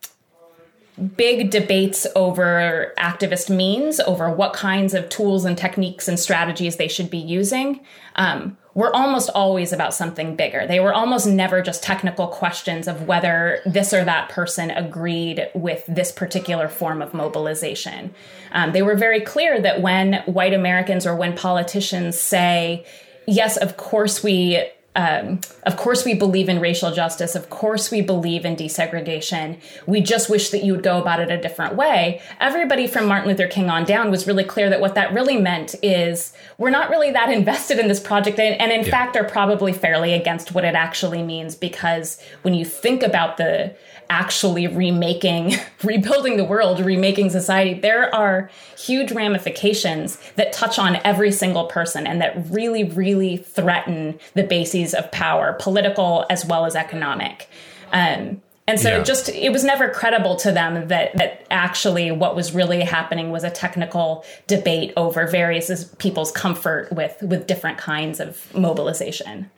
big 1.17 1.51
debates 1.51 2.07
over 2.17 2.95
activist 2.99 3.55
means 3.55 4.01
over 4.01 4.31
what 4.31 4.55
kinds 4.55 4.95
of 4.95 5.09
tools 5.09 5.45
and 5.45 5.59
techniques 5.59 6.09
and 6.09 6.19
strategies 6.19 6.77
they 6.77 6.89
should 6.89 7.11
be 7.11 7.19
using 7.19 7.81
um, 8.17 8.57
were 8.73 8.95
almost 8.95 9.31
always 9.35 9.73
about 9.73 9.95
something 9.95 10.37
bigger. 10.37 10.67
They 10.67 10.81
were 10.81 10.95
almost 10.95 11.27
never 11.27 11.61
just 11.61 11.83
technical 11.83 12.29
questions 12.29 12.89
of 12.89 13.07
whether 13.07 13.61
this 13.67 13.93
or 13.93 14.05
that 14.05 14.31
person 14.31 14.71
agreed 14.71 15.49
with 15.55 15.85
this 15.87 16.13
particular 16.13 16.69
form 16.69 17.03
of 17.03 17.13
mobilization. 17.13 18.15
Um, 18.53 18.73
they 18.73 18.83
were 18.83 18.97
very 18.97 19.21
clear 19.21 19.61
that 19.61 19.83
when 19.83 20.23
white 20.27 20.55
Americans 20.55 21.07
or 21.07 21.15
when 21.15 21.37
politicians 21.37 22.19
say, 22.19 22.87
yes, 23.27 23.57
of 23.57 23.77
course 23.77 24.23
we 24.23 24.63
um, 24.97 25.41
of 25.65 25.77
course, 25.77 26.07
we 26.07 26.15
believe 26.15 26.49
in 26.49 26.59
racial 26.59 26.91
justice. 26.91 27.35
Of 27.35 27.51
course, 27.51 27.91
we 27.91 28.01
believe 28.01 28.47
in 28.47 28.57
desegregation. 28.57 29.61
We 29.87 30.01
just 30.01 30.31
wish 30.31 30.49
that 30.51 30.65
you 30.65 30.73
would 30.73 30.83
go 30.83 30.99
about 30.99 31.21
it 31.21 31.31
a 31.31 31.39
different 31.39 31.77
way. 31.77 32.23
Everybody 32.41 32.87
from 32.87 33.07
Martin 33.07 33.29
Luther 33.29 33.47
King 33.47 33.69
on 33.69 33.85
down 33.85 34.11
was 34.11 34.27
really 34.27 34.43
clear 34.43 34.71
that 34.71 34.81
what 34.81 34.95
that 34.95 35.13
really 35.13 35.37
meant 35.37 35.75
is 35.83 36.33
we're 36.57 36.71
not 36.71 36.89
really 36.89 37.11
that 37.11 37.29
invested 37.33 37.79
in 37.79 37.89
this 37.89 38.01
project, 38.01 38.41
and, 38.41 38.59
and 38.59 38.73
in 38.73 38.91
fact, 38.91 39.17
are 39.17 39.25
probably 39.25 39.75
fairly 39.75 40.15
against 40.15 40.55
what 40.55 40.65
it 40.65 40.75
actually 40.75 41.23
means 41.23 41.55
because 41.55 42.19
when 42.41 42.55
you 42.55 42.65
think 42.65 43.03
about 43.03 43.37
the 43.37 43.77
actually 44.11 44.67
remaking, 44.67 45.55
rebuilding 45.83 46.37
the 46.37 46.45
world, 46.45 46.81
remaking 46.81 47.31
society, 47.31 47.75
there 47.75 48.15
are 48.15 48.51
huge 48.79 49.13
ramifications 49.13 50.19
that 50.37 50.53
touch 50.53 50.79
on 50.79 50.97
every 51.05 51.33
single 51.33 51.67
person 51.67 52.07
and 52.07 52.21
that 52.21 52.35
really, 52.51 52.85
really 52.85 53.37
threaten 53.37 54.19
the 54.35 54.43
bases 54.43 54.95
of 54.95 55.11
power, 55.13 55.55
political 55.59 56.25
as 56.31 56.45
well 56.45 56.67
as 56.67 56.75
economic. 56.77 57.49
Um, 57.93 58.43
and 58.69 58.81
so 58.81 58.91
Yeah. 58.91 58.99
it 58.99 59.05
just 59.05 59.29
it 59.29 59.53
was 59.53 59.63
never 59.63 59.89
credible 59.89 60.35
to 60.37 60.51
them 60.51 60.89
that 60.89 61.17
that 61.17 61.47
actually 61.53 62.11
what 62.11 62.35
was 62.35 62.53
really 62.53 62.81
happening 62.81 63.31
was 63.31 63.45
a 63.45 63.51
technical 63.51 64.25
debate 64.49 64.93
over 64.97 65.27
various 65.29 65.85
people's 65.99 66.33
comfort 66.33 66.93
with 66.93 67.17
with 67.23 67.47
different 67.47 67.79
kinds 67.79 68.19
of 68.19 68.53
mobilization. 68.57 69.51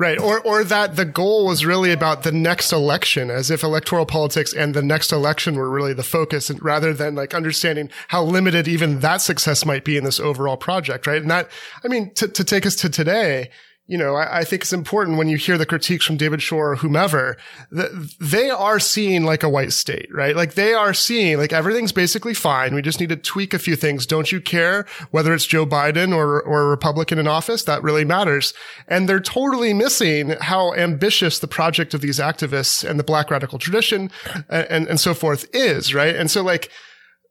Right. 0.00 0.18
Or, 0.18 0.40
or 0.40 0.64
that 0.64 0.96
the 0.96 1.04
goal 1.04 1.44
was 1.44 1.66
really 1.66 1.92
about 1.92 2.22
the 2.22 2.32
next 2.32 2.72
election, 2.72 3.30
as 3.30 3.50
if 3.50 3.62
electoral 3.62 4.06
politics 4.06 4.54
and 4.54 4.72
the 4.72 4.80
next 4.80 5.12
election 5.12 5.56
were 5.56 5.68
really 5.68 5.92
the 5.92 6.02
focus 6.02 6.48
and 6.48 6.58
rather 6.64 6.94
than 6.94 7.14
like 7.16 7.34
understanding 7.34 7.90
how 8.08 8.22
limited 8.24 8.66
even 8.66 9.00
that 9.00 9.18
success 9.18 9.66
might 9.66 9.84
be 9.84 9.98
in 9.98 10.04
this 10.04 10.18
overall 10.18 10.56
project. 10.56 11.06
Right. 11.06 11.20
And 11.20 11.30
that, 11.30 11.50
I 11.84 11.88
mean, 11.88 12.14
to, 12.14 12.28
to 12.28 12.44
take 12.44 12.64
us 12.64 12.76
to 12.76 12.88
today, 12.88 13.50
you 13.90 13.98
know, 13.98 14.14
I, 14.14 14.38
I 14.38 14.44
think 14.44 14.62
it's 14.62 14.72
important 14.72 15.18
when 15.18 15.28
you 15.28 15.36
hear 15.36 15.58
the 15.58 15.66
critiques 15.66 16.06
from 16.06 16.16
David 16.16 16.40
Shor 16.40 16.70
or 16.70 16.76
whomever, 16.76 17.36
that 17.72 17.90
they 18.20 18.48
are 18.48 18.78
seeing 18.78 19.24
like 19.24 19.42
a 19.42 19.48
white 19.48 19.72
state, 19.72 20.06
right? 20.12 20.36
Like 20.36 20.54
they 20.54 20.74
are 20.74 20.94
seeing 20.94 21.38
like 21.38 21.52
everything's 21.52 21.90
basically 21.90 22.32
fine. 22.32 22.72
We 22.72 22.82
just 22.82 23.00
need 23.00 23.08
to 23.08 23.16
tweak 23.16 23.52
a 23.52 23.58
few 23.58 23.74
things. 23.74 24.06
Don't 24.06 24.30
you 24.30 24.40
care 24.40 24.86
whether 25.10 25.34
it's 25.34 25.44
Joe 25.44 25.66
Biden 25.66 26.14
or, 26.14 26.40
or 26.40 26.62
a 26.62 26.68
Republican 26.68 27.18
in 27.18 27.26
office? 27.26 27.64
That 27.64 27.82
really 27.82 28.04
matters. 28.04 28.54
And 28.86 29.08
they're 29.08 29.18
totally 29.18 29.74
missing 29.74 30.36
how 30.40 30.72
ambitious 30.74 31.40
the 31.40 31.48
project 31.48 31.92
of 31.92 32.00
these 32.00 32.20
activists 32.20 32.88
and 32.88 32.96
the 32.96 33.04
black 33.04 33.28
radical 33.28 33.58
tradition 33.58 34.12
and, 34.48 34.68
and, 34.70 34.86
and 34.86 35.00
so 35.00 35.14
forth 35.14 35.48
is, 35.52 35.92
right? 35.92 36.14
And 36.14 36.30
so 36.30 36.44
like, 36.44 36.70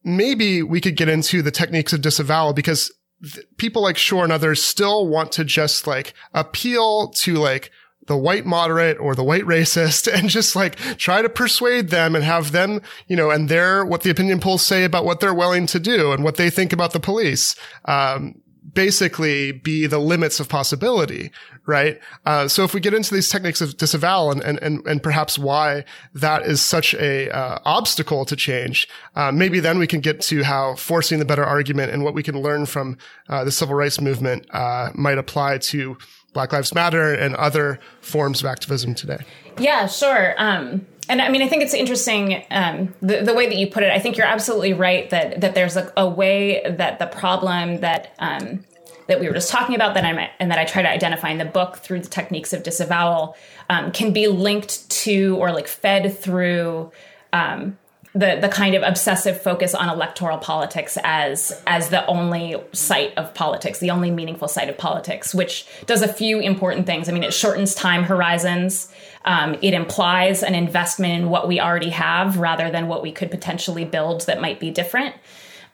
maybe 0.03 0.61
we 0.61 0.81
could 0.81 0.97
get 0.97 1.07
into 1.07 1.41
the 1.41 1.51
techniques 1.51 1.93
of 1.93 2.01
disavowal 2.01 2.51
because 2.51 2.91
th- 3.21 3.45
people 3.57 3.81
like 3.81 3.97
Shor 3.97 4.23
and 4.23 4.33
others 4.33 4.61
still 4.61 5.07
want 5.07 5.31
to 5.33 5.43
just 5.43 5.87
like 5.87 6.13
appeal 6.33 7.09
to 7.09 7.35
like 7.35 7.71
the 8.09 8.17
white 8.17 8.45
moderate 8.45 8.99
or 8.99 9.15
the 9.15 9.23
white 9.23 9.45
racist 9.45 10.11
and 10.13 10.29
just 10.29 10.55
like 10.55 10.75
try 10.97 11.21
to 11.21 11.29
persuade 11.29 11.89
them 11.89 12.15
and 12.15 12.23
have 12.23 12.51
them, 12.51 12.81
you 13.07 13.15
know, 13.15 13.29
and 13.29 13.47
their, 13.47 13.85
what 13.85 14.01
the 14.01 14.09
opinion 14.09 14.39
polls 14.39 14.65
say 14.65 14.83
about 14.83 15.05
what 15.05 15.19
they're 15.19 15.33
willing 15.33 15.65
to 15.67 15.79
do 15.79 16.11
and 16.11 16.23
what 16.23 16.35
they 16.35 16.49
think 16.49 16.73
about 16.73 16.91
the 16.91 16.99
police. 16.99 17.55
Um, 17.85 18.41
basically 18.73 19.51
be 19.51 19.87
the 19.87 19.99
limits 19.99 20.39
of 20.39 20.49
possibility, 20.49 21.31
right? 21.65 21.99
Uh, 22.25 22.47
so 22.47 22.63
if 22.63 22.73
we 22.73 22.79
get 22.79 22.93
into 22.93 23.13
these 23.13 23.29
techniques 23.29 23.61
of 23.61 23.77
disavowal 23.77 24.31
and, 24.31 24.41
and, 24.41 24.59
and, 24.61 24.85
and 24.85 25.03
perhaps 25.03 25.39
why 25.39 25.85
that 26.13 26.43
is 26.43 26.61
such 26.61 26.93
a, 26.95 27.29
uh, 27.29 27.59
obstacle 27.65 28.25
to 28.25 28.35
change, 28.35 28.87
uh, 29.15 29.31
maybe 29.31 29.59
then 29.59 29.77
we 29.79 29.87
can 29.87 29.99
get 30.01 30.21
to 30.21 30.43
how 30.43 30.75
forcing 30.75 31.19
the 31.19 31.25
better 31.25 31.43
argument 31.43 31.91
and 31.91 32.03
what 32.03 32.13
we 32.13 32.23
can 32.23 32.41
learn 32.41 32.65
from, 32.65 32.97
uh, 33.29 33.43
the 33.43 33.51
civil 33.51 33.75
rights 33.75 34.01
movement, 34.01 34.45
uh, 34.51 34.89
might 34.95 35.17
apply 35.17 35.57
to 35.57 35.97
Black 36.33 36.53
Lives 36.53 36.73
Matter 36.73 37.13
and 37.13 37.35
other 37.35 37.79
forms 38.01 38.41
of 38.41 38.45
activism 38.45 38.93
today. 38.93 39.19
Yeah, 39.57 39.87
sure. 39.87 40.35
Um, 40.37 40.85
and 41.09 41.21
I 41.21 41.29
mean, 41.29 41.41
I 41.41 41.47
think 41.47 41.63
it's 41.63 41.73
interesting 41.73 42.43
um, 42.51 42.93
the, 43.01 43.21
the 43.23 43.33
way 43.33 43.47
that 43.47 43.55
you 43.55 43.67
put 43.67 43.83
it. 43.83 43.91
I 43.91 43.99
think 43.99 44.15
you're 44.15 44.27
absolutely 44.27 44.73
right 44.73 45.09
that 45.09 45.41
that 45.41 45.55
there's 45.55 45.75
a, 45.75 45.91
a 45.97 46.07
way 46.07 46.61
that 46.69 46.99
the 46.99 47.07
problem 47.07 47.81
that 47.81 48.13
um, 48.19 48.63
that 49.07 49.19
we 49.19 49.27
were 49.27 49.33
just 49.33 49.49
talking 49.49 49.75
about 49.75 49.95
that 49.95 50.05
I 50.05 50.29
and 50.39 50.51
that 50.51 50.59
I 50.59 50.65
try 50.65 50.83
to 50.83 50.89
identify 50.89 51.29
in 51.29 51.39
the 51.39 51.45
book 51.45 51.77
through 51.77 52.01
the 52.01 52.07
techniques 52.07 52.53
of 52.53 52.61
disavowal 52.61 53.35
um, 53.69 53.91
can 53.91 54.13
be 54.13 54.27
linked 54.27 54.87
to 54.89 55.35
or 55.37 55.51
like 55.51 55.67
fed 55.67 56.17
through 56.17 56.91
um, 57.33 57.77
the 58.13 58.37
the 58.39 58.49
kind 58.49 58.75
of 58.75 58.83
obsessive 58.83 59.41
focus 59.41 59.73
on 59.73 59.89
electoral 59.89 60.37
politics 60.37 60.97
as 61.03 61.61
as 61.65 61.89
the 61.89 62.05
only 62.05 62.55
site 62.71 63.17
of 63.17 63.33
politics, 63.33 63.79
the 63.79 63.91
only 63.91 64.11
meaningful 64.11 64.47
site 64.47 64.69
of 64.69 64.77
politics, 64.77 65.33
which 65.33 65.67
does 65.85 66.01
a 66.01 66.11
few 66.11 66.39
important 66.39 66.85
things. 66.85 67.09
I 67.09 67.11
mean, 67.11 67.23
it 67.23 67.33
shortens 67.33 67.73
time 67.73 68.03
horizons. 68.03 68.93
Um, 69.25 69.55
it 69.61 69.73
implies 69.73 70.43
an 70.43 70.55
investment 70.55 71.13
in 71.13 71.29
what 71.29 71.47
we 71.47 71.59
already 71.59 71.89
have 71.89 72.37
rather 72.37 72.71
than 72.71 72.87
what 72.87 73.01
we 73.01 73.11
could 73.11 73.31
potentially 73.31 73.85
build 73.85 74.25
that 74.27 74.41
might 74.41 74.59
be 74.59 74.71
different. 74.71 75.15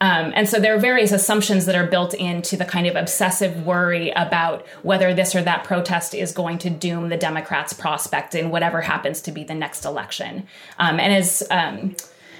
Um, 0.01 0.33
and 0.35 0.47
so 0.47 0.59
there 0.59 0.75
are 0.75 0.79
various 0.79 1.11
assumptions 1.11 1.65
that 1.67 1.75
are 1.75 1.87
built 1.87 2.13
into 2.13 2.57
the 2.57 2.65
kind 2.65 2.85
of 2.85 2.95
obsessive 2.95 3.65
worry 3.65 4.09
about 4.11 4.65
whether 4.83 5.13
this 5.13 5.35
or 5.35 5.41
that 5.43 5.63
protest 5.63 6.13
is 6.13 6.33
going 6.33 6.57
to 6.59 6.69
doom 6.69 7.09
the 7.09 7.17
Democrats' 7.17 7.71
prospect 7.71 8.35
in 8.35 8.49
whatever 8.49 8.81
happens 8.81 9.21
to 9.21 9.31
be 9.31 9.43
the 9.43 9.55
next 9.55 9.85
election. 9.85 10.47
Um, 10.79 10.99
and 10.99 11.13
as 11.13 11.43
um, 11.49 11.95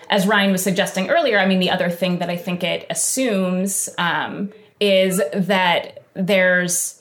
as 0.10 0.28
Ryan 0.28 0.52
was 0.52 0.64
suggesting 0.64 1.10
earlier, 1.10 1.40
I 1.40 1.46
mean, 1.46 1.60
the 1.60 1.72
other 1.72 1.90
thing 1.90 2.20
that 2.20 2.30
I 2.30 2.36
think 2.36 2.64
it 2.64 2.86
assumes 2.90 3.90
um, 3.98 4.52
is 4.80 5.22
that 5.34 6.04
there's 6.14 6.95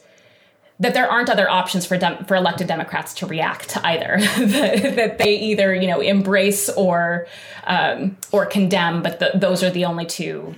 that 0.81 0.93
there 0.93 1.11
aren't 1.11 1.31
other 1.31 1.49
options 1.49 1.87
for 1.87 1.97
dem- 1.97 2.25
for 2.25 2.35
elected 2.35 2.67
Democrats 2.67 3.15
to 3.15 3.27
react 3.27 3.77
either. 3.85 4.19
that, 4.39 5.19
they 5.19 5.39
either 5.39 5.75
you 5.75 5.87
know 5.87 6.01
embrace 6.01 6.69
or 6.71 7.27
um, 7.65 8.17
or 8.33 8.47
condemn, 8.47 9.03
but 9.03 9.19
the, 9.21 9.33
those 9.35 9.63
are 9.63 9.71
the 9.71 9.85
only 9.85 10.07
two 10.07 10.55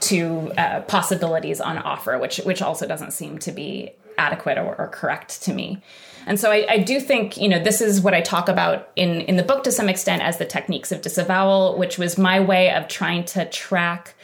two 0.00 0.52
uh, 0.58 0.80
possibilities 0.82 1.60
on 1.60 1.78
offer, 1.78 2.18
which 2.18 2.38
which 2.38 2.60
also 2.60 2.86
doesn't 2.86 3.12
seem 3.12 3.38
to 3.38 3.52
be 3.52 3.92
adequate 4.18 4.58
or, 4.58 4.74
or 4.76 4.88
correct 4.88 5.42
to 5.42 5.52
me. 5.52 5.82
And 6.26 6.40
so 6.40 6.50
I, 6.50 6.66
I, 6.68 6.78
do 6.78 6.98
think, 6.98 7.36
you 7.36 7.48
know, 7.48 7.62
this 7.62 7.80
is 7.80 8.00
what 8.00 8.12
I 8.12 8.20
talk 8.20 8.48
about 8.48 8.90
in, 8.96 9.20
in 9.22 9.36
the 9.36 9.44
book 9.44 9.62
to 9.64 9.70
some 9.70 9.88
extent 9.88 10.22
as 10.22 10.38
the 10.38 10.44
techniques 10.44 10.90
of 10.90 11.02
disavowal, 11.02 11.78
which 11.78 11.98
was 11.98 12.18
my 12.18 12.40
way 12.40 12.72
of 12.72 12.88
trying 12.88 13.24
to 13.26 13.44
track 13.48 14.14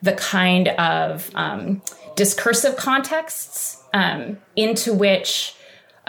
the 0.00 0.12
kind 0.12 0.68
of 0.68 1.30
um, 1.34 1.82
discursive 2.14 2.76
contexts 2.76 3.77
um, 3.92 4.38
into 4.56 4.92
which 4.92 5.54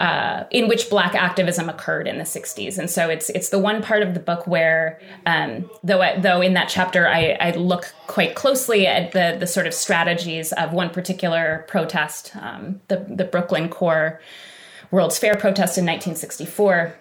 uh, 0.00 0.44
in 0.50 0.66
which 0.66 0.88
black 0.88 1.14
activism 1.14 1.68
occurred 1.68 2.08
in 2.08 2.16
the 2.16 2.24
60s 2.24 2.78
and 2.78 2.88
so 2.88 3.10
it's 3.10 3.28
it's 3.30 3.50
the 3.50 3.58
one 3.58 3.82
part 3.82 4.02
of 4.02 4.14
the 4.14 4.20
book 4.20 4.46
where 4.46 4.98
um, 5.26 5.70
though 5.84 6.00
I, 6.00 6.18
though 6.18 6.40
in 6.40 6.54
that 6.54 6.70
chapter 6.70 7.06
I, 7.06 7.36
I, 7.38 7.50
look 7.50 7.92
quite 8.06 8.34
closely 8.34 8.86
at 8.86 9.12
the 9.12 9.36
the 9.38 9.46
sort 9.46 9.66
of 9.66 9.74
strategies 9.74 10.54
of 10.54 10.72
one 10.72 10.88
particular 10.88 11.66
protest 11.68 12.34
um, 12.36 12.80
the 12.88 13.04
the 13.10 13.24
Brooklyn 13.24 13.68
CORE 13.68 14.20
World's 14.90 15.18
Fair 15.18 15.34
protest 15.34 15.76
in 15.76 15.84
1964 15.84 16.94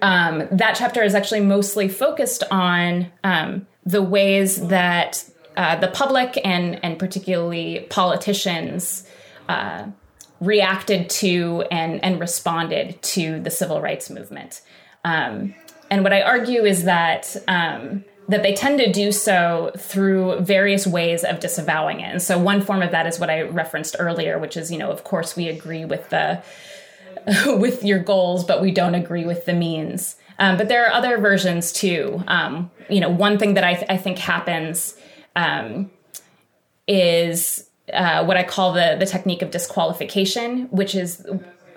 um, 0.00 0.48
that 0.50 0.74
chapter 0.74 1.02
is 1.02 1.14
actually 1.14 1.40
mostly 1.40 1.86
focused 1.86 2.44
on 2.50 3.12
um, 3.24 3.66
the 3.84 4.02
ways 4.02 4.68
that 4.68 5.22
uh, 5.58 5.76
the 5.76 5.88
public 5.88 6.40
and 6.46 6.82
and 6.82 6.98
particularly 6.98 7.86
politicians 7.90 9.06
uh, 9.50 9.84
reacted 10.42 11.08
to 11.08 11.64
and 11.70 12.02
and 12.04 12.18
responded 12.18 13.00
to 13.00 13.40
the 13.40 13.50
civil 13.50 13.80
rights 13.80 14.10
movement. 14.10 14.60
Um, 15.04 15.54
and 15.90 16.02
what 16.02 16.12
I 16.12 16.22
argue 16.22 16.64
is 16.64 16.84
that 16.84 17.36
um, 17.46 18.04
that 18.28 18.42
they 18.42 18.52
tend 18.52 18.80
to 18.80 18.90
do 18.90 19.12
so 19.12 19.72
through 19.76 20.40
various 20.40 20.86
ways 20.86 21.22
of 21.22 21.38
disavowing 21.38 22.00
it. 22.00 22.10
And 22.10 22.22
so 22.22 22.38
one 22.38 22.60
form 22.60 22.82
of 22.82 22.90
that 22.90 23.06
is 23.06 23.20
what 23.20 23.30
I 23.30 23.42
referenced 23.42 23.96
earlier, 23.98 24.38
which 24.38 24.56
is 24.56 24.70
you 24.72 24.78
know 24.78 24.90
of 24.90 25.04
course 25.04 25.36
we 25.36 25.48
agree 25.48 25.84
with 25.84 26.10
the 26.10 26.42
with 27.46 27.84
your 27.84 28.00
goals, 28.00 28.44
but 28.44 28.60
we 28.60 28.72
don't 28.72 28.96
agree 28.96 29.24
with 29.24 29.46
the 29.46 29.54
means. 29.54 30.16
Um, 30.38 30.56
but 30.56 30.68
there 30.68 30.84
are 30.86 30.92
other 30.92 31.18
versions 31.18 31.72
too. 31.72 32.24
Um, 32.26 32.70
you 32.90 32.98
know, 32.98 33.10
one 33.10 33.38
thing 33.38 33.54
that 33.54 33.62
I, 33.62 33.74
th- 33.74 33.86
I 33.88 33.96
think 33.96 34.18
happens 34.18 34.96
um, 35.36 35.90
is 36.88 37.68
uh, 37.92 38.24
what 38.24 38.36
I 38.36 38.44
call 38.44 38.72
the 38.72 38.96
the 38.98 39.06
technique 39.06 39.42
of 39.42 39.50
disqualification, 39.50 40.68
which 40.70 40.94
is 40.94 41.26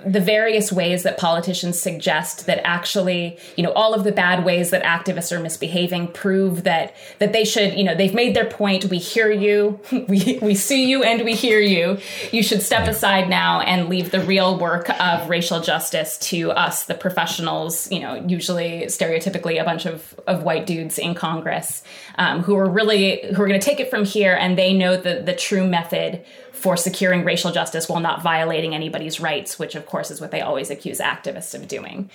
the 0.05 0.19
various 0.19 0.71
ways 0.71 1.03
that 1.03 1.17
politicians 1.17 1.79
suggest 1.79 2.45
that 2.45 2.61
actually, 2.63 3.39
you 3.55 3.63
know, 3.63 3.71
all 3.71 3.93
of 3.93 4.03
the 4.03 4.11
bad 4.11 4.45
ways 4.45 4.69
that 4.69 4.83
activists 4.83 5.31
are 5.31 5.39
misbehaving 5.39 6.09
prove 6.09 6.63
that 6.63 6.95
that 7.19 7.33
they 7.33 7.43
should, 7.43 7.73
you 7.73 7.83
know, 7.83 7.95
they've 7.95 8.13
made 8.13 8.35
their 8.35 8.45
point. 8.45 8.85
We 8.85 8.99
hear 8.99 9.31
you, 9.31 9.79
we 10.07 10.37
we 10.41 10.53
see 10.53 10.85
you, 10.85 11.03
and 11.03 11.25
we 11.25 11.33
hear 11.33 11.59
you. 11.59 11.97
You 12.31 12.43
should 12.43 12.61
step 12.61 12.87
aside 12.87 13.29
now 13.29 13.61
and 13.61 13.89
leave 13.89 14.11
the 14.11 14.21
real 14.21 14.59
work 14.59 14.89
of 14.99 15.27
racial 15.29 15.59
justice 15.59 16.17
to 16.29 16.51
us, 16.51 16.85
the 16.85 16.93
professionals. 16.93 17.91
You 17.91 18.01
know, 18.01 18.15
usually 18.27 18.83
stereotypically 18.85 19.59
a 19.59 19.65
bunch 19.65 19.85
of 19.87 20.19
of 20.27 20.43
white 20.43 20.67
dudes 20.67 20.99
in 20.99 21.15
Congress 21.15 21.83
um, 22.17 22.43
who 22.43 22.55
are 22.55 22.69
really 22.69 23.21
who 23.33 23.41
are 23.41 23.47
going 23.47 23.59
to 23.59 23.65
take 23.65 23.79
it 23.79 23.89
from 23.89 24.05
here, 24.05 24.35
and 24.35 24.57
they 24.57 24.71
know 24.71 24.97
the 24.97 25.21
the 25.25 25.35
true 25.35 25.65
method 25.65 26.23
for 26.65 26.75
securing 26.75 27.23
racial 27.23 27.51
justice 27.51 27.87
while 27.87 27.99
not 27.99 28.23
violating 28.23 28.73
anybody's 28.73 29.19
rights, 29.19 29.59
which 29.59 29.75
of 29.75 29.85
course 29.85 30.09
is 30.09 30.19
what 30.19 30.31
they 30.31 30.41
always 30.41 30.71
accuse 30.71 30.97
activists 30.97 31.53
of 31.53 31.67
doing. 31.67 32.09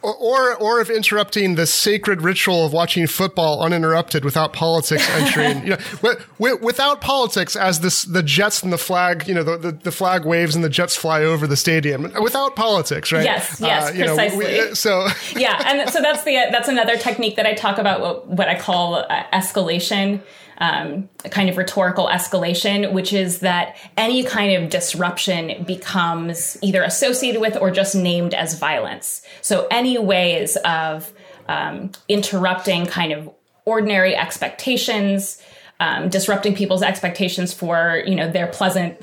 Or, 0.00 0.54
or 0.54 0.80
of 0.80 0.90
interrupting 0.90 1.56
the 1.56 1.66
sacred 1.66 2.22
ritual 2.22 2.64
of 2.64 2.72
watching 2.72 3.04
football 3.08 3.64
uninterrupted 3.64 4.24
without 4.24 4.52
politics 4.52 5.10
entering, 5.10 5.66
you 5.66 5.76
know, 5.76 6.56
without 6.62 7.00
politics 7.00 7.56
as 7.56 7.80
this, 7.80 8.04
the 8.04 8.22
Jets 8.22 8.62
and 8.62 8.72
the 8.72 8.78
flag, 8.78 9.26
you 9.26 9.34
know, 9.34 9.42
the, 9.42 9.56
the, 9.56 9.72
the, 9.72 9.90
flag 9.90 10.24
waves 10.24 10.54
and 10.54 10.62
the 10.62 10.68
Jets 10.68 10.94
fly 10.94 11.24
over 11.24 11.48
the 11.48 11.56
stadium 11.56 12.12
without 12.22 12.54
politics, 12.54 13.10
right? 13.10 13.24
Yes, 13.24 13.60
yes, 13.60 13.90
uh, 13.90 13.92
precisely. 13.92 14.56
Know, 14.56 14.68
we, 14.68 14.74
so, 14.76 15.08
yeah. 15.34 15.60
And 15.66 15.90
so 15.90 16.00
that's 16.00 16.22
the, 16.22 16.34
that's 16.52 16.68
another 16.68 16.96
technique 16.96 17.34
that 17.34 17.46
I 17.46 17.54
talk 17.54 17.78
about, 17.78 18.00
what, 18.00 18.28
what 18.28 18.48
I 18.48 18.56
call 18.56 18.94
uh, 18.94 19.24
escalation 19.32 20.22
um, 20.58 21.08
kind 21.30 21.48
of 21.48 21.56
rhetorical 21.56 22.08
escalation, 22.08 22.92
which 22.92 23.12
is 23.12 23.40
that 23.40 23.76
any 23.96 24.22
kind 24.22 24.62
of 24.62 24.70
disruption 24.70 25.64
becomes 25.64 26.56
either 26.62 26.82
associated 26.82 27.40
with 27.40 27.56
or 27.56 27.70
just 27.70 27.94
named 27.94 28.34
as 28.34 28.58
violence. 28.58 29.22
So 29.42 29.66
any 29.70 29.98
ways 29.98 30.56
of 30.64 31.12
um, 31.48 31.92
interrupting 32.08 32.86
kind 32.86 33.12
of 33.12 33.30
ordinary 33.64 34.14
expectations, 34.14 35.42
um, 35.78 36.08
disrupting 36.08 36.54
people's 36.54 36.82
expectations 36.82 37.52
for 37.52 38.02
you 38.06 38.14
know 38.14 38.30
their 38.30 38.46
pleasant 38.46 38.98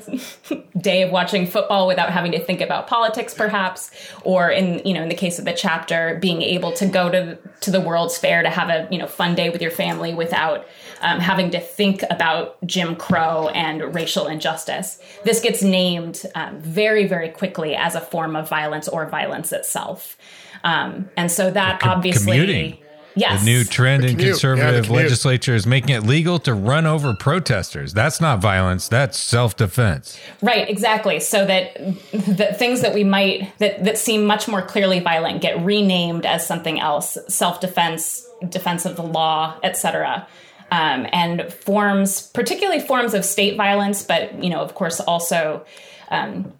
day 0.78 1.02
of 1.02 1.10
watching 1.10 1.46
football 1.46 1.86
without 1.86 2.10
having 2.10 2.32
to 2.32 2.38
think 2.38 2.60
about 2.60 2.86
politics 2.86 3.32
perhaps 3.32 3.90
or 4.24 4.50
in 4.50 4.84
you 4.84 4.92
know 4.92 5.02
in 5.02 5.08
the 5.08 5.14
case 5.14 5.38
of 5.38 5.44
the 5.44 5.52
chapter 5.52 6.18
being 6.20 6.42
able 6.42 6.72
to 6.72 6.86
go 6.86 7.08
to 7.08 7.38
to 7.60 7.70
the 7.70 7.80
world's 7.80 8.18
fair 8.18 8.42
to 8.42 8.50
have 8.50 8.68
a 8.68 8.88
you 8.90 8.98
know 8.98 9.06
fun 9.06 9.34
day 9.34 9.50
with 9.50 9.62
your 9.62 9.70
family 9.70 10.14
without 10.14 10.66
um, 11.04 11.20
having 11.20 11.50
to 11.50 11.60
think 11.60 12.02
about 12.10 12.56
Jim 12.66 12.96
Crow 12.96 13.48
and 13.48 13.94
racial 13.94 14.26
injustice. 14.26 14.98
This 15.22 15.40
gets 15.40 15.62
named 15.62 16.22
um, 16.34 16.58
very, 16.60 17.06
very 17.06 17.28
quickly 17.28 17.76
as 17.76 17.94
a 17.94 18.00
form 18.00 18.34
of 18.34 18.48
violence 18.48 18.88
or 18.88 19.06
violence 19.06 19.52
itself. 19.52 20.16
Um, 20.64 21.10
and 21.16 21.30
so 21.30 21.50
that 21.50 21.84
obviously. 21.84 22.32
Commuting. 22.32 22.78
Yes. 23.16 23.40
The 23.40 23.44
new 23.44 23.64
trend 23.64 24.04
in 24.04 24.16
conservative 24.16 24.86
yeah, 24.86 24.92
legislature 24.92 25.54
is 25.54 25.66
making 25.66 25.90
it 25.90 26.02
legal 26.02 26.38
to 26.40 26.54
run 26.54 26.86
over 26.86 27.14
protesters. 27.14 27.92
That's 27.92 28.20
not 28.20 28.40
violence, 28.40 28.88
that's 28.88 29.18
self-defense. 29.18 30.18
Right, 30.42 30.68
exactly. 30.68 31.20
So 31.20 31.44
that 31.46 31.76
the 32.12 32.54
things 32.58 32.80
that 32.80 32.92
we 32.92 33.04
might 33.04 33.56
that 33.58 33.84
that 33.84 33.98
seem 33.98 34.24
much 34.24 34.48
more 34.48 34.62
clearly 34.62 35.00
violent 35.00 35.42
get 35.42 35.60
renamed 35.64 36.26
as 36.26 36.46
something 36.46 36.80
else, 36.80 37.16
self-defense, 37.28 38.26
defense 38.48 38.84
of 38.84 38.96
the 38.96 39.04
law, 39.04 39.58
etc 39.62 40.26
um, 40.74 41.06
and 41.12 41.52
forms, 41.52 42.22
particularly 42.28 42.80
forms 42.80 43.14
of 43.14 43.24
state 43.24 43.56
violence, 43.56 44.02
but 44.02 44.42
you 44.42 44.50
know, 44.50 44.60
of 44.60 44.74
course, 44.74 44.98
also 44.98 45.64
um, 46.10 46.52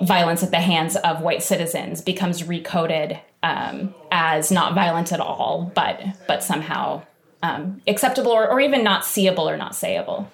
violence 0.00 0.42
at 0.42 0.50
the 0.50 0.60
hands 0.60 0.96
of 0.96 1.20
white 1.20 1.42
citizens 1.42 2.00
becomes 2.00 2.42
recoded 2.42 3.20
um, 3.42 3.94
as 4.10 4.50
not 4.50 4.74
violent 4.74 5.12
at 5.12 5.20
all, 5.20 5.70
but 5.74 6.00
but 6.26 6.42
somehow 6.42 7.02
um, 7.42 7.82
acceptable 7.86 8.32
or, 8.32 8.48
or 8.48 8.60
even 8.60 8.84
not 8.84 9.04
seeable 9.04 9.48
or 9.48 9.56
not 9.56 9.72
sayable. 9.72 10.26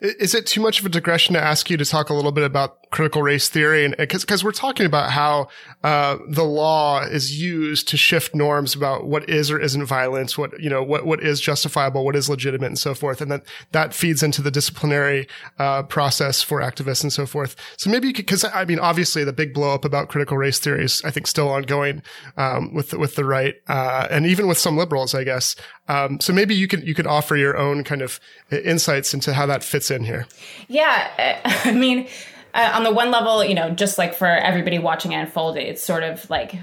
Is 0.00 0.34
it 0.34 0.46
too 0.46 0.60
much 0.60 0.78
of 0.78 0.84
a 0.84 0.90
digression 0.90 1.32
to 1.34 1.40
ask 1.40 1.70
you 1.70 1.78
to 1.78 1.84
talk 1.84 2.10
a 2.10 2.14
little 2.14 2.32
bit 2.32 2.44
about 2.44 2.90
critical 2.90 3.22
race 3.22 3.48
theory? 3.48 3.82
And 3.82 3.96
because 3.96 4.24
because 4.24 4.44
we're 4.44 4.52
talking 4.52 4.84
about 4.84 5.10
how 5.10 5.48
uh, 5.82 6.18
the 6.28 6.44
law 6.44 7.00
is 7.00 7.40
used 7.40 7.88
to 7.88 7.96
shift 7.96 8.34
norms 8.34 8.74
about 8.74 9.06
what 9.06 9.26
is 9.26 9.50
or 9.50 9.58
isn't 9.58 9.86
violence 9.86 10.36
what 10.36 10.60
you 10.60 10.68
know 10.68 10.82
what 10.82 11.06
what 11.06 11.22
is 11.22 11.40
justifiable 11.40 12.04
what 12.04 12.14
is 12.14 12.28
legitimate 12.28 12.66
and 12.66 12.78
so 12.78 12.94
forth. 12.94 13.22
And 13.22 13.30
that 13.30 13.46
that 13.72 13.94
feeds 13.94 14.22
into 14.22 14.42
the 14.42 14.50
disciplinary 14.50 15.28
uh, 15.58 15.84
process 15.84 16.42
for 16.42 16.60
activists 16.60 17.02
and 17.02 17.12
so 17.12 17.24
forth. 17.24 17.56
So 17.78 17.88
maybe 17.88 18.12
because 18.12 18.44
I 18.44 18.66
mean 18.66 18.78
obviously 18.78 19.24
the 19.24 19.32
big 19.32 19.54
blow 19.54 19.72
up 19.72 19.86
about 19.86 20.08
critical 20.08 20.36
race 20.36 20.58
theory 20.58 20.84
is 20.84 21.00
I 21.06 21.10
think 21.10 21.26
still 21.26 21.48
ongoing 21.48 22.02
um, 22.36 22.74
with 22.74 22.92
with 22.92 23.14
the 23.14 23.24
right 23.24 23.54
uh, 23.66 24.08
and 24.10 24.26
even 24.26 24.46
with 24.46 24.58
some 24.58 24.76
liberals 24.76 25.14
I 25.14 25.24
guess 25.24 25.56
um, 25.88 26.20
so 26.20 26.32
maybe 26.32 26.54
you 26.54 26.68
could 26.68 26.86
you 26.86 26.94
could 26.94 27.06
offer 27.06 27.36
your 27.36 27.56
own 27.56 27.84
kind 27.84 28.02
of 28.02 28.20
insights 28.50 29.14
into 29.14 29.34
how 29.34 29.46
that 29.46 29.62
fits 29.62 29.90
in 29.90 30.04
here. 30.04 30.26
Yeah 30.68 31.40
I 31.64 31.72
mean 31.72 32.08
uh, 32.56 32.72
on 32.74 32.84
the 32.84 32.90
one 32.90 33.10
level, 33.10 33.44
you 33.44 33.54
know, 33.54 33.70
just 33.70 33.98
like 33.98 34.14
for 34.14 34.26
everybody 34.26 34.78
watching 34.78 35.12
it 35.12 35.16
unfold, 35.16 35.58
it's 35.58 35.82
sort 35.82 36.02
of 36.02 36.28
like 36.30 36.54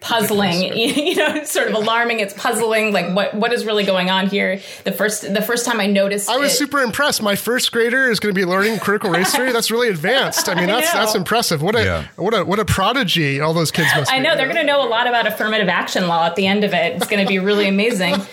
puzzling 0.00 0.62
you 0.76 1.16
know 1.16 1.42
sort 1.42 1.66
of 1.66 1.74
alarming 1.74 2.20
it's 2.20 2.32
puzzling 2.34 2.92
like 2.92 3.12
what 3.16 3.34
what 3.34 3.52
is 3.52 3.64
really 3.66 3.84
going 3.84 4.10
on 4.10 4.28
here 4.28 4.60
the 4.84 4.92
first 4.92 5.22
the 5.34 5.42
first 5.42 5.66
time 5.66 5.80
i 5.80 5.86
noticed 5.86 6.28
I 6.30 6.36
was 6.36 6.52
it- 6.52 6.56
super 6.56 6.78
impressed. 6.80 7.20
My 7.20 7.34
first 7.34 7.72
grader 7.72 8.08
is 8.08 8.20
going 8.20 8.32
to 8.32 8.38
be 8.38 8.44
learning 8.44 8.78
critical 8.78 9.10
race 9.10 9.34
theory. 9.34 9.50
That's 9.52 9.70
really 9.70 9.88
advanced. 9.88 10.48
I 10.48 10.54
mean, 10.54 10.66
that's 10.68 10.92
know. 10.94 11.00
that's 11.00 11.14
impressive. 11.14 11.62
What 11.62 11.74
a 11.74 11.82
Yeah. 11.84 12.06
what 12.16 12.32
a 12.34 12.44
what 12.44 12.58
a 12.60 12.64
prodigy 12.64 13.40
all 13.40 13.52
those 13.54 13.70
kids 13.72 13.88
must. 13.96 14.12
I 14.12 14.18
know 14.18 14.30
you 14.32 14.36
they're 14.36 14.46
going 14.46 14.58
to 14.58 14.64
know 14.64 14.82
a 14.82 14.88
lot 14.88 15.06
about 15.08 15.26
affirmative 15.26 15.68
action 15.68 16.06
law 16.06 16.26
at 16.26 16.36
the 16.36 16.46
end 16.46 16.62
of 16.64 16.72
it. 16.74 16.96
It's 16.96 17.06
going 17.08 17.24
to 17.24 17.28
be 17.28 17.38
really 17.38 17.68
amazing. 17.68 18.14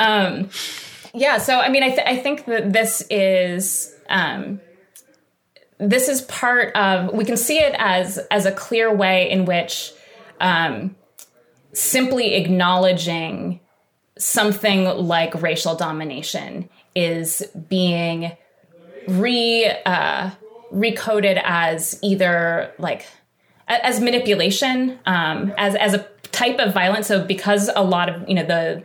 Um, 0.00 0.50
yeah, 1.12 1.38
so 1.38 1.58
I 1.58 1.70
mean, 1.70 1.82
I, 1.82 1.88
th- 1.88 2.06
I 2.06 2.16
think 2.18 2.44
that 2.44 2.72
this 2.72 3.02
is 3.10 3.92
um, 4.08 4.60
this 5.78 6.08
is 6.08 6.22
part 6.22 6.74
of. 6.76 7.12
We 7.12 7.24
can 7.24 7.36
see 7.36 7.58
it 7.58 7.74
as 7.78 8.18
as 8.30 8.46
a 8.46 8.52
clear 8.52 8.94
way 8.94 9.28
in 9.28 9.44
which 9.44 9.90
um, 10.40 10.94
simply 11.72 12.34
acknowledging 12.34 13.60
something 14.18 14.84
like 14.84 15.40
racial 15.40 15.74
domination 15.74 16.68
is 16.94 17.42
being 17.68 18.36
re 19.06 19.72
uh, 19.86 20.30
recoded 20.72 21.40
as 21.44 21.98
either 22.02 22.72
like 22.78 23.06
as 23.68 24.00
manipulation, 24.00 24.98
um, 25.06 25.52
as 25.56 25.74
as 25.76 25.94
a 25.94 26.06
type 26.32 26.58
of 26.58 26.74
violence. 26.74 27.06
So 27.06 27.24
because 27.24 27.70
a 27.74 27.82
lot 27.82 28.08
of 28.08 28.28
you 28.28 28.34
know 28.34 28.44
the 28.44 28.84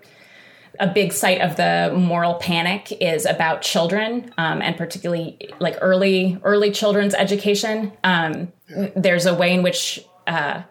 a 0.80 0.88
big 0.88 1.14
site 1.14 1.40
of 1.40 1.56
the 1.56 1.94
moral 1.96 2.34
panic 2.36 2.92
is 3.00 3.28
about 3.28 3.62
children 3.62 4.34
um, 4.40 4.60
and 4.60 4.76
particularly 4.76 5.38
like 5.60 5.78
early 5.82 6.40
early 6.44 6.72
children's 6.72 7.14
education. 7.14 7.92
Um, 8.04 8.52
There's 8.96 9.26
a 9.26 9.36
way 9.36 9.54
in 9.54 9.62
which 9.62 10.04
uh, 10.26 10.64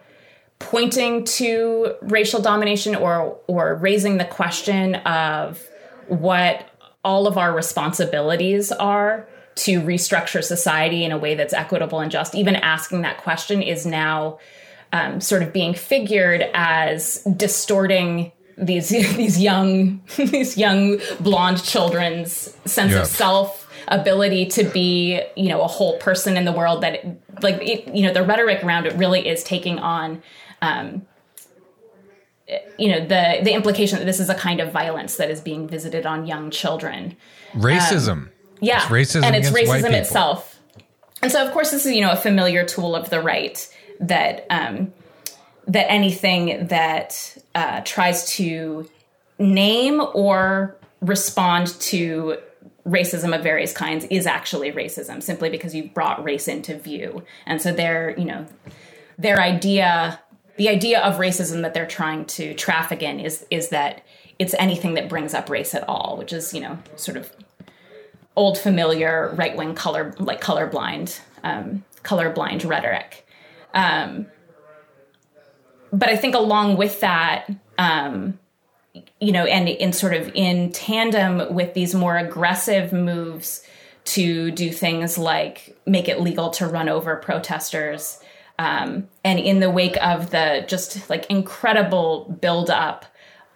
pointing 0.70 1.24
to 1.24 1.94
racial 2.02 2.40
domination 2.40 2.94
or 2.94 3.38
or 3.46 3.74
raising 3.76 4.16
the 4.18 4.24
question 4.24 4.94
of 4.96 5.62
what 6.08 6.68
all 7.04 7.26
of 7.26 7.36
our 7.38 7.52
responsibilities 7.54 8.70
are 8.72 9.28
to 9.54 9.80
restructure 9.80 10.42
society 10.42 11.04
in 11.04 11.12
a 11.12 11.18
way 11.18 11.34
that's 11.34 11.52
equitable 11.52 12.00
and 12.00 12.10
just 12.10 12.34
even 12.34 12.56
asking 12.56 13.02
that 13.02 13.18
question 13.18 13.60
is 13.62 13.84
now 13.84 14.38
um, 14.92 15.20
sort 15.20 15.42
of 15.42 15.52
being 15.52 15.74
figured 15.74 16.42
as 16.54 17.22
distorting 17.36 18.32
these 18.56 18.88
these 19.16 19.40
young 19.40 20.00
these 20.16 20.56
young 20.56 20.98
blonde 21.20 21.62
children's 21.64 22.56
sense 22.64 22.92
Yeah. 22.92 23.00
of 23.02 23.06
self 23.06 23.58
ability 23.88 24.46
to 24.46 24.64
be 24.64 25.20
you 25.36 25.48
know 25.48 25.60
a 25.62 25.66
whole 25.66 25.98
person 25.98 26.36
in 26.36 26.44
the 26.44 26.52
world 26.52 26.82
that 26.82 27.04
like 27.42 27.56
it, 27.60 27.92
you 27.94 28.06
know 28.06 28.12
the 28.12 28.22
rhetoric 28.22 28.62
around 28.62 28.86
it 28.86 28.94
really 28.94 29.26
is 29.26 29.42
taking 29.42 29.78
on 29.80 30.22
um, 30.62 31.06
you 32.78 32.90
know 32.90 33.00
the 33.00 33.40
the 33.42 33.52
implication 33.52 33.98
that 33.98 34.04
this 34.04 34.20
is 34.20 34.30
a 34.30 34.34
kind 34.34 34.60
of 34.60 34.72
violence 34.72 35.16
that 35.16 35.30
is 35.30 35.40
being 35.40 35.68
visited 35.68 36.06
on 36.06 36.26
young 36.26 36.50
children 36.50 37.16
Racism. 37.54 38.30
yeah, 38.60 38.76
It's 38.76 38.86
racism 38.86 39.24
and 39.24 39.36
it's 39.36 39.50
racism 39.50 39.92
itself. 39.92 40.60
And 41.20 41.30
so, 41.30 41.44
of 41.46 41.52
course, 41.52 41.70
this 41.70 41.86
is 41.86 41.94
you 41.94 42.00
know 42.00 42.10
a 42.10 42.16
familiar 42.16 42.64
tool 42.64 42.96
of 42.96 43.10
the 43.10 43.20
right 43.20 43.68
that 44.00 44.46
um, 44.50 44.92
that 45.68 45.90
anything 45.90 46.66
that 46.68 47.36
uh, 47.54 47.82
tries 47.84 48.26
to 48.32 48.88
name 49.38 50.02
or 50.14 50.76
respond 51.00 51.68
to 51.80 52.38
racism 52.86 53.36
of 53.36 53.42
various 53.42 53.72
kinds 53.72 54.04
is 54.06 54.26
actually 54.26 54.72
racism, 54.72 55.22
simply 55.22 55.48
because 55.48 55.74
you've 55.74 55.94
brought 55.94 56.22
race 56.24 56.48
into 56.48 56.76
view. 56.76 57.22
And 57.46 57.62
so, 57.62 57.72
their 57.72 58.18
you 58.18 58.24
know 58.24 58.46
their 59.18 59.40
idea, 59.40 60.20
the 60.62 60.68
idea 60.68 61.00
of 61.00 61.16
racism 61.16 61.62
that 61.62 61.74
they're 61.74 61.84
trying 61.84 62.24
to 62.24 62.54
traffic 62.54 63.02
in 63.02 63.18
is 63.18 63.44
is 63.50 63.70
that 63.70 64.04
it's 64.38 64.54
anything 64.60 64.94
that 64.94 65.08
brings 65.08 65.34
up 65.34 65.50
race 65.50 65.74
at 65.74 65.82
all, 65.88 66.14
which 66.16 66.32
is 66.32 66.54
you 66.54 66.60
know 66.60 66.78
sort 66.94 67.16
of 67.16 67.32
old 68.36 68.56
familiar 68.56 69.34
right 69.34 69.56
wing 69.56 69.74
color 69.74 70.14
like 70.20 70.40
colorblind 70.40 71.18
um, 71.42 71.82
colorblind 72.04 72.64
rhetoric. 72.64 73.26
Um, 73.74 74.26
but 75.92 76.08
I 76.08 76.16
think 76.16 76.36
along 76.36 76.76
with 76.76 77.00
that, 77.00 77.50
um, 77.76 78.38
you 79.20 79.32
know, 79.32 79.44
and 79.44 79.68
in 79.68 79.92
sort 79.92 80.14
of 80.14 80.30
in 80.32 80.70
tandem 80.70 81.52
with 81.52 81.74
these 81.74 81.92
more 81.92 82.16
aggressive 82.16 82.92
moves 82.92 83.66
to 84.04 84.52
do 84.52 84.70
things 84.70 85.18
like 85.18 85.76
make 85.86 86.08
it 86.08 86.20
legal 86.20 86.50
to 86.50 86.68
run 86.68 86.88
over 86.88 87.16
protesters, 87.16 88.21
um, 88.62 89.08
and 89.24 89.40
in 89.40 89.58
the 89.58 89.68
wake 89.68 89.96
of 90.00 90.30
the 90.30 90.64
just 90.68 91.10
like 91.10 91.26
incredible 91.26 92.38
buildup 92.40 93.04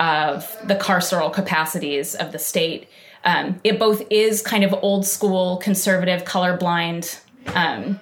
of 0.00 0.58
the 0.64 0.74
carceral 0.74 1.32
capacities 1.32 2.16
of 2.16 2.32
the 2.32 2.40
state, 2.40 2.88
um, 3.24 3.60
it 3.62 3.78
both 3.78 4.02
is 4.10 4.42
kind 4.42 4.64
of 4.64 4.74
old 4.82 5.06
school 5.06 5.58
conservative 5.58 6.24
colorblind, 6.24 7.20
um, 7.54 8.00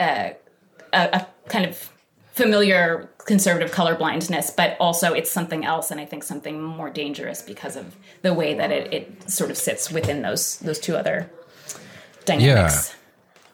uh, 0.00 0.30
a, 0.94 0.98
a 1.12 1.26
kind 1.48 1.66
of 1.66 1.92
familiar 2.32 3.10
conservative 3.26 3.70
colorblindness, 3.70 4.56
but 4.56 4.74
also 4.80 5.12
it's 5.12 5.30
something 5.30 5.66
else, 5.66 5.90
and 5.90 6.00
I 6.00 6.06
think 6.06 6.24
something 6.24 6.62
more 6.62 6.88
dangerous 6.88 7.42
because 7.42 7.76
of 7.76 7.94
the 8.22 8.32
way 8.32 8.54
that 8.54 8.72
it, 8.72 8.94
it 8.94 9.30
sort 9.30 9.50
of 9.50 9.58
sits 9.58 9.92
within 9.92 10.22
those 10.22 10.56
those 10.60 10.78
two 10.78 10.96
other 10.96 11.30
dynamics. 12.24 12.94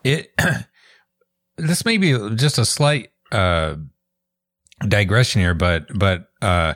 Yeah. 0.04 0.12
it 0.12 0.32
this 1.56 1.84
may 1.84 1.96
be 1.96 2.12
just 2.34 2.58
a 2.58 2.64
slight 2.64 3.10
uh 3.32 3.76
digression 4.88 5.40
here 5.40 5.54
but 5.54 5.86
but 5.96 6.28
uh 6.42 6.74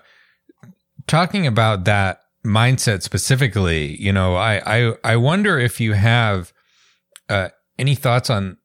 talking 1.07 1.47
about 1.47 1.85
that 1.85 2.21
mindset 2.45 3.03
specifically 3.03 4.01
you 4.01 4.13
know 4.13 4.37
i 4.37 4.61
i 4.67 4.95
i 5.05 5.17
wonder 5.17 5.59
if 5.59 5.81
you 5.81 5.93
have 5.95 6.53
uh 7.29 7.49
any 7.79 7.95
thoughts 7.95 8.31
on 8.31 8.57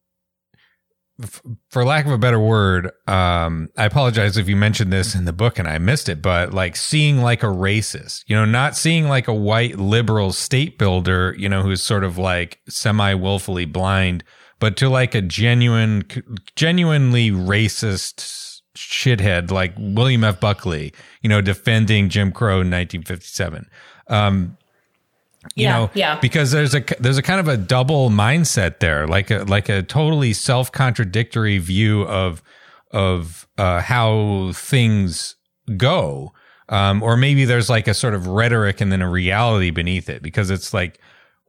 f- 1.21 1.41
for 1.69 1.83
lack 1.83 2.05
of 2.05 2.11
a 2.11 2.17
better 2.17 2.39
word 2.39 2.91
um 3.07 3.67
i 3.75 3.85
apologize 3.85 4.37
if 4.37 4.47
you 4.47 4.55
mentioned 4.55 4.93
this 4.93 5.15
in 5.15 5.25
the 5.25 5.33
book 5.33 5.57
and 5.57 5.67
i 5.67 5.77
missed 5.79 6.07
it 6.07 6.21
but 6.21 6.53
like 6.53 6.75
seeing 6.75 7.21
like 7.21 7.41
a 7.41 7.47
racist 7.47 8.23
you 8.27 8.35
know 8.35 8.45
not 8.45 8.77
seeing 8.77 9.07
like 9.09 9.27
a 9.27 9.33
white 9.33 9.77
liberal 9.77 10.31
state 10.31 10.77
builder 10.77 11.35
you 11.37 11.49
know 11.49 11.63
who's 11.63 11.81
sort 11.81 12.03
of 12.03 12.17
like 12.17 12.59
semi 12.69 13.13
willfully 13.15 13.65
blind 13.65 14.23
but 14.63 14.77
to 14.77 14.87
like 14.89 15.13
a 15.13 15.21
genuine 15.21 16.03
genuinely 16.55 17.31
racist 17.31 18.61
shithead 18.75 19.51
like 19.51 19.73
william 19.77 20.23
f. 20.23 20.39
Buckley 20.39 20.93
you 21.21 21.29
know 21.29 21.41
defending 21.41 22.07
jim 22.09 22.31
crow 22.31 22.61
in 22.61 22.71
1957 22.71 23.69
um 24.07 24.57
you 25.55 25.63
Yeah, 25.65 25.71
know 25.77 25.91
yeah. 25.93 26.19
because 26.21 26.51
there's 26.51 26.73
a 26.73 26.81
there's 26.99 27.17
a 27.17 27.21
kind 27.21 27.39
of 27.41 27.47
a 27.49 27.57
double 27.57 28.09
mindset 28.09 28.79
there 28.79 29.05
like 29.07 29.29
a 29.29 29.39
like 29.55 29.67
a 29.67 29.83
totally 29.83 30.31
self-contradictory 30.33 31.57
view 31.57 32.03
of 32.03 32.41
of 32.91 33.47
uh 33.57 33.81
how 33.81 34.51
things 34.53 35.35
go. 35.75 36.31
Um 36.69 37.03
or 37.03 37.17
maybe 37.17 37.43
there's 37.45 37.69
like 37.69 37.87
a 37.89 37.93
sort 37.93 38.13
of 38.13 38.27
rhetoric 38.27 38.79
and 38.81 38.89
then 38.91 39.01
a 39.01 39.09
reality 39.09 39.69
beneath 39.71 40.07
it 40.09 40.21
because 40.23 40.49
it's 40.49 40.73
like 40.73 40.99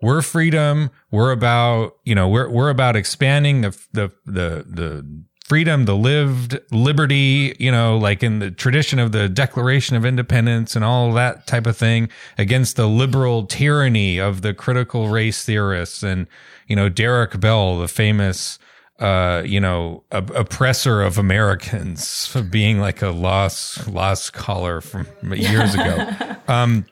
we're 0.04 0.20
freedom. 0.20 0.90
We're 1.10 1.32
about 1.32 1.96
you 2.04 2.14
know 2.14 2.28
we're 2.28 2.50
we're 2.50 2.68
about 2.68 2.94
expanding 2.94 3.62
the 3.62 3.70
the 3.92 4.12
the 4.26 4.66
the 4.68 5.24
freedom 5.46 5.84
the 5.84 5.96
lived 5.96 6.58
liberty 6.70 7.54
you 7.58 7.70
know 7.70 7.98
like 7.98 8.22
in 8.22 8.38
the 8.38 8.50
tradition 8.50 8.98
of 8.98 9.12
the 9.12 9.28
declaration 9.28 9.94
of 9.94 10.02
independence 10.02 10.74
and 10.74 10.82
all 10.82 11.12
that 11.12 11.46
type 11.46 11.66
of 11.66 11.76
thing 11.76 12.08
against 12.38 12.76
the 12.76 12.88
liberal 12.88 13.44
tyranny 13.44 14.18
of 14.18 14.40
the 14.40 14.54
critical 14.54 15.08
race 15.08 15.44
theorists 15.44 16.02
and 16.02 16.26
you 16.66 16.74
know 16.74 16.88
Derek 16.88 17.38
Bell 17.40 17.78
the 17.78 17.88
famous 17.88 18.58
uh 19.00 19.42
you 19.44 19.60
know 19.60 20.02
op- 20.12 20.34
oppressor 20.34 21.02
of 21.02 21.18
Americans 21.18 22.26
for 22.30 22.42
being 22.42 22.78
like 22.78 23.02
a 23.02 23.10
lost 23.10 23.86
lost 23.86 24.24
scholar 24.24 24.80
from 24.80 25.06
years 25.34 25.74
ago. 25.74 26.10
Um 26.48 26.84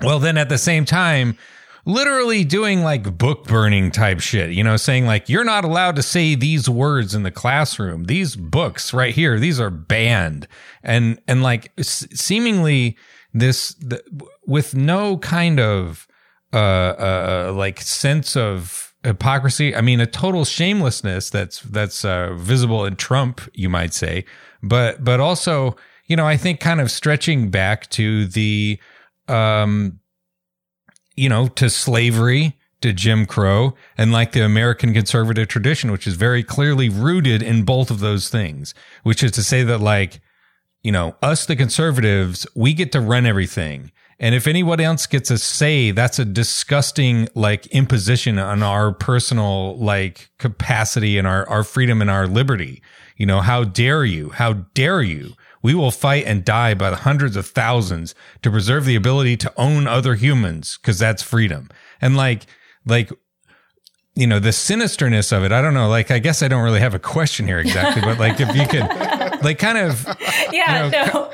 well, 0.00 0.18
then 0.18 0.36
at 0.36 0.48
the 0.48 0.58
same 0.58 0.84
time, 0.84 1.38
literally 1.84 2.44
doing 2.44 2.82
like 2.82 3.18
book 3.18 3.44
burning 3.44 3.90
type 3.90 4.20
shit, 4.20 4.50
you 4.50 4.62
know, 4.62 4.76
saying 4.76 5.04
like, 5.06 5.28
you're 5.28 5.44
not 5.44 5.64
allowed 5.64 5.96
to 5.96 6.02
say 6.02 6.34
these 6.34 6.68
words 6.68 7.14
in 7.14 7.24
the 7.24 7.30
classroom. 7.30 8.04
These 8.04 8.36
books 8.36 8.94
right 8.94 9.14
here, 9.14 9.38
these 9.38 9.58
are 9.58 9.70
banned. 9.70 10.46
And, 10.82 11.20
and 11.26 11.42
like 11.42 11.72
s- 11.78 12.06
seemingly 12.12 12.96
this, 13.34 13.74
the, 13.74 14.02
with 14.46 14.74
no 14.74 15.18
kind 15.18 15.58
of, 15.58 16.06
uh, 16.52 16.56
uh, 16.56 17.52
like 17.56 17.80
sense 17.80 18.36
of 18.36 18.94
hypocrisy. 19.02 19.74
I 19.74 19.80
mean, 19.80 20.00
a 20.00 20.06
total 20.06 20.44
shamelessness 20.44 21.30
that's, 21.30 21.60
that's, 21.62 22.04
uh, 22.04 22.34
visible 22.34 22.84
in 22.84 22.94
Trump, 22.94 23.40
you 23.54 23.68
might 23.68 23.92
say, 23.92 24.24
but, 24.62 25.02
but 25.02 25.18
also, 25.18 25.74
you 26.06 26.14
know, 26.14 26.26
I 26.28 26.36
think 26.36 26.60
kind 26.60 26.80
of 26.80 26.92
stretching 26.92 27.50
back 27.50 27.90
to 27.90 28.26
the, 28.26 28.78
um, 29.26 29.98
you 31.16 31.28
know, 31.28 31.48
to 31.48 31.68
slavery, 31.70 32.56
to 32.80 32.92
Jim 32.92 33.26
Crow, 33.26 33.74
and 33.96 34.12
like 34.12 34.32
the 34.32 34.44
American 34.44 34.92
conservative 34.92 35.48
tradition, 35.48 35.92
which 35.92 36.06
is 36.06 36.14
very 36.14 36.42
clearly 36.42 36.88
rooted 36.88 37.42
in 37.42 37.64
both 37.64 37.90
of 37.90 38.00
those 38.00 38.28
things, 38.28 38.74
which 39.02 39.22
is 39.22 39.30
to 39.32 39.42
say 39.42 39.62
that 39.62 39.78
like, 39.78 40.20
you 40.82 40.92
know, 40.92 41.16
us, 41.22 41.46
the 41.46 41.56
conservatives, 41.56 42.46
we 42.54 42.74
get 42.74 42.92
to 42.92 43.00
run 43.00 43.24
everything. 43.24 43.92
And 44.18 44.34
if 44.34 44.46
anyone 44.46 44.80
else 44.80 45.06
gets 45.06 45.30
a 45.30 45.38
say, 45.38 45.90
that's 45.90 46.18
a 46.18 46.24
disgusting 46.24 47.28
like 47.34 47.66
imposition 47.68 48.38
on 48.38 48.62
our 48.62 48.92
personal 48.92 49.76
like 49.78 50.30
capacity 50.38 51.18
and 51.18 51.26
our, 51.26 51.48
our 51.48 51.64
freedom 51.64 52.00
and 52.00 52.10
our 52.10 52.26
liberty. 52.26 52.82
You 53.16 53.26
know, 53.26 53.40
how 53.40 53.64
dare 53.64 54.04
you? 54.04 54.30
How 54.30 54.52
dare 54.52 55.02
you? 55.02 55.34
We 55.62 55.74
will 55.74 55.90
fight 55.90 56.24
and 56.26 56.44
die 56.44 56.74
by 56.74 56.90
the 56.90 56.96
hundreds 56.96 57.36
of 57.36 57.46
thousands 57.46 58.14
to 58.42 58.50
preserve 58.50 58.84
the 58.84 58.96
ability 58.96 59.36
to 59.38 59.52
own 59.56 59.86
other 59.86 60.14
humans 60.14 60.78
because 60.80 60.98
that's 60.98 61.22
freedom. 61.22 61.70
And 62.00 62.16
like, 62.16 62.46
like, 62.84 63.10
you 64.14 64.26
know, 64.26 64.38
the 64.38 64.50
sinisterness 64.50 65.34
of 65.34 65.42
it. 65.42 65.52
I 65.52 65.62
don't 65.62 65.72
know. 65.72 65.88
Like, 65.88 66.10
I 66.10 66.18
guess 66.18 66.42
I 66.42 66.48
don't 66.48 66.62
really 66.62 66.80
have 66.80 66.94
a 66.94 66.98
question 66.98 67.46
here 67.46 67.58
exactly, 67.58 68.02
but 68.02 68.18
like, 68.18 68.40
if 68.40 68.54
you 68.54 68.66
could, 68.66 68.82
like, 69.42 69.58
kind 69.58 69.78
of, 69.78 70.06
yeah, 70.52 70.84
you 70.84 70.90
know, 70.90 71.06
no. 71.06 71.32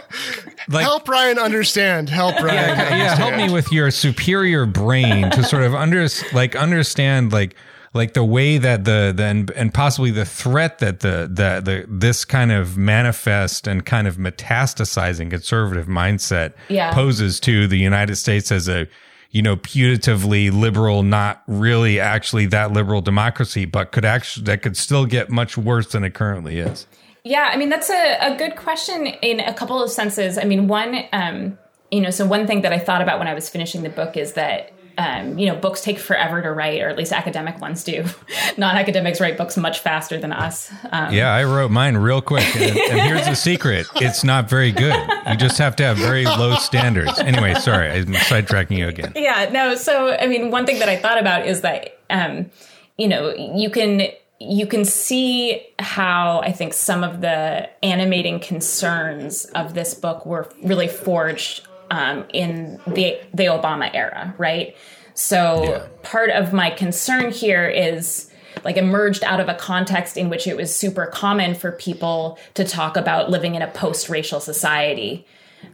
Like, 0.68 0.84
help 0.84 1.08
Ryan 1.08 1.38
understand. 1.38 2.08
Help 2.08 2.36
Ryan. 2.36 2.54
Yeah, 2.54 2.70
understand. 2.70 2.98
yeah, 3.00 3.14
help 3.16 3.34
me 3.34 3.52
with 3.52 3.72
your 3.72 3.90
superior 3.90 4.64
brain 4.64 5.30
to 5.30 5.42
sort 5.42 5.62
of 5.64 5.74
under, 5.74 6.06
like, 6.32 6.54
understand, 6.54 7.32
like, 7.32 7.56
like 7.94 8.12
the 8.14 8.24
way 8.24 8.58
that 8.58 8.84
the, 8.84 9.12
the 9.16 9.24
and, 9.24 9.50
and 9.52 9.72
possibly 9.72 10.10
the 10.10 10.24
threat 10.24 10.78
that 10.78 11.00
the, 11.00 11.28
the 11.32 11.60
the 11.64 11.86
this 11.88 12.24
kind 12.24 12.52
of 12.52 12.76
manifest 12.76 13.66
and 13.66 13.84
kind 13.84 14.06
of 14.06 14.16
metastasizing 14.16 15.30
conservative 15.30 15.86
mindset 15.86 16.52
Yeah. 16.68 16.92
poses 16.92 17.40
to 17.40 17.66
the 17.66 17.78
United 17.78 18.16
States 18.16 18.52
as 18.52 18.68
a 18.68 18.86
you 19.30 19.42
know 19.42 19.56
putatively 19.56 20.50
liberal 20.52 21.02
not 21.02 21.42
really 21.46 22.00
actually 22.00 22.46
that 22.46 22.72
liberal 22.72 23.00
democracy 23.00 23.64
but 23.64 23.92
could 23.92 24.04
actually 24.04 24.44
that 24.44 24.62
could 24.62 24.76
still 24.76 25.04
get 25.06 25.30
much 25.30 25.56
worse 25.58 25.88
than 25.88 26.04
it 26.04 26.14
currently 26.14 26.58
is 26.58 26.86
Yeah, 27.24 27.50
I 27.52 27.56
mean 27.56 27.68
that's 27.68 27.90
a, 27.90 28.16
a 28.20 28.36
good 28.36 28.56
question 28.56 29.06
in 29.06 29.40
a 29.40 29.52
couple 29.52 29.82
of 29.82 29.90
senses. 29.90 30.38
I 30.38 30.44
mean, 30.44 30.66
one, 30.68 31.04
um, 31.12 31.58
you 31.90 32.00
know, 32.00 32.10
so 32.10 32.24
one 32.26 32.46
thing 32.46 32.62
that 32.62 32.72
I 32.72 32.78
thought 32.78 33.02
about 33.02 33.18
when 33.18 33.28
I 33.28 33.34
was 33.34 33.48
finishing 33.50 33.82
the 33.82 33.90
book 33.90 34.16
is 34.16 34.32
that 34.34 34.72
um, 34.98 35.38
you 35.38 35.46
know 35.46 35.56
books 35.56 35.80
take 35.80 35.98
forever 35.98 36.42
to 36.42 36.52
write, 36.52 36.82
or 36.82 36.88
at 36.88 36.98
least 36.98 37.12
academic 37.12 37.60
ones 37.60 37.82
do. 37.84 38.04
Non-academics 38.58 39.20
write 39.20 39.38
books 39.38 39.56
much 39.56 39.78
faster 39.78 40.18
than 40.18 40.32
us. 40.32 40.70
Um, 40.90 41.12
yeah 41.12 41.32
i 41.32 41.44
wrote 41.44 41.70
mine 41.70 41.96
real 41.96 42.20
quick 42.20 42.44
and, 42.56 42.76
and 42.76 43.00
here's 43.08 43.26
the 43.26 43.34
secret 43.34 43.86
it's 43.96 44.24
not 44.24 44.48
very 44.48 44.72
good 44.72 44.94
you 45.28 45.36
just 45.36 45.58
have 45.58 45.76
to 45.76 45.84
have 45.84 45.96
very 45.96 46.24
low 46.24 46.56
standards 46.56 47.18
anyway 47.18 47.54
sorry 47.54 47.90
i'm 47.90 48.06
sidetracking 48.06 48.76
you 48.76 48.88
again 48.88 49.12
yeah 49.14 49.48
no 49.52 49.74
so 49.74 50.16
i 50.16 50.26
mean 50.26 50.50
one 50.50 50.66
thing 50.66 50.78
that 50.78 50.88
i 50.88 50.96
thought 50.96 51.18
about 51.18 51.46
is 51.46 51.60
that 51.62 51.98
um 52.10 52.50
you 52.96 53.08
know 53.08 53.34
you 53.34 53.70
can 53.70 54.08
you 54.40 54.66
can 54.66 54.84
see 54.84 55.66
how 55.78 56.40
i 56.40 56.52
think 56.52 56.72
some 56.72 57.04
of 57.04 57.20
the 57.20 57.68
animating 57.84 58.40
concerns 58.40 59.44
of 59.46 59.74
this 59.74 59.94
book 59.94 60.24
were 60.26 60.50
really 60.62 60.88
forged 60.88 61.66
um, 61.90 62.24
in 62.32 62.80
the 62.86 63.18
the 63.34 63.44
obama 63.46 63.90
era 63.94 64.34
right 64.38 64.76
so 65.14 65.64
Yeah. 65.64 65.86
part 66.02 66.30
of 66.30 66.52
my 66.52 66.70
concern 66.70 67.30
here 67.32 67.68
is 67.68 68.30
like 68.64 68.76
emerged 68.76 69.22
out 69.24 69.40
of 69.40 69.48
a 69.48 69.54
context 69.54 70.16
in 70.16 70.30
which 70.30 70.46
it 70.46 70.56
was 70.56 70.74
super 70.74 71.06
common 71.06 71.54
for 71.54 71.72
people 71.72 72.38
to 72.54 72.64
talk 72.64 72.96
about 72.96 73.30
living 73.30 73.54
in 73.54 73.62
a 73.62 73.68
post-racial 73.68 74.40
society 74.40 75.26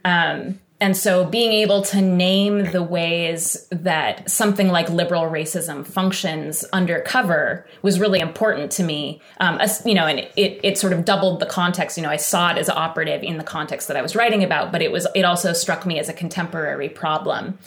um, 0.05 0.59
and 0.81 0.97
so 0.97 1.25
being 1.25 1.53
able 1.53 1.83
to 1.83 2.01
name 2.01 2.71
the 2.73 2.83
ways 2.83 3.69
that 3.71 4.29
something 4.29 4.69
like 4.69 4.91
liberal 4.91 5.23
racism 5.23 5.87
functions 5.87 6.65
undercover 6.73 7.65
was 7.83 8.01
really 8.01 8.19
important 8.19 8.73
to 8.73 8.83
me. 8.83 9.23
Um, 9.39 9.61
you 9.85 9.95
know, 9.95 10.07
and 10.07 10.21
it, 10.37 10.61
it 10.63 10.77
sort 10.77 10.93
of 10.93 11.05
doubled 11.05 11.41
the 11.41 11.47
context. 11.47 11.97
You 11.97 12.03
know, 12.03 12.11
I 12.11 12.17
saw 12.17 12.51
it 12.51 12.59
as 12.59 12.69
operative 12.69 13.23
in 13.23 13.39
the 13.39 13.45
context 13.45 13.89
that 13.89 13.97
I 13.97 14.03
was 14.03 14.17
writing 14.17 14.43
about, 14.43 14.73
but 14.73 14.83
it 14.83 14.91
was 14.91 15.07
it 15.15 15.25
also 15.25 15.53
struck 15.53 15.87
me 15.87 15.99
as 15.99 16.09
a 16.09 16.13
contemporary 16.13 16.89
problem. 16.89 17.59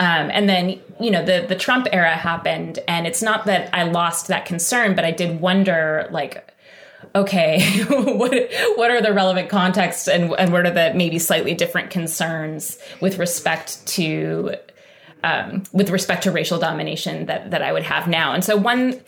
Um, 0.00 0.30
and 0.32 0.48
then, 0.48 0.80
you 0.98 1.10
know, 1.10 1.24
the 1.24 1.44
the 1.46 1.54
Trump 1.54 1.86
era 1.92 2.16
happened, 2.16 2.80
and 2.88 3.06
it's 3.06 3.22
not 3.22 3.44
that 3.44 3.72
I 3.72 3.84
lost 3.84 4.28
that 4.28 4.46
concern, 4.46 4.96
but 4.96 5.04
I 5.04 5.12
did 5.12 5.40
wonder, 5.40 6.08
like, 6.10 6.53
okay, 7.14 7.84
what 7.88 8.32
what 8.76 8.90
are 8.90 9.00
the 9.00 9.12
relevant 9.12 9.48
contexts 9.48 10.08
and 10.08 10.32
and 10.38 10.52
what 10.52 10.66
are 10.66 10.70
the 10.70 10.92
maybe 10.94 11.18
slightly 11.18 11.54
different 11.54 11.90
concerns 11.90 12.78
with 13.00 13.18
respect 13.18 13.86
to 13.86 14.54
um, 15.22 15.62
with 15.72 15.90
respect 15.90 16.24
to 16.24 16.30
racial 16.30 16.58
domination 16.58 17.26
that 17.26 17.50
that 17.50 17.62
I 17.62 17.72
would 17.72 17.84
have 17.84 18.08
now? 18.08 18.32
And 18.32 18.44
so 18.44 18.56
one 18.56 19.00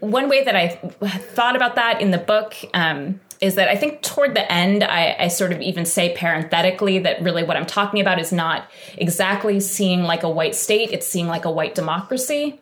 one 0.00 0.28
way 0.28 0.44
that 0.44 0.56
I 0.56 0.68
thought 0.68 1.56
about 1.56 1.76
that 1.76 2.00
in 2.00 2.10
the 2.10 2.18
book 2.18 2.54
um, 2.74 3.20
is 3.40 3.54
that 3.54 3.68
I 3.68 3.76
think 3.76 4.02
toward 4.02 4.34
the 4.34 4.50
end, 4.50 4.84
I, 4.84 5.16
I 5.18 5.28
sort 5.28 5.52
of 5.52 5.60
even 5.60 5.86
say 5.86 6.14
parenthetically 6.16 6.98
that 7.00 7.22
really 7.22 7.42
what 7.42 7.56
I'm 7.56 7.66
talking 7.66 8.00
about 8.00 8.18
is 8.18 8.32
not 8.32 8.70
exactly 8.96 9.60
seeing 9.60 10.02
like 10.02 10.22
a 10.22 10.30
white 10.30 10.54
state; 10.54 10.90
it's 10.92 11.06
seeing 11.06 11.28
like 11.28 11.44
a 11.44 11.50
white 11.50 11.74
democracy 11.74 12.60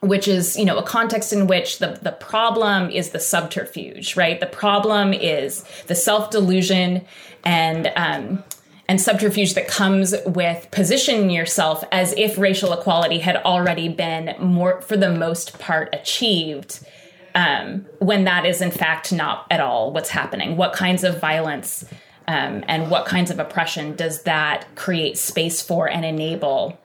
which 0.00 0.28
is 0.28 0.56
you 0.56 0.64
know 0.64 0.78
a 0.78 0.82
context 0.82 1.32
in 1.32 1.46
which 1.46 1.78
the 1.78 1.98
the 2.02 2.12
problem 2.12 2.90
is 2.90 3.10
the 3.10 3.20
subterfuge 3.20 4.16
right? 4.16 4.40
The 4.40 4.46
problem 4.46 5.12
is 5.12 5.64
the 5.86 5.94
self 5.94 6.30
delusion 6.30 7.04
and 7.44 7.92
um 7.96 8.44
and 8.88 9.00
subterfuge 9.00 9.54
that 9.54 9.66
comes 9.66 10.14
with 10.26 10.68
positioning 10.70 11.30
yourself 11.30 11.82
as 11.90 12.12
if 12.16 12.38
racial 12.38 12.72
equality 12.72 13.18
had 13.18 13.36
already 13.36 13.88
been 13.88 14.34
more 14.38 14.80
for 14.80 14.96
the 14.96 15.10
most 15.10 15.58
part 15.58 15.88
achieved 15.92 16.86
um, 17.34 17.84
when 17.98 18.24
that 18.24 18.46
is 18.46 18.62
in 18.62 18.70
fact 18.70 19.12
not 19.12 19.46
at 19.50 19.60
all 19.60 19.92
what's 19.92 20.10
happening. 20.10 20.56
What 20.56 20.72
kinds 20.72 21.04
of 21.04 21.20
violence 21.20 21.84
um, 22.28 22.64
and 22.68 22.90
what 22.90 23.06
kinds 23.06 23.30
of 23.30 23.38
oppression 23.38 23.94
does 23.94 24.22
that 24.22 24.66
create 24.74 25.18
space 25.18 25.60
for 25.60 25.88
and 25.88 26.04
enable 26.04 26.78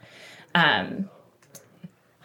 um, 0.56 1.10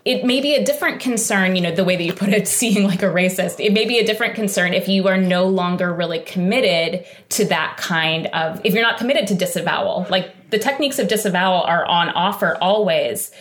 it 0.07 0.25
may 0.25 0.41
be 0.41 0.55
a 0.55 0.65
different 0.65 1.01
concern, 1.01 1.57
you 1.57 1.61
know, 1.61 1.75
the 1.75 1.83
way 1.83 1.97
that 1.97 2.05
you 2.05 2.13
put 2.13 2.29
it, 2.29 2.47
seeing 2.49 2.87
like 2.87 3.03
a 3.03 3.07
racist. 3.07 3.63
It 3.63 3.73
may 3.73 3.87
be 3.87 3.99
a 3.99 4.07
different 4.07 4.37
concern 4.37 4.73
if 4.73 4.89
you 4.89 5.09
are 5.09 5.19
no 5.19 5.47
longer 5.47 5.93
really 5.93 6.21
committed 6.21 7.05
to 7.31 7.45
that 7.47 7.77
kind 7.77 8.29
of, 8.29 8.61
if 8.65 8.73
you're 8.73 8.85
not 8.85 8.99
committed 8.99 9.27
to 9.27 9.35
disavowal. 9.35 10.07
Like 10.09 10.51
the 10.51 10.59
techniques 10.59 11.01
of 11.01 11.09
disavowal 11.09 11.63
are 11.63 11.85
on 11.85 12.09
offer 12.11 12.57
always, 12.61 13.33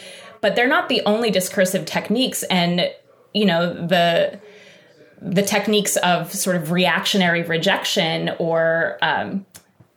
but 0.41 0.55
they're 0.55 0.67
not 0.67 0.89
the 0.89 1.03
only 1.05 1.29
discursive 1.29 1.85
techniques. 1.85 2.41
And, 2.43 2.89
you 3.31 3.45
know, 3.45 3.71
the, 3.71 4.39
the 5.21 5.43
techniques 5.43 5.97
of 5.97 6.33
sort 6.33 6.55
of 6.55 6.71
reactionary 6.71 7.43
rejection 7.43 8.31
or, 8.39 8.97
um, 9.03 9.45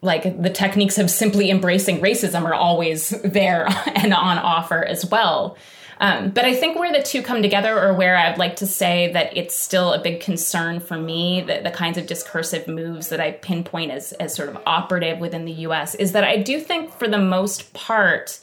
like 0.02 0.40
the 0.40 0.50
techniques 0.50 0.98
of 0.98 1.10
simply 1.10 1.50
embracing 1.50 2.00
racism 2.00 2.44
are 2.44 2.54
always 2.54 3.08
there 3.24 3.66
and 3.94 4.12
on 4.12 4.36
offer 4.36 4.84
as 4.84 5.06
well. 5.06 5.56
Um, 6.00 6.30
but 6.30 6.44
I 6.44 6.54
think 6.54 6.78
where 6.78 6.92
the 6.92 7.02
two 7.02 7.22
come 7.22 7.42
together, 7.42 7.78
or 7.78 7.92
where 7.92 8.16
I'd 8.16 8.38
like 8.38 8.56
to 8.56 8.66
say 8.66 9.12
that 9.12 9.36
it's 9.36 9.56
still 9.56 9.92
a 9.92 10.00
big 10.00 10.20
concern 10.20 10.80
for 10.80 10.96
me, 10.96 11.40
that 11.42 11.64
the 11.64 11.70
kinds 11.70 11.98
of 11.98 12.06
discursive 12.06 12.68
moves 12.68 13.08
that 13.08 13.20
I 13.20 13.32
pinpoint 13.32 13.90
as, 13.90 14.12
as 14.12 14.34
sort 14.34 14.48
of 14.48 14.58
operative 14.64 15.18
within 15.18 15.44
the 15.44 15.52
US, 15.52 15.94
is 15.94 16.12
that 16.12 16.24
I 16.24 16.36
do 16.36 16.60
think 16.60 16.92
for 16.92 17.08
the 17.08 17.18
most 17.18 17.72
part, 17.74 18.38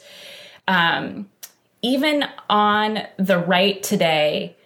um, 0.68 1.30
even 1.82 2.24
on 2.50 3.06
the 3.16 3.38
right 3.38 3.82
today, 3.82 4.56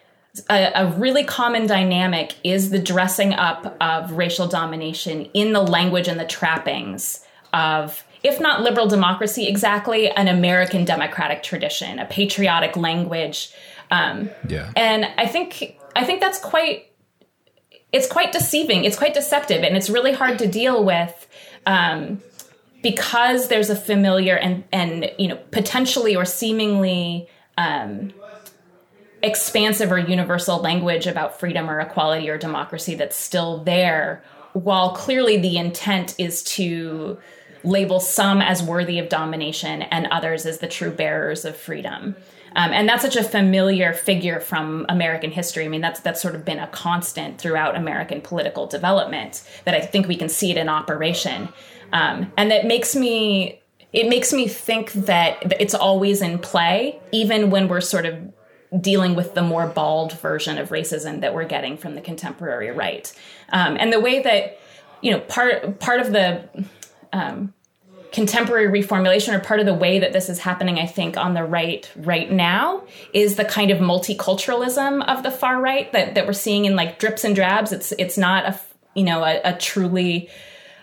a, 0.49 0.73
a, 0.75 0.87
really 0.93 1.25
common 1.25 1.67
dynamic 1.67 2.35
is 2.45 2.71
the 2.71 2.79
dressing 2.79 3.33
up 3.35 3.77
of 3.81 4.13
racial 4.13 4.47
domination 4.47 5.27
in 5.35 5.53
the 5.53 5.61
language 5.61 6.07
and 6.07 6.21
the 6.21 6.25
trappings 6.25 7.25
of 7.53 8.05
if 8.23 8.41
not 8.41 8.63
liberal 8.63 8.87
democracy 8.87 9.47
exactly, 9.47 10.11
an 10.11 10.29
American 10.29 10.85
democratic 10.85 11.43
tradition, 11.43 11.99
a 11.99 12.07
patriotic 12.07 12.77
language. 12.77 13.53
Um, 13.91 14.31
yeah. 14.49 14.73
And 14.77 15.07
I 15.17 15.27
think 15.27 15.79
I 15.97 16.05
think 16.05 16.21
that's 16.21 16.39
quite 16.39 16.91
it's 17.93 18.07
quite 18.07 18.33
deceiving. 18.33 18.85
It's 18.85 18.97
quite 18.97 19.15
deceptive, 19.15 19.63
and 19.63 19.77
it's 19.77 19.91
really 19.91 20.13
hard 20.13 20.39
to 20.39 20.47
deal 20.47 20.85
with. 20.85 21.27
Um, 21.67 22.23
because 22.83 23.49
there's 23.49 23.69
a 23.69 23.77
familiar 23.77 24.37
and 24.37 24.65
and 24.73 25.11
you 25.19 25.29
know 25.29 25.37
potentially 25.51 26.17
or 26.17 26.25
seemingly 26.25 27.29
um, 27.59 28.13
expansive 29.23 29.93
or 29.93 29.99
universal 29.99 30.59
language 30.59 31.07
about 31.07 31.39
freedom 31.39 31.69
or 31.69 31.81
equality 31.81 32.29
or 32.31 32.39
democracy 32.39 32.95
that's 32.95 33.17
still 33.17 33.63
there, 33.65 34.23
while 34.53 34.93
clearly 34.95 35.37
the 35.37 35.59
intent 35.59 36.15
is 36.19 36.43
to 36.43 37.19
label 37.65 38.01
some 38.01 38.41
as 38.41 38.63
worthy 38.63 38.99
of 38.99 39.09
domination 39.09 39.83
and 39.83 40.07
others 40.07 40.47
as 40.47 40.59
the 40.59 40.69
true 40.69 40.91
bearers 40.91 41.45
of 41.45 41.57
freedom. 41.57 42.17
Um, 42.57 42.73
and 42.73 42.89
that's 42.89 43.03
such 43.03 43.17
a 43.17 43.23
familiar 43.23 43.93
figure 43.93 44.41
from 44.41 44.87
American 44.89 45.31
history. 45.31 45.65
I 45.65 45.69
mean, 45.69 45.81
that's 45.81 46.01
that's 46.01 46.21
sort 46.21 46.35
of 46.35 46.45
been 46.45 46.59
a 46.59 46.67
constant 46.69 47.39
throughout 47.41 47.77
American 47.77 48.21
political 48.21 48.67
development 48.67 49.43
that 49.65 49.75
I 49.75 49.81
think 49.81 50.09
we 50.09 50.17
can 50.17 50.29
see 50.29 50.51
it 50.51 50.57
in 50.57 50.69
operation, 50.69 51.49
um, 51.93 52.33
and 52.37 52.51
that 52.51 52.67
makes 52.67 52.97
me 52.97 53.61
it 53.93 54.09
makes 54.09 54.33
me 54.33 54.47
think 54.49 54.93
that 54.93 55.61
it's 55.61 55.75
always 55.75 56.23
in 56.23 56.39
play, 56.39 57.01
even 57.13 57.51
when 57.51 57.69
we're 57.69 57.81
sort 57.81 58.07
of 58.07 58.33
dealing 58.81 59.17
with 59.17 59.35
the 59.35 59.43
more 59.43 59.67
bald 59.67 60.13
version 60.13 60.57
of 60.57 60.69
racism 60.69 61.21
that 61.23 61.35
we're 61.35 61.45
getting 61.45 61.77
from 61.77 61.97
the 61.97 62.01
contemporary 62.01 62.71
right. 62.71 63.13
Um, 63.51 63.77
and 63.81 63.93
the 63.93 63.99
way 64.01 64.23
that 64.23 64.59
you 65.03 65.13
know 65.13 65.21
part 65.21 65.79
part 65.79 66.01
of 66.01 66.13
the 66.13 66.49
um, 67.13 67.53
contemporary 68.13 68.67
reformulation 68.83 69.33
or 69.35 69.39
part 69.39 69.61
of 69.61 69.67
the 69.67 69.75
way 69.75 70.01
that 70.01 70.13
this 70.13 70.29
is 70.29 70.41
happening 70.41 70.79
i 70.81 70.87
think 70.87 71.17
on 71.17 71.33
the 71.35 71.45
right 71.45 71.89
right 71.97 72.33
now 72.33 72.83
is 73.15 73.37
the 73.37 73.45
kind 73.45 73.71
of 73.71 73.79
multiculturalism 73.79 75.05
of 75.07 75.23
the 75.23 75.31
far 75.31 75.61
right 75.61 75.93
that, 75.93 76.15
that 76.17 76.27
we're 76.27 76.33
seeing 76.33 76.65
in 76.65 76.75
like 76.75 76.99
drips 76.99 77.23
and 77.25 77.37
drabs 77.37 77.71
it's 77.73 77.93
it's 77.99 78.19
not 78.19 78.45
a 78.47 78.59
you 78.95 79.05
know 79.05 79.23
a, 79.23 79.41
a 79.45 79.57
truly 79.59 80.29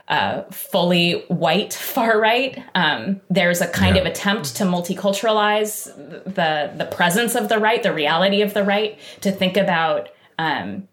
uh, 0.07 0.43
fully 0.51 1.25
white 1.27 1.73
far 1.93 2.17
right 2.17 2.63
um, 2.75 3.19
there's 3.29 3.59
a 3.59 3.67
kind 3.67 3.95
Yeah. 3.97 4.03
of 4.03 4.07
attempt 4.07 4.55
to 4.55 4.63
multiculturalize 4.63 5.83
the 6.23 6.71
the 6.77 6.85
presence 6.85 7.35
of 7.35 7.49
the 7.49 7.59
right 7.59 7.83
the 7.83 7.93
reality 7.93 8.41
of 8.41 8.53
the 8.53 8.63
right 8.63 8.97
to 9.19 9.31
think 9.33 9.57
about 9.57 10.07
um, 10.39 10.87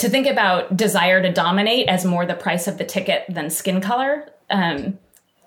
to 0.00 0.08
think 0.08 0.26
about 0.26 0.76
desire 0.76 1.22
to 1.22 1.32
dominate 1.32 1.88
as 1.88 2.04
more 2.04 2.26
the 2.26 2.34
price 2.34 2.66
of 2.66 2.78
the 2.78 2.84
ticket 2.84 3.24
than 3.28 3.50
skin 3.50 3.80
color 3.80 4.30
um, 4.50 4.98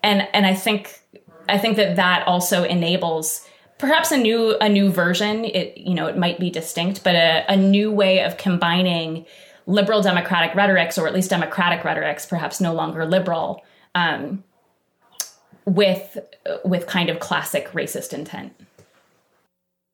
and 0.04 0.28
and 0.34 0.46
I 0.46 0.54
think 0.54 1.00
I 1.48 1.58
think 1.58 1.78
that 1.78 1.96
that 1.96 2.28
also 2.28 2.64
enables 2.64 3.48
perhaps 3.78 4.12
a 4.12 4.18
new 4.18 4.58
a 4.60 4.70
new 4.70 4.90
version. 4.90 5.46
It 5.46 5.78
you 5.78 5.94
know 5.94 6.08
it 6.08 6.18
might 6.18 6.40
be 6.40 6.50
distinct, 6.50 7.04
but 7.04 7.16
a, 7.16 7.46
a 7.50 7.58
new 7.58 7.92
way 7.92 8.24
of 8.24 8.38
combining 8.38 9.26
liberal 9.66 10.02
democratic 10.02 10.56
rhetorics, 10.56 10.98
or 10.98 11.08
at 11.08 11.14
least 11.14 11.30
democratic 11.30 11.84
rhetorics, 11.84 12.26
perhaps 12.26 12.60
no 12.60 12.74
longer 12.74 13.06
liberal, 13.06 13.64
um, 13.96 14.44
with 15.66 16.18
with 16.66 16.88
kind 16.88 17.10
of 17.10 17.20
classic 17.20 17.70
racist 17.72 18.14
intent. 18.14 18.54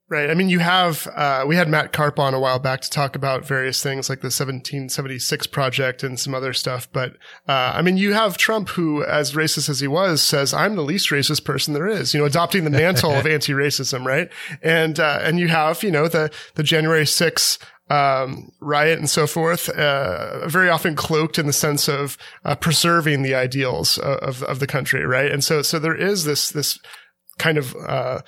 Right. 0.09 0.31
I 0.31 0.33
mean, 0.33 0.49
you 0.49 0.57
have, 0.57 1.07
uh, 1.15 1.45
we 1.47 1.55
had 1.55 1.69
Matt 1.69 1.93
Karp 1.93 2.17
on 2.17 2.33
a 2.33 2.39
while 2.39 2.57
back 2.57 2.81
to 2.81 2.89
talk 2.89 3.15
about 3.15 3.45
various 3.45 3.83
things 3.83 4.09
like 4.09 4.21
the 4.21 4.25
1776 4.25 5.45
project 5.45 6.01
and 6.01 6.19
some 6.19 6.33
other 6.33 6.51
stuff. 6.51 6.89
But, 6.91 7.11
uh, 7.47 7.73
I 7.75 7.83
mean, 7.83 7.95
you 7.95 8.13
have 8.13 8.35
Trump 8.35 8.69
who, 8.69 9.03
as 9.03 9.33
racist 9.33 9.69
as 9.69 9.81
he 9.81 9.87
was, 9.87 10.23
says, 10.23 10.51
I'm 10.51 10.75
the 10.75 10.81
least 10.81 11.11
racist 11.11 11.45
person 11.45 11.75
there 11.75 11.85
is, 11.85 12.15
you 12.15 12.19
know, 12.19 12.25
adopting 12.25 12.63
the 12.63 12.71
mantle 12.71 13.11
of 13.11 13.27
anti-racism, 13.27 14.03
right? 14.03 14.31
And, 14.63 14.99
uh, 14.99 15.19
and 15.21 15.39
you 15.39 15.47
have, 15.49 15.83
you 15.83 15.91
know, 15.91 16.07
the, 16.07 16.31
the 16.55 16.63
January 16.63 17.03
6th, 17.03 17.59
um, 17.91 18.51
riot 18.59 18.97
and 18.97 19.09
so 19.09 19.27
forth, 19.27 19.69
uh, 19.69 20.47
very 20.47 20.69
often 20.69 20.95
cloaked 20.95 21.37
in 21.37 21.45
the 21.45 21.53
sense 21.53 21.87
of, 21.87 22.17
uh, 22.45 22.55
preserving 22.55 23.21
the 23.21 23.35
ideals 23.35 23.99
of, 23.99 24.41
of 24.41 24.57
the 24.59 24.67
country, 24.67 25.05
right? 25.05 25.31
And 25.31 25.43
so, 25.43 25.61
so 25.61 25.77
there 25.77 25.95
is 25.95 26.23
this, 26.23 26.49
this 26.49 26.79
kind 27.37 27.59
of, 27.59 27.75
uh, 27.75 28.21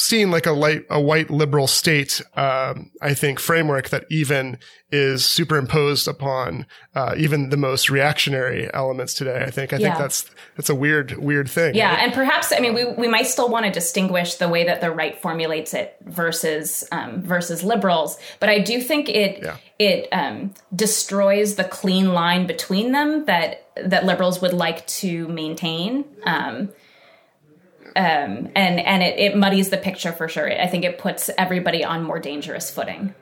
seen 0.00 0.30
like 0.30 0.46
a 0.46 0.52
light, 0.52 0.84
a 0.90 1.00
white 1.00 1.28
liberal 1.28 1.66
state, 1.66 2.22
um, 2.36 2.92
I 3.02 3.14
think 3.14 3.40
framework 3.40 3.88
that 3.88 4.04
even 4.08 4.58
is 4.92 5.24
superimposed 5.26 6.06
upon, 6.06 6.66
uh, 6.94 7.14
even 7.18 7.50
the 7.50 7.56
most 7.56 7.90
reactionary 7.90 8.72
elements 8.72 9.12
today. 9.12 9.42
I 9.44 9.50
think, 9.50 9.72
I 9.72 9.78
think 9.78 9.98
that's, 9.98 10.30
that's 10.56 10.70
a 10.70 10.74
weird, 10.74 11.18
weird 11.18 11.50
thing. 11.50 11.74
Yeah, 11.74 11.90
right? 11.90 12.04
and 12.04 12.12
perhaps 12.12 12.52
I 12.56 12.60
mean 12.60 12.74
we, 12.74 12.84
we 12.84 13.08
might 13.08 13.26
still 13.26 13.48
want 13.48 13.66
to 13.66 13.72
distinguish 13.72 14.36
the 14.36 14.48
way 14.48 14.64
that 14.64 14.80
the 14.80 14.92
right 14.92 15.20
formulates 15.20 15.74
it 15.74 15.96
versus 16.06 16.86
um, 16.92 17.20
versus 17.20 17.64
liberals, 17.64 18.18
but 18.38 18.48
I 18.48 18.60
do 18.60 18.80
think 18.80 19.08
it 19.08 19.42
Yeah. 19.42 19.56
it 19.80 20.08
um, 20.12 20.54
destroys 20.74 21.56
the 21.56 21.64
clean 21.64 22.14
line 22.14 22.46
between 22.46 22.92
them 22.92 23.24
that 23.24 23.66
that 23.76 24.04
liberals 24.04 24.40
would 24.40 24.52
like 24.54 24.86
to 24.86 25.26
maintain. 25.26 26.04
Um, 26.24 26.70
um, 27.98 28.48
and 28.54 28.78
and 28.80 29.02
it, 29.02 29.18
it 29.18 29.36
muddies 29.36 29.70
the 29.70 29.76
picture 29.76 30.12
for 30.12 30.28
sure. 30.28 30.50
I 30.50 30.68
think 30.68 30.84
it 30.84 30.98
puts 30.98 31.30
everybody 31.36 31.84
on 31.84 32.04
more 32.04 32.20
dangerous 32.20 32.70
footing. 32.70 33.14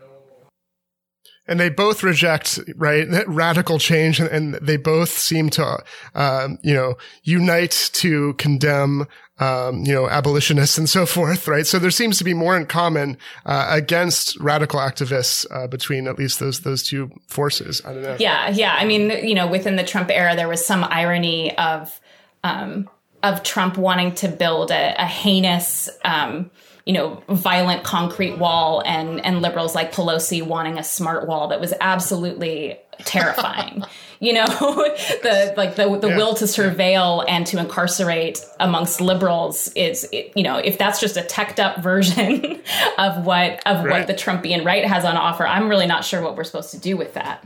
and 1.48 1.60
they 1.60 1.68
both 1.70 2.02
reject 2.02 2.58
right 2.76 3.08
that 3.10 3.28
radical 3.44 3.78
change 3.78 4.20
and, 4.20 4.28
and 4.28 4.54
they 4.54 4.76
both 4.76 5.08
seem 5.08 5.48
to 5.50 5.82
um, 6.14 6.58
you 6.62 6.74
know 6.74 6.96
unite 7.22 7.90
to 7.94 8.34
condemn 8.34 9.06
um, 9.38 9.84
you 9.84 9.94
know 9.94 10.08
abolitionists 10.08 10.76
and 10.76 10.88
so 10.88 11.06
forth 11.06 11.46
right 11.48 11.66
so 11.66 11.78
there 11.78 11.90
seems 11.90 12.18
to 12.18 12.24
be 12.24 12.34
more 12.34 12.56
in 12.56 12.66
common 12.66 13.16
uh, 13.46 13.66
against 13.70 14.36
radical 14.40 14.80
activists 14.80 15.46
uh, 15.50 15.66
between 15.66 16.06
at 16.08 16.18
least 16.18 16.38
those 16.40 16.60
those 16.60 16.82
two 16.82 17.10
forces 17.28 17.80
i 17.86 17.92
don't 17.92 18.02
know 18.02 18.16
Yeah, 18.18 18.50
yeah. 18.50 18.74
I 18.78 18.84
mean, 18.84 19.10
you 19.26 19.34
know, 19.34 19.46
within 19.46 19.76
the 19.76 19.84
Trump 19.84 20.10
era, 20.10 20.34
there 20.36 20.48
was 20.48 20.64
some 20.64 20.84
irony 20.84 21.56
of 21.58 22.00
um, 22.44 22.88
of 23.32 23.42
Trump 23.42 23.76
wanting 23.76 24.14
to 24.16 24.28
build 24.28 24.70
a, 24.70 24.94
a 25.02 25.06
heinous, 25.06 25.88
um, 26.04 26.50
you 26.84 26.92
know, 26.92 27.22
violent 27.28 27.82
concrete 27.84 28.38
wall, 28.38 28.82
and 28.86 29.24
and 29.24 29.42
liberals 29.42 29.74
like 29.74 29.92
Pelosi 29.92 30.42
wanting 30.42 30.78
a 30.78 30.84
smart 30.84 31.26
wall 31.26 31.48
that 31.48 31.60
was 31.60 31.74
absolutely 31.80 32.78
terrifying. 33.00 33.82
you 34.20 34.32
know, 34.32 34.44
the 35.22 35.52
like 35.56 35.74
the 35.76 35.98
the 35.98 36.08
Yeah. 36.08 36.16
will 36.16 36.34
to 36.34 36.44
surveil 36.44 37.24
and 37.28 37.46
to 37.48 37.58
incarcerate 37.58 38.40
amongst 38.60 39.00
liberals 39.00 39.68
is, 39.74 40.08
you 40.12 40.42
know, 40.42 40.56
if 40.58 40.78
that's 40.78 41.00
just 41.00 41.16
a 41.16 41.22
teched 41.22 41.58
up 41.60 41.82
version 41.82 42.60
of 42.98 43.26
what 43.26 43.60
of 43.66 43.84
Right. 43.84 43.90
what 43.98 44.06
the 44.06 44.14
Trumpian 44.14 44.64
right 44.64 44.84
has 44.84 45.04
on 45.04 45.16
offer, 45.16 45.46
I'm 45.46 45.68
really 45.68 45.86
not 45.86 46.04
sure 46.04 46.22
what 46.22 46.36
we're 46.36 46.44
supposed 46.44 46.70
to 46.70 46.78
do 46.78 46.96
with 46.96 47.14
that. 47.14 47.44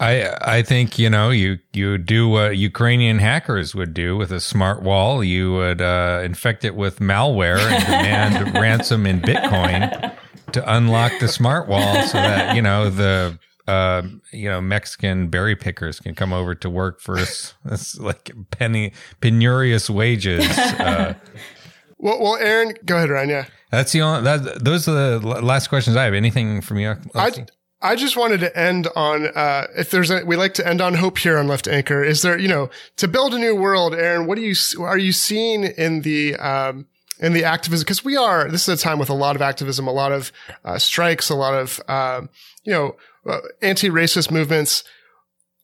I 0.00 0.36
I 0.40 0.62
think 0.62 0.98
you 0.98 1.10
know 1.10 1.30
you 1.30 1.58
you 1.72 1.98
do 1.98 2.28
what 2.28 2.56
Ukrainian 2.56 3.18
hackers 3.18 3.74
would 3.74 3.94
do 3.94 4.16
with 4.16 4.32
a 4.32 4.40
smart 4.40 4.82
wall. 4.82 5.22
You 5.22 5.52
would 5.52 5.80
uh, 5.80 6.22
infect 6.24 6.64
it 6.64 6.74
with 6.74 6.98
malware 6.98 7.58
and 7.58 7.84
demand 7.84 8.54
ransom 8.60 9.06
in 9.06 9.20
Bitcoin 9.20 10.14
to 10.52 10.74
unlock 10.74 11.12
the 11.20 11.28
smart 11.28 11.68
wall, 11.68 12.02
so 12.04 12.18
that 12.18 12.56
you 12.56 12.62
know 12.62 12.90
the 12.90 13.38
uh, 13.68 14.02
you 14.32 14.48
know 14.48 14.60
Mexican 14.60 15.28
berry 15.28 15.56
pickers 15.56 16.00
can 16.00 16.14
come 16.14 16.32
over 16.32 16.54
to 16.54 16.70
work 16.70 17.00
for 17.00 17.18
us, 17.18 17.54
us 17.70 17.98
like 17.98 18.32
penny 18.50 18.92
penurious 19.20 19.90
wages. 19.90 20.48
Uh, 20.58 21.14
well, 21.98 22.20
well 22.20 22.36
aaron 22.36 22.74
go 22.84 22.96
ahead 22.96 23.10
ryan 23.10 23.28
yeah 23.28 23.44
that's 23.72 23.92
the 23.92 24.02
only 24.02 24.22
that 24.22 24.62
those 24.62 24.86
are 24.86 25.18
the 25.18 25.26
last 25.26 25.68
questions 25.68 25.96
I 25.96 26.04
have. 26.04 26.14
Anything 26.14 26.60
from 26.60 26.78
you? 26.78 26.90
I, 27.14 27.30
Lexi? 27.30 27.48
I 27.82 27.96
just 27.96 28.16
wanted 28.16 28.40
to 28.40 28.56
end 28.56 28.86
on, 28.94 29.26
uh, 29.26 29.66
if 29.76 29.90
there's 29.90 30.10
a, 30.10 30.24
we 30.24 30.36
like 30.36 30.54
to 30.54 30.66
end 30.66 30.80
on 30.80 30.94
hope 30.94 31.18
here 31.18 31.36
on 31.36 31.48
Left 31.48 31.66
Anchor. 31.66 32.02
Is 32.04 32.22
there, 32.22 32.38
you 32.38 32.46
know, 32.46 32.70
to 32.96 33.08
build 33.08 33.34
a 33.34 33.38
new 33.38 33.56
world, 33.56 33.92
Aaron, 33.92 34.26
what 34.26 34.36
do 34.36 34.42
you, 34.42 34.54
are 34.80 34.98
you 34.98 35.10
seeing 35.10 35.64
in 35.64 36.02
the, 36.02 36.36
um, 36.36 36.86
in 37.18 37.32
the 37.32 37.44
activism? 37.44 37.84
Cause 37.84 38.04
we 38.04 38.16
are, 38.16 38.48
this 38.48 38.68
is 38.68 38.80
a 38.80 38.82
time 38.82 39.00
with 39.00 39.10
a 39.10 39.14
lot 39.14 39.34
of 39.34 39.42
activism, 39.42 39.88
a 39.88 39.92
lot 39.92 40.12
of, 40.12 40.30
uh, 40.64 40.78
strikes, 40.78 41.28
a 41.28 41.34
lot 41.34 41.54
of, 41.54 41.80
um, 41.88 42.30
you 42.62 42.72
know, 42.72 42.96
uh, 43.28 43.40
anti-racist 43.60 44.30
movements. 44.30 44.84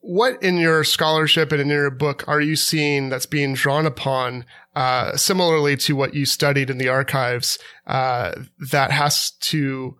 What 0.01 0.43
in 0.43 0.57
your 0.57 0.83
scholarship 0.83 1.53
and 1.53 1.61
in 1.61 1.69
your 1.69 1.91
book 1.91 2.25
are 2.27 2.41
you 2.41 2.57
seeing 2.57 3.11
that's 3.11 3.27
being 3.27 3.55
drawn 3.55 3.87
upon, 3.87 4.45
uh, 4.75 5.17
similarly 5.17 5.77
to 5.79 5.95
what 5.95 6.15
you 6.15 6.27
studied 6.27 6.69
in 6.69 6.79
the 6.79 6.89
archives, 6.89 7.59
uh, 7.87 8.33
that 8.71 8.91
has 8.91 9.31
to, 9.41 9.97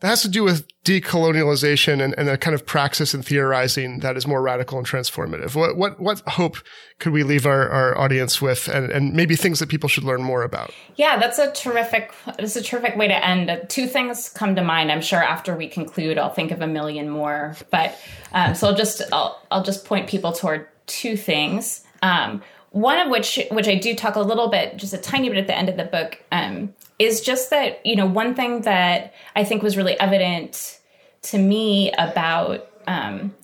that 0.00 0.08
has 0.08 0.22
to 0.22 0.28
do 0.28 0.42
with 0.42 0.66
decolonialization 0.84 2.02
and, 2.02 2.14
and 2.18 2.28
a 2.28 2.38
kind 2.38 2.54
of 2.54 2.64
praxis 2.64 3.12
and 3.12 3.24
theorizing 3.24 4.00
that 4.00 4.16
is 4.16 4.26
more 4.26 4.40
radical 4.40 4.78
and 4.78 4.86
transformative. 4.86 5.54
What 5.54 5.76
what 5.76 6.00
what 6.00 6.20
hope 6.20 6.56
could 6.98 7.12
we 7.12 7.22
leave 7.22 7.46
our, 7.46 7.68
our 7.68 7.96
audience 7.96 8.40
with, 8.40 8.68
and, 8.68 8.90
and 8.90 9.12
maybe 9.12 9.36
things 9.36 9.58
that 9.58 9.68
people 9.68 9.88
should 9.88 10.04
learn 10.04 10.22
more 10.22 10.42
about? 10.42 10.72
Yeah, 10.96 11.18
that's 11.18 11.38
a 11.38 11.52
terrific. 11.52 12.12
That's 12.24 12.56
a 12.56 12.62
terrific 12.62 12.96
way 12.96 13.08
to 13.08 13.24
end. 13.24 13.66
Two 13.68 13.86
things 13.86 14.30
come 14.30 14.56
to 14.56 14.64
mind. 14.64 14.90
I'm 14.90 15.02
sure 15.02 15.22
after 15.22 15.54
we 15.54 15.68
conclude, 15.68 16.18
I'll 16.18 16.32
think 16.32 16.50
of 16.50 16.62
a 16.62 16.66
million 16.66 17.08
more. 17.08 17.56
But 17.70 17.98
um, 18.32 18.54
so 18.54 18.68
I'll 18.68 18.76
just 18.76 19.02
I'll 19.12 19.42
I'll 19.50 19.62
just 19.62 19.84
point 19.84 20.08
people 20.08 20.32
toward 20.32 20.66
two 20.86 21.16
things. 21.16 21.84
Um, 22.02 22.42
one 22.70 22.98
of 22.98 23.10
which 23.10 23.38
which 23.50 23.68
I 23.68 23.74
do 23.74 23.94
talk 23.94 24.14
a 24.14 24.20
little 24.20 24.48
bit, 24.48 24.76
just 24.76 24.94
a 24.94 24.98
tiny 24.98 25.28
bit 25.28 25.38
at 25.38 25.46
the 25.46 25.56
end 25.56 25.68
of 25.68 25.76
the 25.76 25.84
book, 25.84 26.22
um, 26.32 26.72
is 27.00 27.22
just 27.22 27.50
that 27.50 27.84
you 27.84 27.96
know 27.96 28.06
one 28.06 28.34
thing 28.34 28.60
that 28.60 29.14
I 29.34 29.42
think 29.42 29.62
was 29.62 29.76
really 29.76 29.98
evident 29.98 30.78
to 31.22 31.38
me 31.38 31.90
about 31.92 32.68
um, 32.86 33.34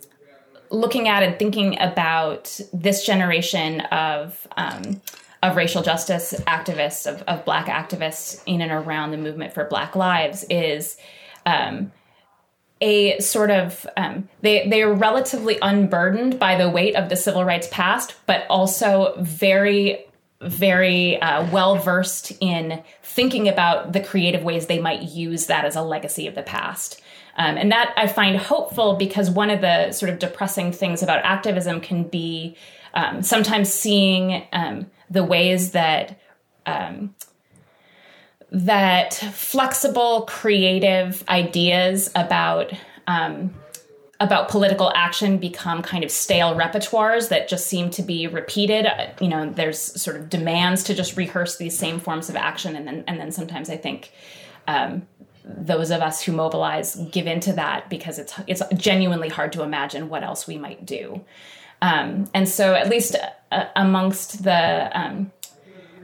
looking 0.71 1.09
at 1.09 1.23
and 1.23 1.39
thinking 1.39 1.81
about 1.81 2.61
this 2.73 3.05
generation 3.05 3.81
of 3.81 4.47
um, 4.57 5.01
of 5.43 5.57
racial 5.57 5.83
justice 5.83 6.35
activists, 6.47 7.11
of, 7.11 7.23
of 7.23 7.45
Black 7.45 7.67
activists 7.67 8.43
in 8.47 8.61
and 8.61 8.73
around 8.73 9.11
the 9.11 9.17
movement 9.17 9.55
for 9.55 9.65
Black 9.65 9.97
lives 9.97 10.45
is 10.51 10.97
um, 11.47 11.93
a 12.81 13.19
sort 13.21 13.51
of 13.51 13.87
um, 13.97 14.29
they 14.43 14.69
they 14.69 14.83
are 14.83 14.93
relatively 14.93 15.59
unburdened 15.63 16.39
by 16.39 16.57
the 16.57 16.69
weight 16.69 16.95
of 16.95 17.09
the 17.09 17.17
civil 17.17 17.43
rights 17.43 17.69
past, 17.71 18.17
but 18.27 18.47
also 18.51 19.15
very 19.19 20.06
very 20.41 21.21
uh, 21.21 21.51
well 21.51 21.77
versed 21.77 22.33
in 22.41 22.83
thinking 23.03 23.49
about 23.49 23.93
the 23.93 24.01
creative 24.01 24.43
ways 24.43 24.67
they 24.67 24.79
might 24.79 25.03
use 25.03 25.47
that 25.47 25.65
as 25.65 25.77
a 25.77 25.83
legacy 25.83 26.27
of 26.27 26.35
the 26.35 26.43
past. 26.43 27.01
Um, 27.39 27.57
and 27.57 27.71
that 27.73 27.93
I 27.97 28.07
find 28.07 28.37
hopeful 28.37 28.97
because 28.97 29.31
one 29.31 29.51
of 29.51 29.61
the 29.61 29.93
sort 29.93 30.11
of 30.11 30.19
depressing 30.19 30.73
things 30.73 31.03
about 31.03 31.25
activism 31.25 31.81
can 31.81 32.05
be 32.05 32.57
um, 32.95 33.23
sometimes 33.23 33.73
seeing 33.73 34.47
um, 34.53 34.91
the 35.11 35.23
ways 35.23 35.73
that 35.73 36.19
um, 36.65 37.15
that 38.51 39.15
flexible, 39.15 40.23
creative 40.23 41.23
ideas 41.29 42.11
about 42.15 42.73
um, 43.07 43.55
about 44.19 44.49
political 44.49 44.91
action 44.95 45.39
become 45.39 45.83
kind 45.83 46.03
of 46.03 46.11
stale 46.11 46.55
repertoires 46.55 47.29
that 47.29 47.49
just 47.49 47.67
seem 47.67 47.91
to 47.91 48.03
be 48.03 48.27
repeated. 48.27 48.87
Uh, 48.87 49.09
You 49.21 49.29
know, 49.29 49.51
there's 49.51 49.79
sort 49.79 50.17
of 50.17 50.31
demands 50.31 50.85
to 50.85 50.95
just 50.95 51.17
rehearse 51.17 51.57
these 51.57 51.77
same 51.79 52.01
forms 52.01 52.29
of 52.29 52.37
action, 52.37 52.77
and 52.77 52.87
then 52.87 53.05
and 53.07 53.21
then 53.21 53.31
sometimes 53.33 53.69
I 53.69 53.77
think 53.77 54.13
um, 54.67 55.07
those 55.45 55.91
of 55.91 56.01
us 56.01 56.23
who 56.23 56.33
mobilize 56.33 56.97
give 57.13 57.27
into 57.27 57.53
that 57.53 57.89
because 57.89 58.19
it's 58.19 58.35
it's 58.47 58.63
genuinely 58.75 59.29
hard 59.29 59.53
to 59.53 59.63
imagine 59.63 60.09
what 60.09 60.23
else 60.23 60.47
we 60.47 60.59
might 60.59 60.85
do. 60.87 61.25
Um, 61.83 62.29
and 62.33 62.49
so, 62.49 62.75
at 62.75 62.89
least 62.89 63.17
uh, 63.53 63.65
amongst 63.77 64.45
the 64.45 64.91
um, 64.99 65.31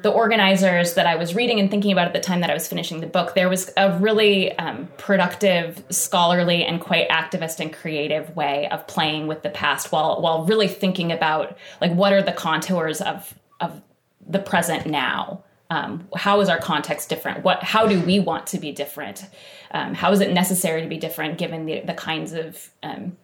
the 0.02 0.10
organizers 0.10 0.94
that 0.94 1.06
I 1.06 1.14
was 1.14 1.34
reading 1.34 1.60
and 1.60 1.70
thinking 1.70 1.92
about 1.92 2.08
at 2.08 2.12
the 2.12 2.20
time 2.20 2.40
that 2.40 2.50
I 2.50 2.54
was 2.54 2.66
finishing 2.66 3.00
the 3.00 3.06
book, 3.06 3.34
there 3.34 3.48
was 3.48 3.70
a 3.76 3.96
really 3.98 4.56
um, 4.58 4.88
productive, 4.98 5.82
scholarly, 5.90 6.64
and 6.64 6.80
quite 6.80 7.08
activist 7.08 7.60
and 7.60 7.72
creative 7.72 8.34
way 8.36 8.68
of 8.68 8.86
playing 8.86 9.28
with 9.28 9.42
the 9.42 9.50
past 9.50 9.92
while 9.92 10.20
while 10.20 10.44
really 10.44 10.68
thinking 10.68 11.12
about 11.12 11.56
like 11.80 11.92
what 11.92 12.12
are 12.12 12.22
the 12.22 12.32
contours 12.32 13.00
of 13.00 13.32
of 13.60 13.80
the 14.26 14.38
present 14.38 14.86
now. 14.86 15.44
Um, 15.70 16.06
how 16.14 16.40
is 16.40 16.48
our 16.48 16.58
context 16.58 17.08
different? 17.08 17.44
What 17.44 17.62
how 17.62 17.86
do 17.86 18.00
we 18.00 18.18
want 18.18 18.48
to 18.48 18.58
be 18.58 18.72
different? 18.72 19.24
Um, 19.70 19.94
how 19.94 20.12
is 20.12 20.20
it 20.20 20.32
necessary 20.32 20.82
to 20.82 20.88
be 20.88 20.98
different 20.98 21.38
given 21.38 21.66
the 21.66 21.80
the 21.80 21.94
kinds 21.94 22.32
of 22.32 22.70
um, 22.82 23.16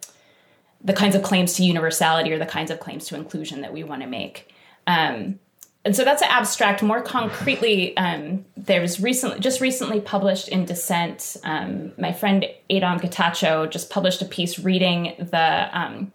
the 0.83 0.93
kinds 0.93 1.17
of 1.17 1.23
claims 1.23 1.55
to 1.55 1.65
universality 1.65 2.33
or 2.33 2.39
the 2.39 2.47
kinds 2.47 2.71
of 2.71 2.79
claims 2.79 3.07
to 3.09 3.17
inclusion 3.17 3.63
that 3.63 3.73
we 3.73 3.83
want 3.83 4.03
to 4.03 4.09
make? 4.09 4.53
Um, 4.87 5.41
and 5.85 5.95
so 5.95 6.05
that's 6.05 6.23
an 6.23 6.29
abstract. 6.31 6.83
More 6.83 7.01
concretely, 7.01 7.97
um, 7.97 8.45
there 8.57 8.81
was 8.81 9.01
recently, 9.01 9.41
just 9.41 9.61
recently 9.61 10.01
published 10.01 10.49
in 10.49 10.65
Dissent. 10.65 11.37
Um, 11.45 11.93
my 11.99 12.13
friend 12.13 12.45
Adom 12.69 13.01
Getachew 13.01 13.71
just 13.71 13.89
published 13.89 14.21
a 14.21 14.25
piece 14.25 14.59
reading 14.59 15.15
the 15.19 15.69
um, 15.73 16.13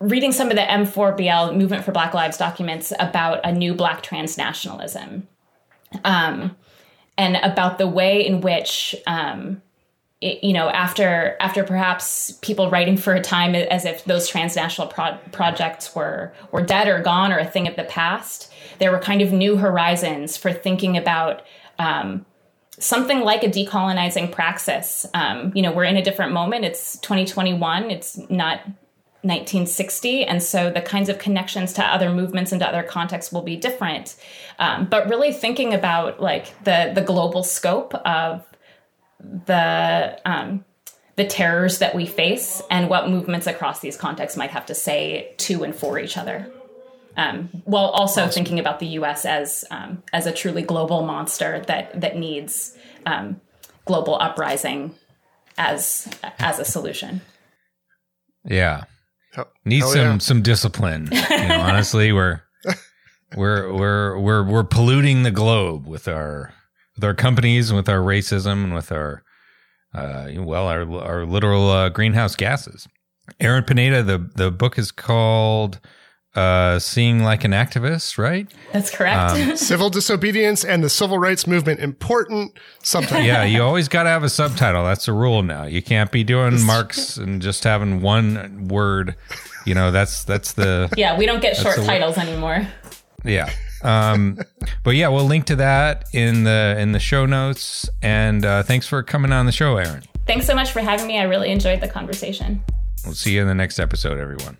reading 0.00 0.32
some 0.32 0.50
of 0.50 0.56
the 0.56 0.62
M4BL 0.62 1.56
Movement 1.56 1.84
for 1.84 1.92
Black 1.92 2.14
Lives 2.14 2.36
documents 2.36 2.92
about 2.98 3.40
a 3.44 3.52
new 3.52 3.74
Black 3.74 4.02
transnationalism, 4.02 5.22
um, 6.04 6.56
and 7.16 7.36
about 7.36 7.78
the 7.78 7.88
way 7.88 8.26
in 8.26 8.40
which. 8.40 8.94
Um, 9.06 9.62
you 10.20 10.54
know, 10.54 10.68
after 10.70 11.36
after 11.40 11.62
perhaps 11.62 12.32
people 12.40 12.70
writing 12.70 12.96
for 12.96 13.14
a 13.14 13.20
time 13.20 13.54
as 13.54 13.84
if 13.84 14.04
those 14.04 14.28
transnational 14.28 14.88
pro- 14.88 15.18
projects 15.30 15.94
were 15.94 16.32
were 16.52 16.62
dead 16.62 16.88
or 16.88 17.02
gone 17.02 17.32
or 17.32 17.38
a 17.38 17.44
thing 17.44 17.68
of 17.68 17.76
the 17.76 17.84
past, 17.84 18.50
there 18.78 18.90
were 18.90 18.98
kind 18.98 19.20
of 19.20 19.32
new 19.32 19.56
horizons 19.56 20.36
for 20.36 20.52
thinking 20.52 20.96
about 20.96 21.42
um, 21.78 22.24
something 22.78 23.20
like 23.20 23.44
a 23.44 23.48
decolonizing 23.48 24.32
praxis. 24.32 25.04
Um, 25.12 25.52
you 25.54 25.60
know, 25.60 25.72
we're 25.72 25.84
in 25.84 25.98
a 25.98 26.02
different 26.02 26.32
moment. 26.32 26.64
It's 26.64 26.98
2021. 27.00 27.90
It's 27.90 28.16
not 28.30 28.60
1960, 29.20 30.24
and 30.24 30.42
so 30.42 30.70
the 30.70 30.80
kinds 30.80 31.10
of 31.10 31.18
connections 31.18 31.74
to 31.74 31.84
other 31.84 32.10
movements 32.10 32.52
and 32.52 32.60
to 32.62 32.66
other 32.66 32.82
contexts 32.82 33.32
will 33.32 33.42
be 33.42 33.56
different. 33.56 34.16
Um, 34.58 34.86
but 34.86 35.10
really 35.10 35.32
thinking 35.34 35.74
about 35.74 36.22
like 36.22 36.54
the 36.64 36.92
the 36.94 37.02
global 37.02 37.42
scope 37.42 37.94
of 37.94 38.46
the 39.20 40.20
um, 40.24 40.64
the 41.16 41.24
terrors 41.24 41.78
that 41.78 41.94
we 41.94 42.06
face 42.06 42.62
and 42.70 42.88
what 42.88 43.08
movements 43.08 43.46
across 43.46 43.80
these 43.80 43.96
contexts 43.96 44.36
might 44.36 44.50
have 44.50 44.66
to 44.66 44.74
say 44.74 45.34
to 45.38 45.64
and 45.64 45.74
for 45.74 45.98
each 45.98 46.16
other, 46.16 46.50
um, 47.16 47.48
while 47.64 47.86
also 47.86 48.22
awesome. 48.22 48.32
thinking 48.32 48.58
about 48.58 48.78
the 48.80 48.86
U.S. 48.86 49.24
as 49.24 49.64
um, 49.70 50.02
as 50.12 50.26
a 50.26 50.32
truly 50.32 50.62
global 50.62 51.02
monster 51.02 51.64
that 51.66 52.00
that 52.00 52.16
needs 52.16 52.76
um, 53.06 53.40
global 53.86 54.16
uprising 54.20 54.94
as 55.56 56.08
as 56.38 56.58
a 56.58 56.64
solution. 56.64 57.22
Yeah, 58.44 58.84
needs 59.64 59.90
some 59.90 59.98
yeah. 59.98 60.18
some 60.18 60.42
discipline. 60.42 61.08
You 61.10 61.48
know, 61.48 61.60
honestly, 61.60 62.12
we're 62.12 62.42
we're 63.34 63.72
we're 63.72 64.18
we're 64.18 64.44
we're 64.44 64.64
polluting 64.64 65.22
the 65.22 65.30
globe 65.30 65.86
with 65.86 66.08
our 66.08 66.52
with 66.96 67.04
our 67.04 67.14
companies, 67.14 67.72
with 67.72 67.88
our 67.88 68.00
racism, 68.00 68.64
and 68.64 68.74
with 68.74 68.90
our 68.90 69.22
uh, 69.94 70.28
well, 70.38 70.66
our 70.66 70.90
our 71.00 71.26
literal 71.26 71.70
uh, 71.70 71.88
greenhouse 71.88 72.36
gases. 72.36 72.88
Erin 73.40 73.64
Pineda, 73.64 74.02
the 74.02 74.30
the 74.34 74.50
book 74.50 74.78
is 74.78 74.90
called 74.92 75.80
uh, 76.34 76.78
"Seeing 76.78 77.22
Like 77.22 77.44
an 77.44 77.52
Activist," 77.52 78.18
right? 78.18 78.50
That's 78.72 78.90
correct. 78.90 79.32
Um, 79.32 79.56
Civil 79.56 79.90
disobedience 79.90 80.64
and 80.64 80.84
the 80.84 80.90
civil 80.90 81.18
rights 81.18 81.46
movement. 81.46 81.80
Important 81.80 82.58
subtitle. 82.82 83.24
Yeah, 83.24 83.44
you 83.44 83.62
always 83.62 83.88
got 83.88 84.04
to 84.04 84.10
have 84.10 84.22
a 84.22 84.28
subtitle. 84.28 84.84
That's 84.84 85.08
a 85.08 85.12
rule 85.12 85.42
now. 85.42 85.64
You 85.64 85.82
can't 85.82 86.12
be 86.12 86.24
doing 86.24 86.62
Marx 86.62 87.16
and 87.16 87.40
just 87.40 87.64
having 87.64 88.00
one 88.00 88.68
word. 88.68 89.16
You 89.64 89.74
know, 89.74 89.90
that's 89.90 90.24
that's 90.24 90.52
the 90.52 90.92
yeah. 90.96 91.18
We 91.18 91.26
don't 91.26 91.40
get 91.42 91.56
short 91.56 91.76
titles 91.76 92.18
anymore. 92.18 92.68
Yeah. 93.24 93.50
Um, 93.86 94.38
but 94.82 94.96
yeah, 94.96 95.08
we'll 95.08 95.24
link 95.24 95.46
to 95.46 95.56
that 95.56 96.06
in 96.12 96.44
the 96.44 96.76
in 96.78 96.92
the 96.92 96.98
show 96.98 97.24
notes. 97.24 97.88
And 98.02 98.44
uh, 98.44 98.62
thanks 98.62 98.86
for 98.86 99.02
coming 99.02 99.32
on 99.32 99.46
the 99.46 99.52
show, 99.52 99.76
Erin. 99.76 100.02
Thanks 100.26 100.46
so 100.46 100.54
much 100.54 100.72
for 100.72 100.80
having 100.80 101.06
me. 101.06 101.18
I 101.18 101.22
really 101.22 101.50
enjoyed 101.50 101.80
the 101.80 101.88
conversation. 101.88 102.62
We'll 103.04 103.14
see 103.14 103.34
you 103.34 103.42
in 103.42 103.46
the 103.46 103.54
next 103.54 103.78
episode, 103.78 104.18
everyone. 104.18 104.56